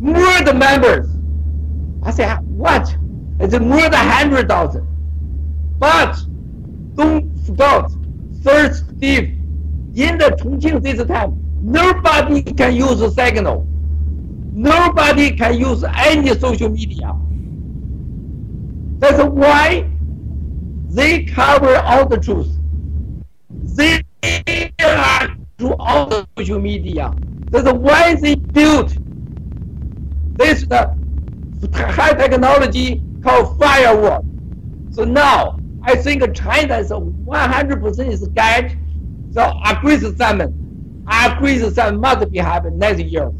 More 0.00 0.40
than 0.42 0.58
members. 0.58 1.08
I 2.02 2.10
say, 2.12 2.26
what? 2.46 2.96
It's 3.40 3.58
more 3.58 3.80
than 3.80 3.92
100,000. 3.92 4.86
But 5.78 6.16
don't 7.00 7.46
forget, 7.46 7.90
third 8.42 8.74
Steve 8.74 9.36
in 9.96 10.18
the 10.18 10.36
Chongqing 10.38 10.82
this 10.82 11.04
time, 11.06 11.32
nobody 11.62 12.42
can 12.42 12.74
use 12.74 13.00
signal. 13.14 13.66
Nobody 14.52 15.30
can 15.36 15.58
use 15.58 15.84
any 15.84 16.34
social 16.38 16.68
media. 16.68 17.16
That's 18.98 19.22
why 19.22 19.88
they 20.90 21.24
cover 21.24 21.76
all 21.76 22.06
the 22.06 22.18
truth. 22.18 22.50
They 23.76 24.02
are 24.82 25.28
to 25.58 25.74
all 25.76 26.06
the 26.06 26.26
social 26.36 26.58
media. 26.58 27.12
That's 27.50 27.72
why 27.72 28.14
they 28.16 28.34
built 28.34 28.94
this 30.36 30.64
the 30.64 30.96
high 31.72 32.12
technology 32.14 33.02
called 33.22 33.58
firewall. 33.58 34.24
So 34.90 35.04
now 35.04 35.59
I 35.82 35.96
think 35.96 36.22
China 36.34 36.78
is 36.78 36.90
100% 36.90 38.08
is 38.08 38.28
guide 38.28 38.76
so 39.32 39.52
aggressive 39.64 40.16
summon, 40.16 41.04
aggressive 41.08 41.74
summon 41.74 42.00
must 42.00 42.30
be 42.30 42.38
happen 42.38 42.78
next 42.78 43.00
year. 43.00 43.30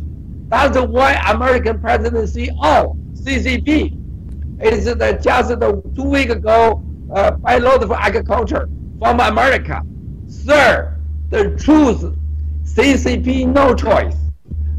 That's 0.48 0.78
why 0.78 1.14
American 1.28 1.80
presidency 1.80 2.50
oh 2.62 2.96
CCP 3.14 3.96
is 4.62 4.84
the, 4.84 5.18
just 5.22 5.48
the 5.48 5.82
two 5.94 6.04
weeks 6.04 6.32
ago 6.32 6.82
uh, 7.14 7.32
by 7.32 7.58
load 7.58 7.86
for 7.86 7.94
agriculture 7.94 8.68
from 8.98 9.20
America. 9.20 9.82
Sir, 10.28 10.96
the 11.30 11.56
truth, 11.56 12.16
CCP 12.64 13.46
no 13.52 13.74
choice. 13.74 14.16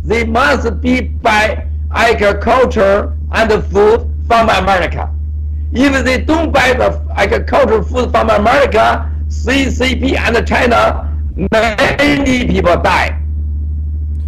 They 0.03 0.23
must 0.23 0.81
be 0.81 1.01
by 1.01 1.67
agriculture 1.91 3.17
and 3.31 3.63
food 3.65 4.09
from 4.27 4.49
America. 4.49 5.13
If 5.73 6.03
they 6.03 6.19
don't 6.19 6.51
buy 6.51 6.73
the 6.73 7.01
agricultural 7.15 7.83
food 7.83 8.11
from 8.11 8.29
America, 8.29 9.09
CCP 9.27 10.17
and 10.17 10.45
China, 10.45 11.09
many 11.51 12.47
people 12.47 12.75
die. 12.81 13.17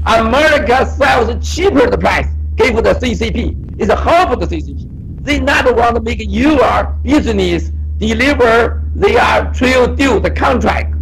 America 0.05 0.85
sells 0.85 1.55
cheaper 1.55 1.89
the 1.89 1.97
price, 1.97 2.27
give 2.55 2.75
the 2.75 2.93
CCP. 2.93 3.79
It's 3.79 3.91
half 3.91 4.31
of 4.31 4.39
the 4.39 4.47
CCP. 4.47 5.23
They 5.23 5.39
not 5.39 5.65
want 5.75 5.95
to 5.95 6.01
make 6.01 6.19
your 6.19 6.83
business 7.03 7.71
deliver 7.97 8.83
their 8.95 9.51
trail 9.53 9.93
deal, 9.95 10.19
the 10.19 10.31
contract. 10.31 10.95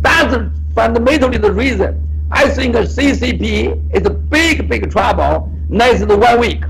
That's 0.00 0.50
fundamentally 0.74 1.38
the 1.38 1.52
reason. 1.52 2.04
I 2.30 2.48
think 2.48 2.74
CCP 2.74 3.94
is 3.94 4.06
a 4.06 4.10
big, 4.10 4.68
big 4.68 4.90
trouble 4.90 5.50
next 5.68 6.04
one 6.04 6.40
week. 6.40 6.62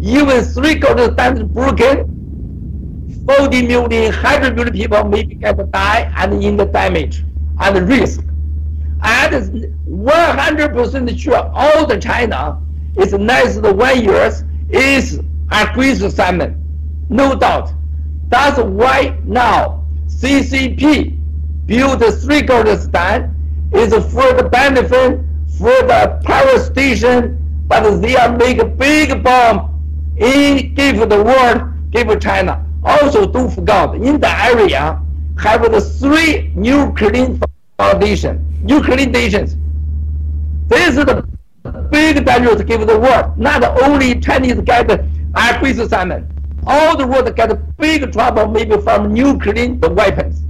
Even 0.00 0.42
three 0.42 0.78
quarters 0.78 1.14
times 1.16 1.42
broken, 1.42 2.15
40 3.26 3.66
million, 3.66 4.12
100 4.12 4.54
million 4.54 4.72
people 4.72 5.04
maybe 5.04 5.34
get 5.34 5.56
die 5.72 6.12
and 6.16 6.42
in 6.42 6.56
the 6.56 6.64
damage 6.64 7.24
and 7.60 7.88
risk. 7.88 8.20
And 9.02 9.74
100% 9.88 11.18
sure 11.18 11.50
all 11.54 11.86
the 11.86 11.98
China 11.98 12.62
is 12.96 13.12
next 13.12 13.56
one 13.58 14.02
years 14.02 14.44
is 14.70 15.20
aggressive 15.50 16.12
salmon. 16.12 16.62
No 17.08 17.34
doubt. 17.34 17.72
That's 18.28 18.58
why 18.58 19.18
now 19.24 19.84
CCP 20.06 21.66
build 21.66 22.02
three 22.22 22.42
golden 22.42 22.78
stand 22.78 23.34
is 23.72 23.92
for 23.92 24.32
the 24.34 24.48
benefit 24.50 25.20
for 25.58 25.82
the 25.82 26.20
power 26.24 26.58
station, 26.58 27.38
but 27.66 28.00
they 28.00 28.16
are 28.16 28.36
make 28.36 28.58
a 28.58 28.64
big 28.64 29.22
bomb 29.22 29.72
in 30.16 30.74
give 30.74 31.08
the 31.08 31.22
world, 31.22 31.90
give 31.90 32.20
China. 32.20 32.65
Also 32.86 33.26
don't 33.26 33.50
forget 33.50 33.94
in 33.96 34.20
the 34.20 34.30
area 34.44 35.02
have 35.38 35.70
the 35.70 35.80
three 35.80 36.52
nuclear 36.54 37.36
foundation, 37.76 38.46
nuclear 38.62 39.10
stations. 39.10 39.56
This 40.68 40.96
is 40.96 41.04
the 41.04 41.26
big 41.90 42.24
danger 42.24 42.56
to 42.56 42.64
give 42.64 42.86
the 42.86 42.98
world. 42.98 43.36
Not 43.36 43.64
only 43.82 44.20
Chinese 44.20 44.60
get 44.60 44.88
aggressive 45.34 45.88
salmon, 45.88 46.32
all 46.64 46.96
the 46.96 47.06
world 47.06 47.34
get 47.34 47.76
big 47.76 48.12
trouble 48.12 48.46
maybe 48.46 48.80
from 48.80 49.12
nuclear 49.12 49.74
weapons. 49.74 50.42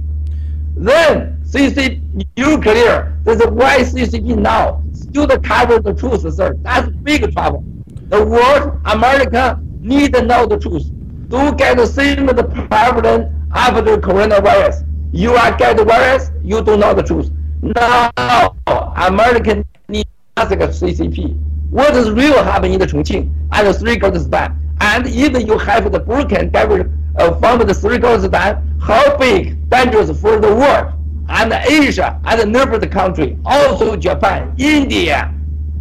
Then 0.75 1.41
CC 1.43 1.99
nuclear, 2.37 3.17
this 3.23 3.41
is 3.41 3.47
why 3.47 3.79
CCP 3.79 4.37
now 4.37 4.83
still 4.93 5.27
cover 5.39 5.79
the 5.79 5.93
truth, 5.93 6.21
sir. 6.35 6.53
That's 6.61 6.87
big 7.01 7.33
trouble. 7.33 7.63
The 8.09 8.23
world, 8.23 8.79
America, 8.85 9.59
need 9.79 10.13
to 10.13 10.21
know 10.21 10.45
the 10.45 10.59
truth. 10.59 10.85
Do 11.27 11.53
get 11.55 11.75
the 11.77 11.85
same 11.85 12.25
the 12.25 12.43
problem 12.43 13.49
after 13.53 13.81
the 13.81 13.97
coronavirus. 13.97 14.87
You 15.11 15.33
are 15.33 15.57
get 15.57 15.75
the 15.75 15.83
virus, 15.83 16.31
you 16.41 16.61
know 16.61 16.93
the 16.93 17.03
truth. 17.03 17.31
Now, 17.61 18.55
American 18.95 19.65
need 19.89 20.05
to 20.35 20.41
ask 20.41 20.51
CCP. 20.51 21.37
What 21.69 21.95
is 21.95 22.09
real 22.11 22.41
happening 22.43 22.73
in 22.75 22.79
the 22.79 22.87
Chongqing 22.87 23.29
and 23.51 23.67
the 23.67 23.73
Three 23.73 23.97
Gorges 23.97 24.25
Dam? 24.25 24.57
And 24.79 25.05
if 25.05 25.47
you 25.47 25.57
have 25.57 25.91
the 25.91 25.99
broken 25.99 26.49
devil 26.49 26.85
uh, 27.17 27.37
from 27.39 27.59
the 27.59 27.73
Three 27.73 27.97
Gorges 27.97 28.29
Dam, 28.29 28.79
how 28.79 29.17
big, 29.17 29.69
dangerous 29.69 30.09
for 30.21 30.39
the 30.39 30.53
world, 30.55 30.93
and 31.29 31.51
Asia, 31.51 32.21
and 32.23 32.53
neighboring 32.53 32.89
country, 32.89 33.37
also 33.45 33.97
Japan, 33.97 34.55
India, 34.57 35.33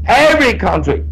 every 0.07 0.55
country. 0.55 1.05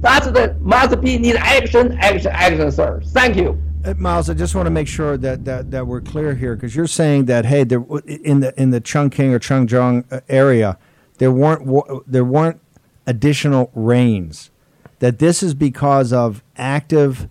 That's 0.00 0.26
the 0.26 0.56
must 0.60 0.98
be 1.02 1.18
need 1.18 1.36
action, 1.36 1.98
action, 2.00 2.32
action, 2.32 2.72
sir. 2.72 3.02
Thank 3.06 3.36
you. 3.36 3.62
Uh, 3.84 3.94
Miles, 3.98 4.30
I 4.30 4.34
just 4.34 4.54
want 4.54 4.66
to 4.66 4.70
make 4.70 4.86
sure 4.86 5.16
that, 5.16 5.44
that, 5.44 5.72
that 5.72 5.88
we're 5.88 6.00
clear 6.00 6.36
here 6.36 6.54
because 6.54 6.76
you're 6.76 6.86
saying 6.86 7.24
that 7.24 7.46
hey, 7.46 7.64
there 7.64 7.82
in 8.06 8.38
the 8.38 8.54
in 8.60 8.70
the 8.70 8.80
Chongqing 8.80 9.32
or 9.32 9.40
Changjiang 9.40 10.04
uh, 10.12 10.20
area, 10.28 10.78
there 11.18 11.32
weren't 11.32 12.06
there 12.06 12.24
weren't 12.24 12.60
additional 13.06 13.72
rains. 13.74 14.50
That 15.00 15.18
this 15.18 15.42
is 15.42 15.54
because 15.54 16.12
of 16.12 16.44
active 16.56 17.28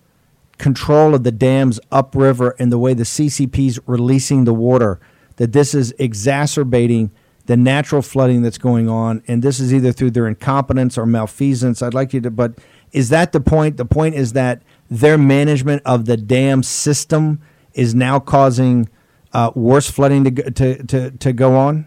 control 0.57 1.15
of 1.15 1.23
the 1.23 1.31
dams 1.31 1.79
upriver 1.89 2.53
and 2.59 2.69
the 2.69 2.77
way 2.77 2.93
the 2.93 3.03
CCP's 3.03 3.79
releasing 3.85 4.43
the 4.43 4.53
water. 4.53 4.99
That 5.37 5.53
this 5.53 5.73
is 5.73 5.93
exacerbating 5.97 7.11
the 7.45 7.55
natural 7.55 8.01
flooding 8.01 8.41
that's 8.41 8.57
going 8.57 8.89
on, 8.89 9.23
and 9.25 9.41
this 9.41 9.61
is 9.61 9.73
either 9.73 9.93
through 9.93 10.11
their 10.11 10.27
incompetence 10.27 10.97
or 10.97 11.05
malfeasance. 11.05 11.81
I'd 11.81 11.93
like 11.93 12.13
you 12.13 12.19
to, 12.21 12.29
but 12.29 12.55
is 12.91 13.07
that 13.07 13.31
the 13.31 13.39
point? 13.39 13.77
The 13.77 13.85
point 13.85 14.15
is 14.15 14.33
that 14.33 14.61
their 14.91 15.17
management 15.17 15.81
of 15.85 16.05
the 16.05 16.17
dam 16.17 16.61
system 16.61 17.41
is 17.73 17.95
now 17.95 18.19
causing 18.19 18.89
uh, 19.31 19.49
worse 19.55 19.89
flooding 19.89 20.25
to, 20.25 20.51
to, 20.51 20.83
to, 20.83 21.11
to 21.11 21.33
go 21.33 21.55
on? 21.55 21.85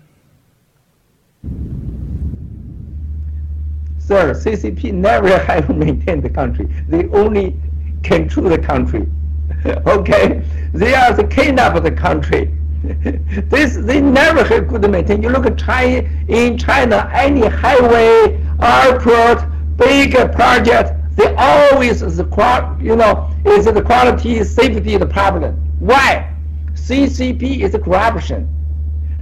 Sir, 3.98 4.32
CCP 4.32 4.94
never 4.94 5.38
have 5.44 5.68
maintained 5.76 6.22
the 6.22 6.30
country. 6.30 6.66
They 6.88 7.07
only 7.09 7.55
control 8.02 8.48
the 8.48 8.59
country. 8.59 9.07
okay? 9.86 10.42
They 10.72 10.94
are 10.94 11.12
the 11.12 11.24
kidnap 11.24 11.76
of 11.76 11.82
the 11.82 11.92
country. 11.92 12.55
this 12.84 13.76
they 13.76 14.00
never 14.00 14.44
have 14.44 14.68
good 14.68 14.90
maintain. 14.90 15.22
You 15.22 15.28
look 15.28 15.46
at 15.46 15.59
China 15.59 16.09
in 16.28 16.57
China, 16.57 17.11
any 17.14 17.46
highway, 17.46 18.40
airport, 18.61 19.44
big 19.76 20.12
project, 20.32 20.93
they 21.16 21.32
always 21.36 22.00
the 22.00 22.76
you 22.80 22.96
know 22.96 23.30
is 23.44 23.66
the 23.66 23.82
quality 23.82 24.42
safety 24.42 24.96
the 24.96 25.06
problem. 25.06 25.54
Why? 25.78 26.34
CCP 26.72 27.60
is 27.60 27.72
corruption. 27.72 28.48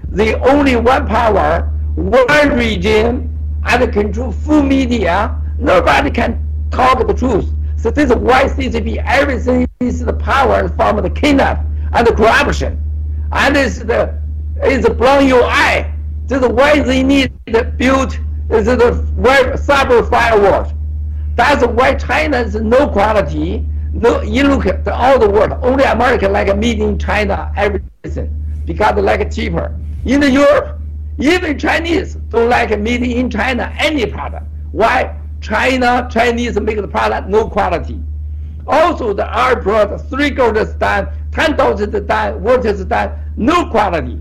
The 0.08 0.40
only 0.40 0.76
one 0.76 1.06
power, 1.06 1.70
one 1.94 2.50
regime, 2.50 3.28
and 3.64 3.92
control 3.92 4.32
full 4.32 4.62
media. 4.62 5.38
Nobody 5.58 6.10
can 6.10 6.42
talk 6.70 7.06
the 7.06 7.14
truth. 7.14 7.50
So 7.76 7.90
this 7.90 8.10
is 8.10 8.16
why 8.16 8.44
CCP 8.44 9.02
everything 9.06 9.68
is 9.80 10.00
the 10.04 10.14
power 10.14 10.68
from 10.70 10.96
the 10.96 11.10
kidnap 11.10 11.64
and 11.92 12.06
the 12.06 12.14
corruption, 12.14 12.80
and 13.32 13.56
it's 13.56 13.78
the 13.78 14.18
it's 14.62 14.88
blowing 14.88 15.28
your 15.28 15.44
eye. 15.44 15.92
This 16.26 16.42
is 16.42 16.48
why 16.48 16.80
they 16.80 17.02
need 17.02 17.32
to 17.48 17.64
build 17.64 18.18
is 18.48 18.66
the 18.66 18.92
cyber 19.56 20.08
firewall 20.08 20.72
that's 21.34 21.66
why 21.66 21.94
China 21.94 22.38
is 22.38 22.54
no 22.54 22.88
quality. 22.88 23.66
No, 23.92 24.22
you 24.22 24.44
look 24.44 24.66
at 24.66 24.86
all 24.88 25.18
the 25.18 25.28
world, 25.28 25.52
only 25.62 25.84
America 25.84 26.28
like 26.28 26.54
made 26.56 26.80
in 26.80 26.98
China 26.98 27.52
everything 27.56 28.62
because 28.64 28.94
they 28.94 29.02
like 29.02 29.30
cheaper. 29.32 29.78
In 30.04 30.22
Europe, 30.22 30.78
even 31.18 31.58
Chinese 31.58 32.14
don't 32.30 32.48
like 32.48 32.78
made 32.78 33.02
in 33.02 33.30
China 33.30 33.74
any 33.78 34.06
product. 34.06 34.46
Why? 34.72 35.18
China, 35.40 36.08
Chinese 36.10 36.58
make 36.60 36.76
the 36.76 36.88
product 36.88 37.28
no 37.28 37.48
quality. 37.48 38.00
Also, 38.66 39.12
the 39.12 39.26
our 39.26 39.60
product, 39.60 40.08
three 40.08 40.30
gold 40.30 40.56
stand, 40.68 41.08
ten 41.32 41.56
thousand 41.56 41.92
stand, 42.04 42.42
water 42.42 42.76
stand, 42.76 43.12
no 43.36 43.68
quality. 43.68 44.20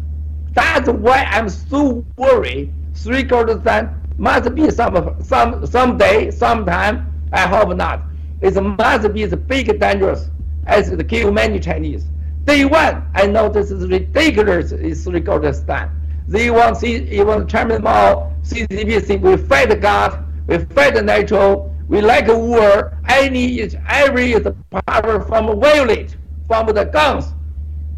That's 0.54 0.90
why 0.90 1.24
I'm 1.30 1.48
so 1.48 2.04
worried. 2.18 2.74
Three 2.96 3.24
gold 3.24 3.62
stand 3.62 3.90
must 4.22 4.54
be 4.54 4.70
some 4.70 5.16
some 5.24 5.66
someday, 5.66 6.30
sometime. 6.30 7.12
I 7.34 7.48
hope 7.48 7.76
not. 7.76 8.04
It 8.42 8.54
must 8.62 9.12
be 9.14 9.26
the 9.26 9.36
big 9.36 9.80
dangerous 9.80 10.30
as 10.68 10.90
it 10.90 11.10
kill 11.10 11.32
many 11.32 11.60
Chinese. 11.60 12.06
Day 12.46 12.66
one, 12.66 13.04
I 13.16 13.26
know 13.26 13.50
this 13.50 13.72
is 13.72 13.88
ridiculous. 13.88 14.74
It's 14.74 15.08
regarded 15.08 15.56
stand. 15.56 15.90
They 16.28 16.52
want 16.52 16.78
see 16.78 16.98
even 17.10 17.48
Chairman 17.48 17.82
Mao, 17.82 18.32
CCP 18.44 19.22
we 19.22 19.38
fight 19.38 19.82
God, 19.82 20.24
we 20.46 20.60
fight 20.60 21.04
natural, 21.04 21.76
we 21.88 22.02
like 22.02 22.28
war. 22.28 22.96
Any 23.10 23.60
is 23.60 23.76
every 23.88 24.34
is 24.34 24.48
power 24.86 25.20
from 25.22 25.60
violate 25.60 26.16
from 26.48 26.68
the 26.68 26.86
guns. 26.86 27.34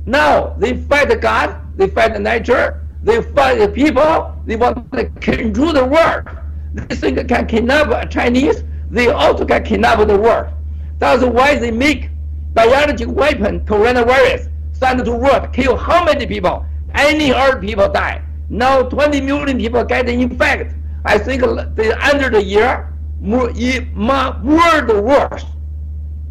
Now 0.06 0.56
they 0.58 0.78
fight 0.78 1.20
God, 1.20 1.78
they 1.78 1.90
fight 1.90 2.20
nature, 2.22 2.83
they 3.04 3.22
fight 3.22 3.60
the 3.60 3.68
people, 3.68 4.34
they 4.46 4.56
want 4.56 4.92
to 4.94 5.06
control 5.20 5.74
the 5.74 5.86
world. 5.86 6.28
They 6.74 6.96
think 6.96 7.28
can 7.28 7.46
kidnap 7.46 7.92
a 7.92 8.08
Chinese, 8.08 8.64
they 8.90 9.10
also 9.10 9.46
can 9.46 9.64
kidnap 9.64 10.08
the 10.08 10.18
world. 10.18 10.52
That's 11.00 11.24
why 11.24 11.56
they 11.58 11.72
make 11.72 12.10
biological 12.54 13.14
weapon, 13.14 13.66
coronavirus, 13.66 14.50
send 14.72 15.04
to 15.04 15.12
world, 15.12 15.52
kill 15.54 15.76
how 15.76 16.06
many 16.06 16.26
people? 16.26 16.66
Any 16.96 17.34
other 17.34 17.60
people 17.60 17.90
die. 17.90 18.24
Now 18.50 18.84
20 18.84 19.22
million 19.22 19.58
people 19.58 19.84
get 19.84 20.08
infected. 20.08 20.76
I 21.06 21.18
think 21.18 21.44
they 21.76 21.92
under 21.92 22.30
the 22.30 22.42
year, 22.42 22.94
more, 23.20 23.52
the 23.52 25.02
worse. 25.04 25.46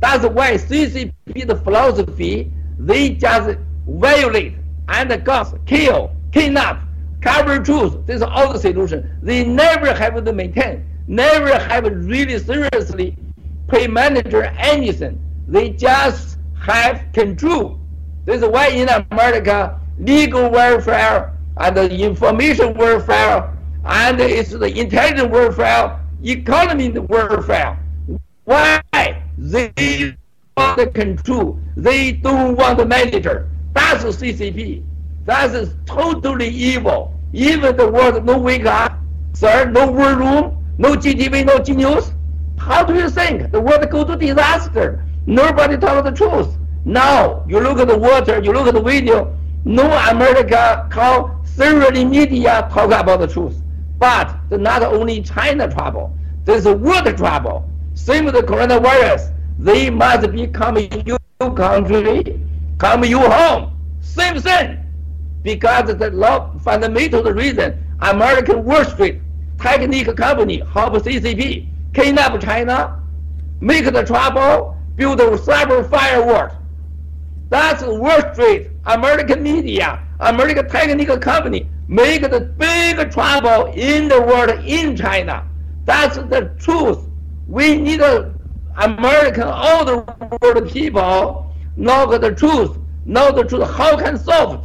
That's 0.00 0.24
why 0.24 0.54
CCP, 0.54 1.46
the 1.46 1.56
philosophy, 1.56 2.50
they 2.78 3.10
just 3.10 3.58
violate 3.86 4.54
and 4.88 5.24
gas, 5.24 5.54
kill, 5.66 6.10
kidnap, 6.32 6.82
cover 7.20 7.60
truth. 7.60 8.04
This 8.06 8.16
is 8.16 8.22
all 8.22 8.52
the 8.52 8.58
solution. 8.58 9.18
They 9.22 9.44
never 9.44 9.94
have 9.94 10.24
to 10.24 10.32
maintain, 10.32 10.84
never 11.06 11.58
have 11.58 11.84
really 11.84 12.38
seriously 12.38 13.16
pay 13.68 13.86
manager 13.86 14.44
anything. 14.58 15.20
They 15.46 15.70
just 15.70 16.38
have 16.58 17.04
control. 17.12 17.78
This 18.24 18.42
is 18.42 18.48
why 18.48 18.68
in 18.68 18.88
America, 18.88 19.80
legal 19.98 20.50
warfare 20.50 21.36
and 21.58 21.78
information 21.78 22.74
warfare 22.74 23.52
and 23.84 24.20
it's 24.20 24.50
the 24.50 24.78
intelligence 24.78 25.28
warfare, 25.30 26.00
economy 26.22 26.90
warfare. 26.90 27.78
Why? 28.44 28.80
They 29.38 30.14
want 30.56 30.76
the 30.78 30.86
control. 30.86 31.58
They 31.76 32.12
don't 32.12 32.56
want 32.56 32.78
the 32.78 32.86
manager. 32.86 33.48
That's 33.72 34.04
the 34.04 34.10
CCP. 34.10 34.84
That 35.24 35.54
is 35.54 35.74
totally 35.86 36.48
evil. 36.48 37.14
Even 37.32 37.76
the 37.76 37.88
world 37.88 38.24
no 38.24 38.38
wake 38.38 38.66
up, 38.66 38.98
sir, 39.34 39.70
no 39.70 39.90
war 39.90 40.14
room, 40.14 40.64
no 40.78 40.94
GTV, 40.94 41.46
no 41.46 41.58
G 41.58 41.72
News. 41.72 42.12
How 42.58 42.84
do 42.84 42.94
you 42.94 43.08
think 43.08 43.50
the 43.52 43.60
world 43.60 43.88
go 43.90 44.04
to 44.04 44.16
disaster? 44.16 45.04
Nobody 45.26 45.76
tell 45.76 46.02
the 46.02 46.10
truth. 46.10 46.56
Now 46.84 47.44
you 47.48 47.60
look 47.60 47.78
at 47.78 47.88
the 47.88 47.96
water, 47.96 48.42
you 48.42 48.52
look 48.52 48.66
at 48.66 48.74
the 48.74 48.82
video. 48.82 49.36
No 49.64 49.84
America 50.10 50.88
call 50.90 51.40
thoroughly 51.44 52.04
media 52.04 52.68
talk 52.72 52.90
about 52.90 53.20
the 53.20 53.28
truth. 53.28 53.62
But 53.98 54.36
not 54.50 54.82
only 54.82 55.22
China 55.22 55.70
trouble, 55.70 56.16
there's 56.44 56.66
a 56.66 56.76
world 56.76 57.16
trouble. 57.16 57.68
Same 57.94 58.24
with 58.24 58.34
the 58.34 58.42
coronavirus. 58.42 59.32
They 59.58 59.90
must 59.90 60.32
be 60.32 60.48
coming 60.48 61.06
you 61.06 61.16
country, 61.38 62.40
come 62.78 63.04
you 63.04 63.20
home. 63.20 63.78
Same 64.00 64.40
thing. 64.40 64.78
Because 65.42 65.96
the 65.96 66.10
law, 66.10 66.56
fundamental 66.58 67.24
reason, 67.24 67.84
American 68.00 68.64
Wall 68.64 68.84
Street, 68.84 69.20
technical 69.58 70.14
company, 70.14 70.58
help 70.72 70.94
CCP, 70.94 71.68
kidnap 71.94 72.40
China, 72.40 73.00
make 73.60 73.84
the 73.84 74.02
trouble, 74.04 74.76
build 74.96 75.18
cyber 75.18 75.88
fireworks. 75.88 76.54
That's 77.48 77.82
Wall 77.82 78.20
Street, 78.32 78.70
American 78.86 79.42
media, 79.42 80.00
American 80.20 80.68
technical 80.68 81.18
company, 81.18 81.68
make 81.88 82.22
the 82.22 82.40
big 82.40 83.10
trouble 83.10 83.72
in 83.74 84.08
the 84.08 84.20
world 84.20 84.64
in 84.64 84.96
China. 84.96 85.46
That's 85.84 86.16
the 86.16 86.54
truth. 86.58 86.98
We 87.48 87.76
need 87.76 88.00
American, 88.76 89.42
all 89.42 89.84
the 89.84 90.38
world 90.40 90.70
people 90.72 91.52
know 91.76 92.18
the 92.18 92.32
truth, 92.34 92.78
know 93.04 93.32
the 93.32 93.44
truth, 93.44 93.68
how 93.70 93.96
can 93.96 94.16
solve 94.16 94.54
it. 94.54 94.60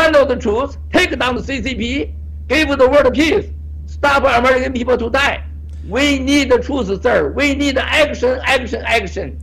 Out 0.00 0.28
the 0.28 0.36
truth, 0.36 0.78
take 0.92 1.16
down 1.18 1.36
the 1.36 1.42
CCP, 1.42 2.14
give 2.48 2.68
the 2.78 2.88
world 2.88 3.12
peace, 3.12 3.50
stop 3.86 4.22
American 4.22 4.72
people 4.72 4.96
to 4.96 5.10
die. 5.10 5.44
We 5.86 6.18
need 6.18 6.50
the 6.50 6.58
truth, 6.58 7.02
sir. 7.02 7.32
We 7.32 7.54
need 7.54 7.76
action, 7.76 8.40
action, 8.44 8.82
action. 8.82 9.38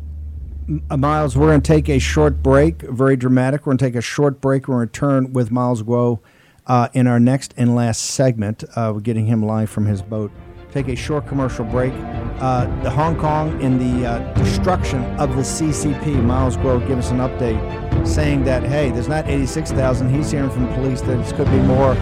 Uh, 0.89 0.97
Miles, 0.97 1.37
we're 1.37 1.47
going 1.47 1.61
to 1.61 1.67
take 1.67 1.87
a 1.89 1.99
short 1.99 2.41
break, 2.41 2.81
very 2.81 3.15
dramatic. 3.15 3.67
We're 3.67 3.71
going 3.71 3.77
to 3.77 3.85
take 3.85 3.95
a 3.95 4.01
short 4.01 4.41
break. 4.41 4.67
We're 4.67 4.77
going 4.77 4.89
to 4.89 5.05
return 5.05 5.33
with 5.33 5.51
Miles 5.51 5.83
Guo 5.83 6.21
uh, 6.65 6.89
in 6.91 7.05
our 7.05 7.19
next 7.19 7.53
and 7.55 7.75
last 7.75 8.01
segment. 8.01 8.63
We're 8.75 8.99
getting 8.99 9.27
him 9.27 9.45
live 9.45 9.69
from 9.69 9.85
his 9.85 10.01
boat. 10.01 10.31
Take 10.71 10.89
a 10.89 10.95
short 10.95 11.25
commercial 11.27 11.63
break. 11.63 11.93
Uh, 12.39 12.65
the 12.83 12.89
Hong 12.89 13.17
Kong 13.17 13.59
in 13.61 13.77
the 13.79 14.05
uh, 14.05 14.33
destruction 14.33 15.03
of 15.17 15.35
the 15.35 15.41
CCP. 15.41 16.21
Miles 16.23 16.57
Guo 16.57 16.85
give 16.85 16.99
us 16.99 17.09
an 17.09 17.17
update 17.17 18.05
saying 18.05 18.43
that, 18.43 18.63
hey, 18.63 18.91
there's 18.91 19.07
not 19.07 19.27
86,000. 19.27 20.13
He's 20.13 20.29
hearing 20.29 20.49
from 20.49 20.67
police 20.73 21.01
that 21.01 21.17
this 21.17 21.31
could 21.31 21.49
be 21.49 21.59
more 21.59 21.95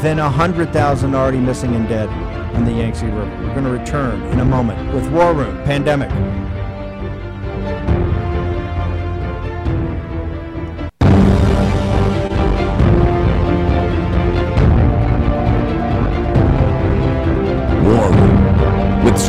than 0.00 0.18
100,000 0.18 1.14
already 1.14 1.38
missing 1.38 1.74
and 1.74 1.88
dead 1.88 2.08
on 2.54 2.64
the 2.64 2.72
Yangtze 2.72 3.04
River. 3.06 3.24
We're 3.40 3.54
going 3.54 3.64
to 3.64 3.70
return 3.70 4.22
in 4.28 4.40
a 4.40 4.44
moment 4.44 4.94
with 4.94 5.10
War 5.10 5.32
Room 5.32 5.56
Pandemic. 5.64 6.10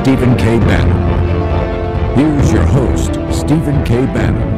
Stephen 0.01 0.35
K. 0.35 0.57
Bannon. 0.57 2.17
Here's 2.17 2.51
your 2.51 2.65
host, 2.65 3.13
Stephen 3.31 3.83
K. 3.85 4.07
Bannon. 4.07 4.57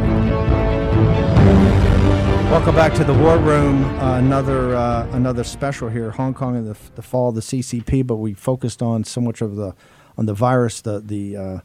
Welcome 2.50 2.74
back 2.76 2.94
to 2.94 3.04
the 3.04 3.14
War 3.14 3.38
Room. 3.38 3.84
Uh, 4.00 4.20
another 4.20 4.74
uh, 4.74 5.06
another 5.12 5.44
special 5.44 5.90
here, 5.90 6.12
Hong 6.12 6.34
Kong 6.34 6.56
and 6.56 6.74
the, 6.74 6.78
the 6.96 7.02
fall 7.02 7.28
of 7.28 7.36
the 7.36 7.42
CCP. 7.42 8.08
But 8.08 8.16
we 8.16 8.34
focused 8.34 8.82
on 8.82 9.04
so 9.04 9.20
much 9.20 9.42
of 9.42 9.58
the 9.58 9.76
on 10.18 10.28
the 10.28 10.34
virus, 10.34 10.80
the 10.80 11.02
the 11.02 11.36
uh, 11.36 11.60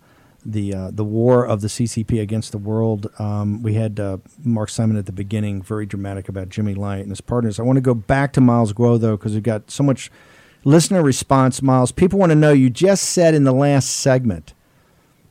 the 0.44 0.74
uh, 0.74 0.90
the 0.92 1.04
war 1.04 1.46
of 1.46 1.60
the 1.60 1.68
CCP 1.68 2.20
against 2.20 2.50
the 2.50 2.58
world. 2.58 3.08
Um, 3.20 3.62
we 3.62 3.74
had 3.74 4.00
uh, 4.00 4.18
Mark 4.42 4.70
Simon 4.70 4.96
at 4.96 5.06
the 5.06 5.12
beginning, 5.12 5.62
very 5.62 5.86
dramatic 5.86 6.28
about 6.28 6.48
Jimmy 6.48 6.74
Lai 6.74 6.96
and 6.96 7.10
his 7.10 7.20
partners. 7.20 7.60
I 7.60 7.62
want 7.62 7.76
to 7.76 7.80
go 7.80 7.94
back 7.94 8.32
to 8.32 8.40
Miles 8.40 8.72
Guo 8.72 8.98
though, 8.98 9.16
because 9.16 9.34
we've 9.34 9.42
got 9.44 9.70
so 9.70 9.84
much 9.84 10.10
listener 10.64 11.02
response. 11.02 11.62
Miles, 11.62 11.92
people 11.92 12.18
want 12.18 12.30
to 12.30 12.36
know. 12.36 12.52
You 12.52 12.70
just 12.70 13.04
said 13.04 13.34
in 13.34 13.44
the 13.44 13.52
last 13.52 13.90
segment 13.90 14.54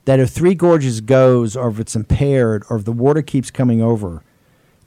that 0.04 0.20
if 0.20 0.30
Three 0.30 0.54
Gorges 0.54 1.00
goes, 1.00 1.56
or 1.56 1.68
if 1.68 1.78
it's 1.78 1.94
impaired, 1.96 2.64
or 2.70 2.78
if 2.78 2.84
the 2.84 2.92
water 2.92 3.22
keeps 3.22 3.50
coming 3.50 3.82
over 3.82 4.22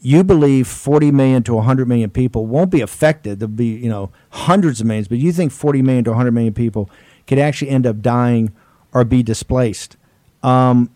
you 0.02 0.24
believe 0.24 0.68
40 0.68 1.12
million 1.12 1.44
to 1.44 1.54
100 1.54 1.88
million 1.88 2.10
people 2.10 2.48
won't 2.48 2.72
be 2.72 2.82
affected. 2.82 3.40
There'll 3.40 3.54
be, 3.54 3.68
you 3.68 3.90
know, 3.90 4.12
hundreds 4.32 4.82
of 4.82 4.88
millions, 4.88 5.08
but 5.08 5.20
you 5.20 5.32
think 5.32 5.52
40 5.52 5.84
million 5.84 6.04
to 6.06 6.10
100 6.10 6.32
million 6.32 6.54
people 6.54 6.90
could 7.28 7.38
actually 7.38 7.70
end 7.70 7.86
up 7.86 8.02
dying 8.02 8.52
or 8.94 9.06
be 9.06 9.22
displaced. 9.22 9.96
Um, 10.42 10.90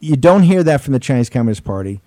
you 0.00 0.16
don't 0.16 0.42
hear 0.42 0.64
that 0.64 0.80
from 0.80 0.92
the 0.92 0.98
Chinese 0.98 1.30
Communist 1.30 1.62
Party. 1.62 2.00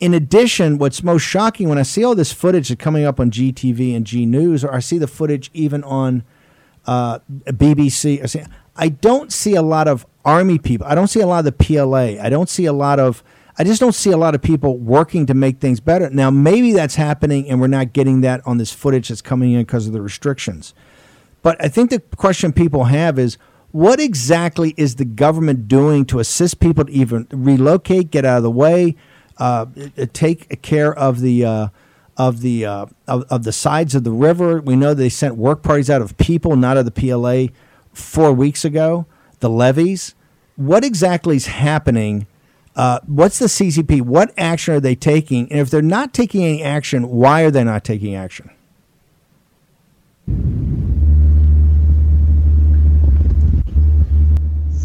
In 0.00 0.12
addition, 0.12 0.78
what's 0.78 1.02
most 1.02 1.22
shocking 1.22 1.68
when 1.68 1.78
I 1.78 1.82
see 1.82 2.04
all 2.04 2.14
this 2.14 2.32
footage 2.32 2.68
that's 2.68 2.82
coming 2.82 3.04
up 3.04 3.20
on 3.20 3.30
GTV 3.30 3.96
and 3.96 4.06
G 4.06 4.26
News, 4.26 4.64
or 4.64 4.74
I 4.74 4.80
see 4.80 4.98
the 4.98 5.06
footage 5.06 5.50
even 5.54 5.84
on 5.84 6.24
uh, 6.86 7.20
BBC, 7.46 8.22
I, 8.22 8.26
see, 8.26 8.42
I 8.76 8.88
don't 8.88 9.32
see 9.32 9.54
a 9.54 9.62
lot 9.62 9.88
of 9.88 10.04
army 10.24 10.58
people. 10.58 10.86
I 10.86 10.94
don't 10.94 11.08
see 11.08 11.20
a 11.20 11.26
lot 11.26 11.38
of 11.38 11.44
the 11.44 11.52
PLA. 11.52 12.22
I 12.22 12.28
don't 12.28 12.48
see 12.48 12.66
a 12.66 12.72
lot 12.72 12.98
of 12.98 13.22
I 13.56 13.62
just 13.62 13.80
don't 13.80 13.94
see 13.94 14.10
a 14.10 14.16
lot 14.16 14.34
of 14.34 14.42
people 14.42 14.78
working 14.78 15.26
to 15.26 15.34
make 15.34 15.60
things 15.60 15.78
better. 15.78 16.10
Now, 16.10 16.28
maybe 16.30 16.72
that's 16.72 16.96
happening 16.96 17.48
and 17.48 17.60
we're 17.60 17.68
not 17.68 17.92
getting 17.92 18.20
that 18.22 18.44
on 18.44 18.58
this 18.58 18.72
footage 18.72 19.08
that's 19.08 19.22
coming 19.22 19.52
in 19.52 19.60
because 19.60 19.86
of 19.86 19.92
the 19.92 20.02
restrictions. 20.02 20.74
But 21.42 21.62
I 21.62 21.68
think 21.68 21.90
the 21.90 22.00
question 22.00 22.52
people 22.52 22.84
have 22.84 23.16
is 23.16 23.38
what 23.70 24.00
exactly 24.00 24.74
is 24.76 24.96
the 24.96 25.04
government 25.04 25.68
doing 25.68 26.04
to 26.06 26.18
assist 26.18 26.58
people 26.58 26.84
to 26.84 26.92
even 26.92 27.28
relocate, 27.30 28.10
get 28.10 28.24
out 28.24 28.38
of 28.38 28.42
the 28.42 28.50
way, 28.50 28.96
uh, 29.38 29.66
take 30.12 30.62
care 30.62 30.94
of 30.94 31.20
the. 31.20 31.44
Uh, 31.44 31.68
of 32.16 32.42
the 32.42 32.64
uh, 32.64 32.86
of, 33.08 33.24
of 33.24 33.42
the 33.42 33.50
sides 33.50 33.96
of 33.96 34.04
the 34.04 34.12
river, 34.12 34.60
we 34.60 34.76
know 34.76 34.94
they 34.94 35.08
sent 35.08 35.34
work 35.34 35.64
parties 35.64 35.90
out 35.90 36.00
of 36.00 36.16
people, 36.16 36.54
not 36.54 36.76
of 36.76 36.84
the 36.84 36.92
PLA, 36.92 37.52
four 37.92 38.32
weeks 38.32 38.64
ago. 38.64 39.06
The 39.40 39.50
levees. 39.50 40.14
What 40.54 40.84
exactly 40.84 41.34
is 41.34 41.46
happening 41.46 42.28
uh, 42.76 42.98
what's 43.06 43.38
the 43.38 43.46
CCP? 43.46 44.02
What 44.02 44.32
action 44.36 44.74
are 44.74 44.80
they 44.80 44.94
taking? 44.94 45.50
And 45.50 45.60
if 45.60 45.70
they're 45.70 45.82
not 45.82 46.12
taking 46.12 46.42
any 46.42 46.62
action, 46.62 47.08
why 47.08 47.42
are 47.42 47.50
they 47.50 47.62
not 47.62 47.84
taking 47.84 48.14
action? 48.14 48.50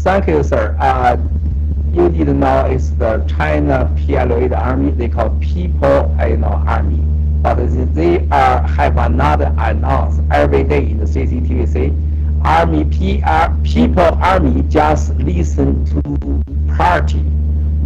Thank 0.02 0.28
you, 0.28 0.42
sir. 0.42 0.76
You 1.92 2.08
need 2.08 2.26
to 2.26 2.34
know 2.34 2.66
it's 2.66 2.90
the 2.90 3.24
China 3.36 3.92
PLA 4.06 4.46
army. 4.56 4.92
They 4.92 5.08
call 5.08 5.30
People 5.40 6.16
you 6.28 6.36
know, 6.36 6.62
Army, 6.66 6.98
but 7.42 7.56
they 7.94 8.28
are 8.28 8.62
have 8.62 8.96
another 8.96 9.52
announce 9.58 10.20
every 10.30 10.62
day 10.62 10.84
in 10.88 10.98
the 10.98 11.04
CCTV. 11.04 11.66
Say, 11.68 11.92
Army 12.44 12.84
PR 12.84 13.52
People 13.64 14.14
Army 14.22 14.62
just 14.68 15.14
listen 15.16 15.84
to 15.86 16.76
party 16.76 17.24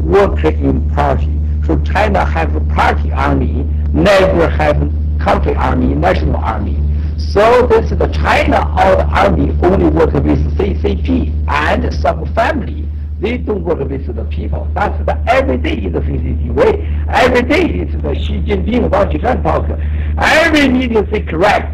working 0.04 0.90
party. 0.90 1.40
So 1.66 1.80
China 1.80 2.26
have 2.26 2.54
a 2.54 2.60
party 2.74 3.10
army, 3.10 3.62
never 3.94 4.50
have 4.50 4.76
country 5.18 5.54
army, 5.54 5.94
national 5.94 6.36
army. 6.36 6.76
So 7.16 7.66
this 7.66 7.90
is 7.90 7.96
the 7.98 8.08
China 8.08 8.70
the 8.76 9.04
army 9.04 9.56
only 9.62 9.86
work 9.86 10.12
with 10.12 10.58
CCP 10.58 11.48
and 11.48 11.94
some 11.94 12.26
family. 12.34 12.86
They 13.24 13.38
don't 13.38 13.64
work 13.64 13.78
with 13.78 14.14
the 14.14 14.24
people. 14.26 14.68
That's 14.74 15.02
the 15.06 15.18
every 15.26 15.56
day 15.56 15.78
in 15.78 15.92
the 15.92 16.00
CCP 16.00 16.52
way. 16.52 16.86
Every 17.08 17.40
day 17.40 17.64
it's 17.80 17.92
the 18.02 18.14
Xi 18.14 18.42
Jinping, 18.42 18.90
Wang 18.90 19.08
Qishan 19.08 19.42
talk. 19.42 19.64
Every 20.18 20.68
meeting 20.68 21.10
say 21.10 21.22
correct. 21.22 21.72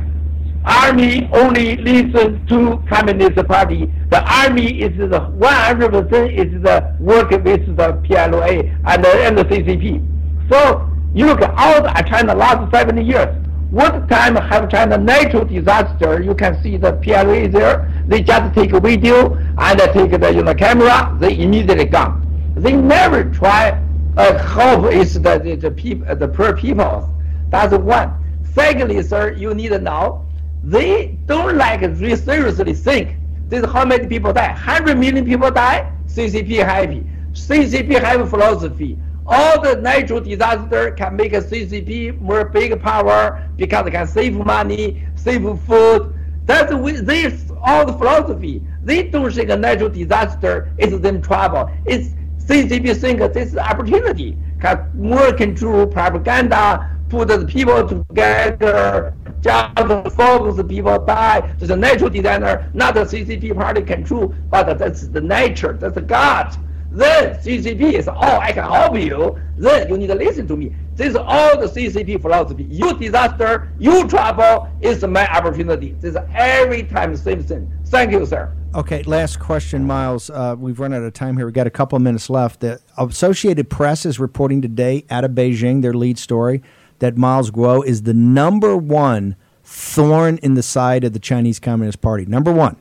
Army 0.65 1.29
only 1.33 1.75
listen 1.79 2.47
to 2.47 2.81
Communist 2.89 3.45
Party. 3.49 3.93
The 4.11 4.23
army 4.33 4.81
is 4.81 4.97
the 4.97 5.19
100% 5.19 6.39
is 6.39 6.63
the 6.63 6.97
work 7.01 7.31
with 7.31 7.45
the 7.45 8.01
PLA 8.05 8.71
and 8.87 9.05
the, 9.05 9.09
and 9.09 9.37
the 9.37 9.45
CCP. 9.47 10.53
So 10.53 10.89
you 11.17 11.27
look 11.27 11.43
at 11.43 11.53
all 11.59 11.83
the 11.83 11.91
China 12.09 12.33
last 12.33 12.71
70 12.73 13.03
years. 13.03 13.40
What 13.71 14.09
time 14.09 14.35
have 14.35 14.69
China 14.69 14.99
natural 14.99 15.45
disaster? 15.45 16.21
You 16.21 16.35
can 16.35 16.61
see 16.61 16.77
the 16.77 16.95
PLA 16.95 17.47
there. 17.47 17.89
They 18.09 18.21
just 18.21 18.53
take 18.53 18.73
a 18.73 18.81
video 18.81 19.37
and 19.59 19.79
they 19.79 19.87
take 19.93 20.21
the 20.21 20.33
you 20.35 20.43
know, 20.43 20.55
camera. 20.55 21.17
They 21.21 21.39
immediately 21.39 21.85
gone. 21.85 22.27
They 22.57 22.73
never 22.73 23.31
try 23.31 23.81
uh, 24.17 24.39
help 24.39 24.93
is 24.93 25.15
the 25.15 25.39
the, 25.39 25.55
the, 25.55 25.71
people, 25.71 26.17
the 26.17 26.27
poor 26.27 26.57
people. 26.57 27.09
That's 27.51 27.73
one. 27.73 28.13
Secondly, 28.55 29.01
sir, 29.05 29.35
you 29.35 29.55
need 29.55 29.69
to 29.69 29.79
know 29.79 30.27
they 30.65 31.17
don't 31.27 31.57
like 31.57 31.83
really 31.83 32.17
seriously 32.17 32.75
think 32.75 33.17
this 33.49 33.65
how 33.67 33.85
many 33.85 34.09
people 34.09 34.33
die. 34.33 34.49
100 34.49 34.99
million 34.99 35.25
people 35.25 35.51
die, 35.51 35.93
CCP 36.07 36.65
happy. 36.65 37.05
CCP 37.33 38.03
have 38.03 38.29
philosophy. 38.29 38.99
All 39.33 39.61
the 39.63 39.77
natural 39.77 40.21
disaster 40.21 40.91
can 40.91 41.15
make 41.15 41.33
a 41.33 41.41
CCP 41.41 42.21
more 42.21 42.45
big 42.45 42.83
power 42.83 43.49
because 43.57 43.85
they 43.85 43.93
can 43.93 44.09
save 44.09 44.35
money, 44.35 45.07
save 45.15 45.43
food. 45.63 46.13
That's 46.47 46.73
this 47.03 47.51
all 47.63 47.87
the 47.87 47.93
philosophy. 47.93 48.61
They 48.83 49.05
don't 49.05 49.33
think 49.33 49.51
a 49.51 49.57
natural 49.57 49.89
disaster 49.89 50.73
is 50.79 50.99
them 51.01 51.23
trouble. 51.23 51.71
It's 51.87 52.09
CCP 52.45 52.97
think 52.97 53.21
this 53.33 53.53
is 53.53 53.57
opportunity. 53.57 54.37
have 54.59 54.93
more 54.97 55.33
control, 55.33 55.87
propaganda, 55.87 56.91
put 57.09 57.29
the 57.29 57.47
people 57.47 57.87
together, 57.87 59.15
just 59.41 60.17
focus 60.17 60.57
the 60.57 60.65
people 60.65 60.99
die. 61.05 61.55
It's 61.61 61.71
a 61.71 61.77
natural 61.77 62.11
designer, 62.11 62.69
not 62.75 62.95
the 62.95 63.05
CCP 63.05 63.55
party 63.55 63.83
control, 63.83 64.35
but 64.51 64.77
that's 64.77 65.07
the 65.07 65.21
nature, 65.21 65.75
that's 65.75 65.95
the 65.95 66.01
God. 66.01 66.57
Then 66.91 67.35
CCP 67.37 67.93
is, 67.93 68.09
oh, 68.09 68.15
I 68.15 68.53
can 68.53 68.65
help 68.65 68.97
you. 68.99 69.39
Then 69.57 69.89
you 69.89 69.97
need 69.97 70.09
to 70.09 70.15
listen 70.15 70.49
to 70.49 70.57
me. 70.57 70.75
This 70.97 71.11
is 71.11 71.17
all 71.17 71.59
the 71.59 71.67
CCP 71.67 72.21
philosophy. 72.21 72.65
You 72.65 72.97
disaster, 72.99 73.73
you 73.79 74.09
trouble 74.09 74.69
is 74.81 75.05
my 75.05 75.27
opportunity. 75.29 75.93
This 76.01 76.15
is 76.15 76.21
every 76.35 76.83
time 76.83 77.13
the 77.13 77.19
same 77.19 77.43
thing. 77.43 77.73
Thank 77.87 78.13
you, 78.13 78.27
sir. 78.27 78.53
Okay, 78.75 79.03
last 79.05 79.39
question, 79.39 79.85
Miles. 79.85 80.31
Uh, 80.31 80.57
we've 80.59 80.79
run 80.79 80.93
out 80.93 81.03
of 81.03 81.13
time 81.13 81.37
here. 81.37 81.47
We've 81.47 81.55
got 81.55 81.67
a 81.67 81.71
couple 81.71 81.97
of 81.97 82.03
minutes 82.03 82.29
left. 82.29 82.61
The 82.61 82.81
Associated 82.99 83.71
Press 83.71 84.05
is 84.05 84.21
reporting 84.21 84.63
today 84.63 85.05
out 85.11 85.25
of 85.25 85.33
Beijing, 85.33 85.83
their 85.83 85.95
lead 85.95 86.19
story, 86.19 86.63
that 86.99 87.17
Miles 87.17 87.51
Guo 87.51 87.85
is 87.85 88.03
the 88.03 88.15
number 88.15 88.77
one 88.77 89.37
thorn 89.65 90.39
in 90.43 90.55
the 90.55 90.63
side 90.63 91.05
of 91.05 91.13
the 91.13 91.19
Chinese 91.19 91.59
Communist 91.59 92.01
Party. 92.01 92.27
Number 92.27 92.53
one 92.53 92.77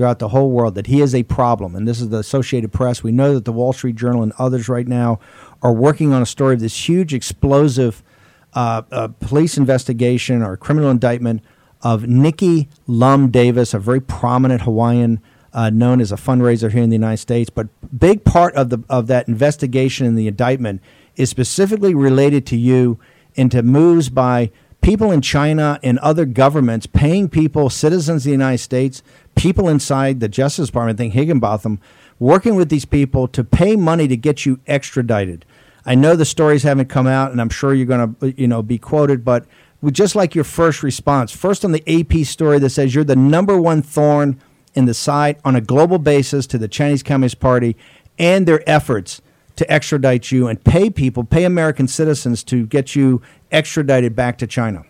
throughout 0.00 0.18
the 0.18 0.28
whole 0.28 0.50
world, 0.50 0.76
that 0.76 0.86
he 0.86 1.02
is 1.02 1.14
a 1.14 1.22
problem. 1.24 1.74
And 1.76 1.86
this 1.86 2.00
is 2.00 2.08
the 2.08 2.16
Associated 2.16 2.72
Press. 2.72 3.02
We 3.02 3.12
know 3.12 3.34
that 3.34 3.44
the 3.44 3.52
Wall 3.52 3.74
Street 3.74 3.96
Journal 3.96 4.22
and 4.22 4.32
others 4.38 4.66
right 4.66 4.88
now 4.88 5.20
are 5.60 5.74
working 5.74 6.14
on 6.14 6.22
a 6.22 6.26
story 6.26 6.54
of 6.54 6.60
this 6.60 6.88
huge, 6.88 7.12
explosive 7.12 8.02
uh, 8.54 8.80
uh, 8.90 9.08
police 9.20 9.58
investigation 9.58 10.40
or 10.42 10.56
criminal 10.56 10.90
indictment 10.90 11.42
of 11.82 12.04
Nickie 12.04 12.68
Lum 12.86 13.30
Davis, 13.30 13.74
a 13.74 13.78
very 13.78 14.00
prominent 14.00 14.62
Hawaiian 14.62 15.20
uh, 15.52 15.68
known 15.68 16.00
as 16.00 16.12
a 16.12 16.16
fundraiser 16.16 16.72
here 16.72 16.82
in 16.82 16.88
the 16.88 16.96
United 16.96 17.18
States. 17.18 17.50
But 17.50 17.68
big 17.98 18.24
part 18.24 18.54
of 18.54 18.70
the 18.70 18.82
of 18.88 19.06
that 19.08 19.28
investigation 19.28 20.06
and 20.06 20.16
the 20.16 20.28
indictment 20.28 20.80
is 21.16 21.28
specifically 21.28 21.94
related 21.94 22.46
to 22.46 22.56
you 22.56 22.98
into 23.34 23.62
moves 23.62 24.08
by 24.08 24.50
people 24.80 25.10
in 25.10 25.20
China 25.20 25.78
and 25.82 25.98
other 25.98 26.24
governments 26.24 26.86
paying 26.86 27.28
people, 27.28 27.70
citizens 27.70 28.22
of 28.22 28.24
the 28.24 28.32
United 28.32 28.58
States, 28.58 29.02
people 29.34 29.68
inside 29.68 30.20
the 30.20 30.28
Justice 30.28 30.68
Department, 30.68 30.98
think 30.98 31.14
Higginbotham, 31.14 31.80
working 32.18 32.54
with 32.54 32.68
these 32.68 32.84
people 32.84 33.28
to 33.28 33.44
pay 33.44 33.76
money 33.76 34.08
to 34.08 34.16
get 34.16 34.44
you 34.46 34.60
extradited. 34.66 35.44
I 35.86 35.94
know 35.94 36.14
the 36.14 36.24
stories 36.24 36.62
haven't 36.62 36.88
come 36.88 37.06
out, 37.06 37.32
and 37.32 37.40
I'm 37.40 37.48
sure 37.48 37.74
you're 37.74 37.86
going 37.86 38.14
to, 38.14 38.40
you 38.40 38.46
know, 38.46 38.62
be 38.62 38.78
quoted, 38.78 39.24
but 39.24 39.46
just 39.92 40.14
like 40.14 40.34
your 40.34 40.44
first 40.44 40.82
response. 40.82 41.32
First 41.32 41.64
on 41.64 41.72
the 41.72 41.82
AP 41.86 42.26
story 42.26 42.58
that 42.58 42.70
says 42.70 42.94
you're 42.94 43.04
the 43.04 43.16
number 43.16 43.58
one 43.58 43.80
thorn 43.80 44.38
in 44.74 44.84
the 44.84 44.94
side 44.94 45.38
on 45.44 45.56
a 45.56 45.60
global 45.60 45.98
basis 45.98 46.46
to 46.48 46.58
the 46.58 46.68
Chinese 46.68 47.02
Communist 47.02 47.40
Party 47.40 47.76
and 48.18 48.46
their 48.46 48.68
efforts 48.68 49.22
to 49.60 49.70
extradite 49.70 50.32
you 50.32 50.48
and 50.48 50.62
pay 50.64 50.88
people, 50.88 51.22
pay 51.22 51.44
American 51.44 51.86
citizens 51.86 52.42
to 52.42 52.66
get 52.66 52.96
you 52.96 53.20
extradited 53.52 54.16
back 54.16 54.38
to 54.38 54.46
China? 54.46 54.82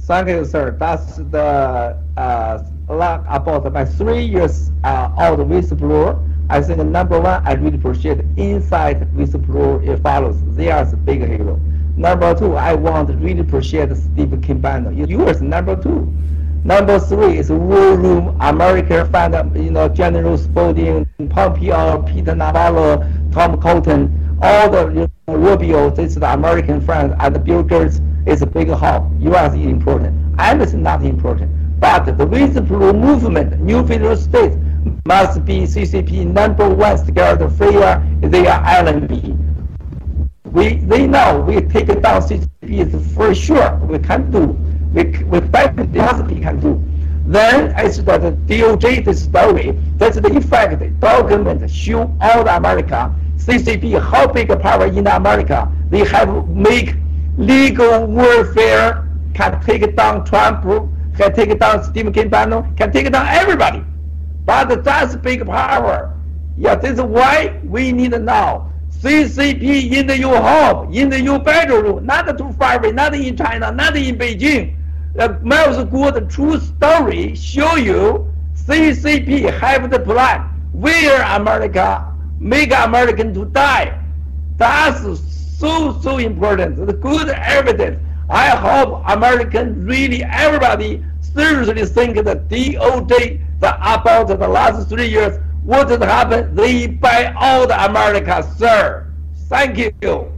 Thank 0.00 0.28
you, 0.28 0.46
sir. 0.46 0.70
That's 0.78 1.16
the 1.16 1.98
uh, 2.16 2.64
about 2.88 3.70
my 3.70 3.84
three 3.84 4.24
years 4.24 4.70
uh, 4.82 5.10
out 5.18 5.40
whistleblower. 5.40 6.26
I 6.48 6.62
think 6.62 6.78
number 6.78 7.20
one, 7.20 7.46
I 7.46 7.52
really 7.52 7.76
appreciate 7.76 8.20
inside 8.38 9.02
whistleblower 9.14 9.86
it 9.86 10.00
follows. 10.00 10.38
They 10.54 10.70
are 10.70 10.86
the 10.86 10.96
big 10.96 11.20
hero. 11.20 11.60
Number 11.96 12.34
two, 12.34 12.54
I 12.54 12.72
want 12.74 13.08
to 13.08 13.16
really 13.16 13.40
appreciate 13.40 13.94
Stephen 13.94 14.40
K. 14.40 14.54
Bannon. 14.54 14.96
Yours 15.06 15.42
number 15.42 15.76
two. 15.76 16.10
Number 16.66 16.98
three 16.98 17.38
is 17.38 17.48
War 17.48 17.96
Room, 17.96 18.36
American 18.40 19.08
fund, 19.12 19.56
you 19.56 19.70
know, 19.70 19.88
General 19.88 20.36
Spalding, 20.36 21.06
Pompeo, 21.28 22.02
Peter 22.02 22.34
Navarro, 22.34 23.06
Tom 23.30 23.60
Cotton, 23.60 24.38
all 24.42 24.68
the 24.68 24.88
you 24.88 25.10
know, 25.28 25.36
Rubio, 25.36 25.90
this 25.90 26.14
is 26.14 26.14
the 26.16 26.32
American 26.32 26.80
friend, 26.80 27.14
and 27.20 27.44
Bill 27.44 27.62
Gertz 27.62 28.00
is 28.26 28.42
a 28.42 28.46
big 28.46 28.66
help. 28.66 29.04
U.S. 29.20 29.54
is 29.54 29.64
important. 29.64 30.12
I'm 30.40 30.58
not 30.82 31.04
important. 31.04 31.52
But 31.78 32.04
the 32.06 32.26
whistleblower 32.26 32.98
movement, 32.98 33.60
new 33.60 33.86
federal 33.86 34.16
states, 34.16 34.56
must 35.06 35.44
be 35.44 35.60
CCP 35.60 36.26
number 36.26 36.68
one 36.68 36.98
scared 36.98 37.48
failure. 37.52 38.04
They 38.22 38.44
are 38.48 38.66
enemy. 38.66 39.38
We, 40.46 40.78
they 40.78 41.06
know 41.06 41.44
we 41.46 41.60
take 41.60 41.86
down 42.02 42.22
CCP 42.22 42.48
is 42.92 43.14
for 43.14 43.32
sure. 43.36 43.76
We 43.84 44.00
can 44.00 44.32
do 44.32 44.58
we, 44.96 45.24
we 45.24 45.40
definitely 45.40 46.40
can 46.40 46.58
do. 46.58 46.82
Then 47.26 47.72
as 47.72 48.02
the 48.02 48.36
DOJ 48.46 49.04
the 49.04 49.12
story, 49.12 49.72
that's 49.98 50.16
the 50.18 50.34
effect 50.36 51.00
document 51.00 51.70
show 51.70 52.02
all 52.20 52.44
the 52.44 52.56
America, 52.56 53.14
CCP, 53.36 54.00
how 54.00 54.26
big 54.26 54.48
power 54.60 54.86
in 54.86 55.06
America. 55.06 55.70
They 55.90 56.04
have 56.06 56.48
make 56.48 56.94
legal 57.36 58.06
warfare, 58.06 59.06
can 59.34 59.60
take 59.64 59.94
down 59.96 60.24
Trump, 60.24 60.62
can 61.16 61.34
take 61.34 61.58
down 61.58 61.84
Stephen 61.84 62.12
K. 62.12 62.24
Bannon, 62.24 62.74
can 62.76 62.90
take 62.90 63.10
down 63.12 63.26
everybody. 63.28 63.84
But 64.46 64.82
that's 64.82 65.16
big 65.16 65.44
power. 65.44 66.16
Yeah, 66.56 66.76
this 66.76 66.92
is 66.92 67.02
why 67.02 67.60
we 67.64 67.92
need 67.92 68.12
now 68.12 68.72
CCP 68.90 69.92
in 69.92 70.06
the 70.06 70.16
your 70.16 70.40
home, 70.40 70.92
in 70.92 71.10
the 71.10 71.20
your 71.20 71.38
bedroom, 71.38 72.06
not 72.06 72.38
too 72.38 72.50
far 72.52 72.78
away, 72.78 72.92
not 72.92 73.14
in 73.14 73.36
China, 73.36 73.70
not 73.72 73.94
in 73.96 74.16
Beijing. 74.16 74.76
The 75.16 75.40
Miles 75.42 75.78
Guo 75.86 76.12
true 76.28 76.60
story 76.60 77.34
show 77.34 77.76
you 77.76 78.30
CCP 78.52 79.50
have 79.50 79.90
the 79.90 79.98
plan 79.98 80.42
where 80.72 81.22
America 81.22 82.12
make 82.38 82.70
American 82.70 83.32
to 83.32 83.46
die. 83.46 83.98
That's 84.58 85.00
so 85.58 85.98
so 86.02 86.18
important. 86.18 86.76
The 86.86 86.92
good 86.92 87.30
evidence. 87.30 87.98
I 88.28 88.50
hope 88.50 89.02
American 89.08 89.86
really 89.86 90.22
everybody 90.22 91.02
seriously 91.22 91.86
think 91.86 92.22
that 92.22 92.48
DOJ 92.48 93.40
the, 93.60 93.74
about 93.74 94.28
the 94.28 94.48
last 94.48 94.86
three 94.90 95.06
years 95.08 95.38
what 95.64 95.88
has 95.88 96.02
happened. 96.02 96.58
They 96.58 96.88
buy 96.88 97.32
all 97.38 97.66
the 97.66 97.86
America, 97.86 98.42
sir. 98.58 99.10
Thank 99.48 99.78
you. 99.78 100.35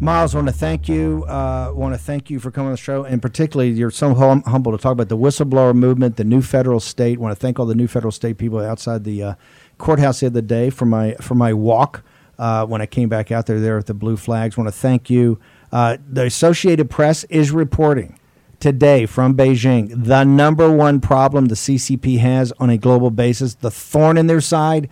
Miles, 0.00 0.32
want 0.32 0.46
to 0.46 0.52
thank 0.52 0.88
you. 0.88 1.24
Uh, 1.24 1.72
want 1.74 1.92
to 1.92 1.98
thank 1.98 2.30
you 2.30 2.38
for 2.38 2.52
coming 2.52 2.68
on 2.68 2.72
the 2.74 2.76
show, 2.76 3.02
and 3.02 3.20
particularly 3.20 3.72
you're 3.72 3.90
so 3.90 4.14
hum- 4.14 4.44
humble 4.46 4.70
to 4.70 4.78
talk 4.78 4.92
about 4.92 5.08
the 5.08 5.16
whistleblower 5.16 5.74
movement, 5.74 6.16
the 6.16 6.22
new 6.22 6.40
federal 6.40 6.78
state. 6.78 7.18
want 7.18 7.32
to 7.32 7.40
thank 7.40 7.58
all 7.58 7.66
the 7.66 7.74
new 7.74 7.88
federal 7.88 8.12
state 8.12 8.38
people 8.38 8.60
outside 8.60 9.02
the 9.02 9.22
uh, 9.24 9.34
courthouse 9.76 10.20
the 10.20 10.26
other 10.26 10.40
day 10.40 10.70
for 10.70 10.84
my 10.86 11.14
for 11.14 11.34
my 11.34 11.52
walk 11.52 12.04
uh, 12.38 12.64
when 12.64 12.80
I 12.80 12.86
came 12.86 13.08
back 13.08 13.32
out 13.32 13.46
there 13.46 13.58
there 13.58 13.74
with 13.74 13.86
the 13.86 13.94
blue 13.94 14.16
flags. 14.16 14.56
want 14.56 14.68
to 14.68 14.72
thank 14.72 15.10
you. 15.10 15.40
Uh, 15.72 15.96
the 16.08 16.26
Associated 16.26 16.88
Press 16.88 17.24
is 17.24 17.50
reporting 17.50 18.20
today 18.60 19.04
from 19.04 19.36
Beijing 19.36 20.04
the 20.04 20.22
number 20.22 20.70
one 20.70 21.00
problem 21.00 21.46
the 21.46 21.56
CCP 21.56 22.18
has 22.18 22.52
on 22.60 22.70
a 22.70 22.78
global 22.78 23.10
basis, 23.10 23.56
the 23.56 23.70
thorn 23.70 24.16
in 24.16 24.28
their 24.28 24.40
side. 24.40 24.88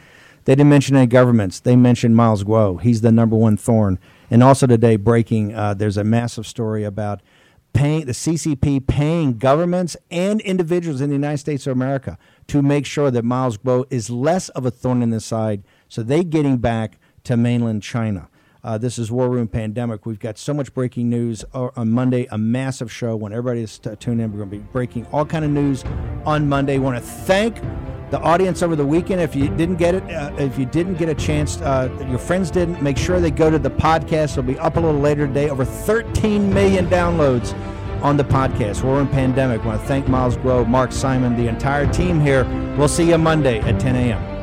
They 0.46 0.56
didn't 0.56 0.70
mention 0.70 0.96
any 0.96 1.06
governments. 1.06 1.60
They 1.60 1.76
mentioned 1.76 2.16
Miles 2.16 2.42
Guo. 2.42 2.80
He's 2.80 3.02
the 3.02 3.12
number 3.12 3.36
one 3.36 3.56
thorn. 3.56 4.00
And 4.30 4.42
also 4.42 4.66
today, 4.66 4.96
breaking, 4.96 5.54
uh, 5.54 5.74
there's 5.74 5.96
a 5.96 6.04
massive 6.04 6.46
story 6.46 6.84
about 6.84 7.20
paying 7.72 8.06
the 8.06 8.12
CCP 8.12 8.86
paying 8.86 9.36
governments 9.36 9.96
and 10.10 10.40
individuals 10.40 11.00
in 11.00 11.10
the 11.10 11.14
United 11.14 11.38
States 11.38 11.66
of 11.66 11.72
America 11.72 12.16
to 12.46 12.62
make 12.62 12.86
sure 12.86 13.10
that 13.10 13.24
Miles 13.24 13.58
Guo 13.58 13.84
is 13.90 14.08
less 14.08 14.48
of 14.50 14.64
a 14.64 14.70
thorn 14.70 15.02
in 15.02 15.10
the 15.10 15.20
side, 15.20 15.62
so 15.88 16.02
they 16.02 16.24
getting 16.24 16.56
back 16.56 16.98
to 17.24 17.36
mainland 17.36 17.82
China. 17.82 18.28
Uh, 18.66 18.76
this 18.76 18.98
is 18.98 19.12
War 19.12 19.30
Room 19.30 19.46
Pandemic. 19.46 20.06
We've 20.06 20.18
got 20.18 20.36
so 20.38 20.52
much 20.52 20.74
breaking 20.74 21.08
news 21.08 21.44
uh, 21.54 21.68
on 21.76 21.92
Monday, 21.92 22.26
a 22.32 22.36
massive 22.36 22.90
show. 22.90 23.14
When 23.14 23.32
everybody 23.32 23.60
is 23.60 23.78
t- 23.78 23.94
tuned 23.94 24.20
in, 24.20 24.32
we're 24.32 24.38
going 24.38 24.50
to 24.50 24.56
be 24.56 24.64
breaking 24.72 25.06
all 25.12 25.24
kind 25.24 25.44
of 25.44 25.52
news 25.52 25.84
on 26.24 26.48
Monday. 26.48 26.80
Want 26.80 26.96
to 26.96 27.00
thank 27.00 27.60
the 28.10 28.18
audience 28.18 28.64
over 28.64 28.74
the 28.74 28.84
weekend. 28.84 29.20
If 29.20 29.36
you 29.36 29.50
didn't 29.50 29.76
get 29.76 29.94
it, 29.94 30.02
uh, 30.10 30.32
if 30.36 30.58
you 30.58 30.66
didn't 30.66 30.94
get 30.94 31.08
a 31.08 31.14
chance, 31.14 31.60
uh, 31.60 31.88
your 32.08 32.18
friends 32.18 32.50
didn't, 32.50 32.82
make 32.82 32.98
sure 32.98 33.20
they 33.20 33.30
go 33.30 33.52
to 33.52 33.58
the 33.60 33.70
podcast. 33.70 34.32
It'll 34.32 34.42
be 34.42 34.58
up 34.58 34.76
a 34.76 34.80
little 34.80 35.00
later 35.00 35.28
today. 35.28 35.48
Over 35.48 35.64
13 35.64 36.52
million 36.52 36.88
downloads 36.88 37.54
on 38.02 38.16
the 38.16 38.24
podcast. 38.24 38.82
War 38.82 38.96
Room 38.96 39.06
pandemic. 39.06 39.64
Want 39.64 39.80
to 39.80 39.86
thank 39.86 40.08
Miles 40.08 40.36
Guo, 40.38 40.66
Mark 40.66 40.90
Simon, 40.90 41.36
the 41.36 41.46
entire 41.46 41.86
team 41.92 42.18
here. 42.18 42.42
We'll 42.76 42.88
see 42.88 43.10
you 43.10 43.16
Monday 43.16 43.60
at 43.60 43.78
10 43.78 43.94
a.m. 43.94 44.35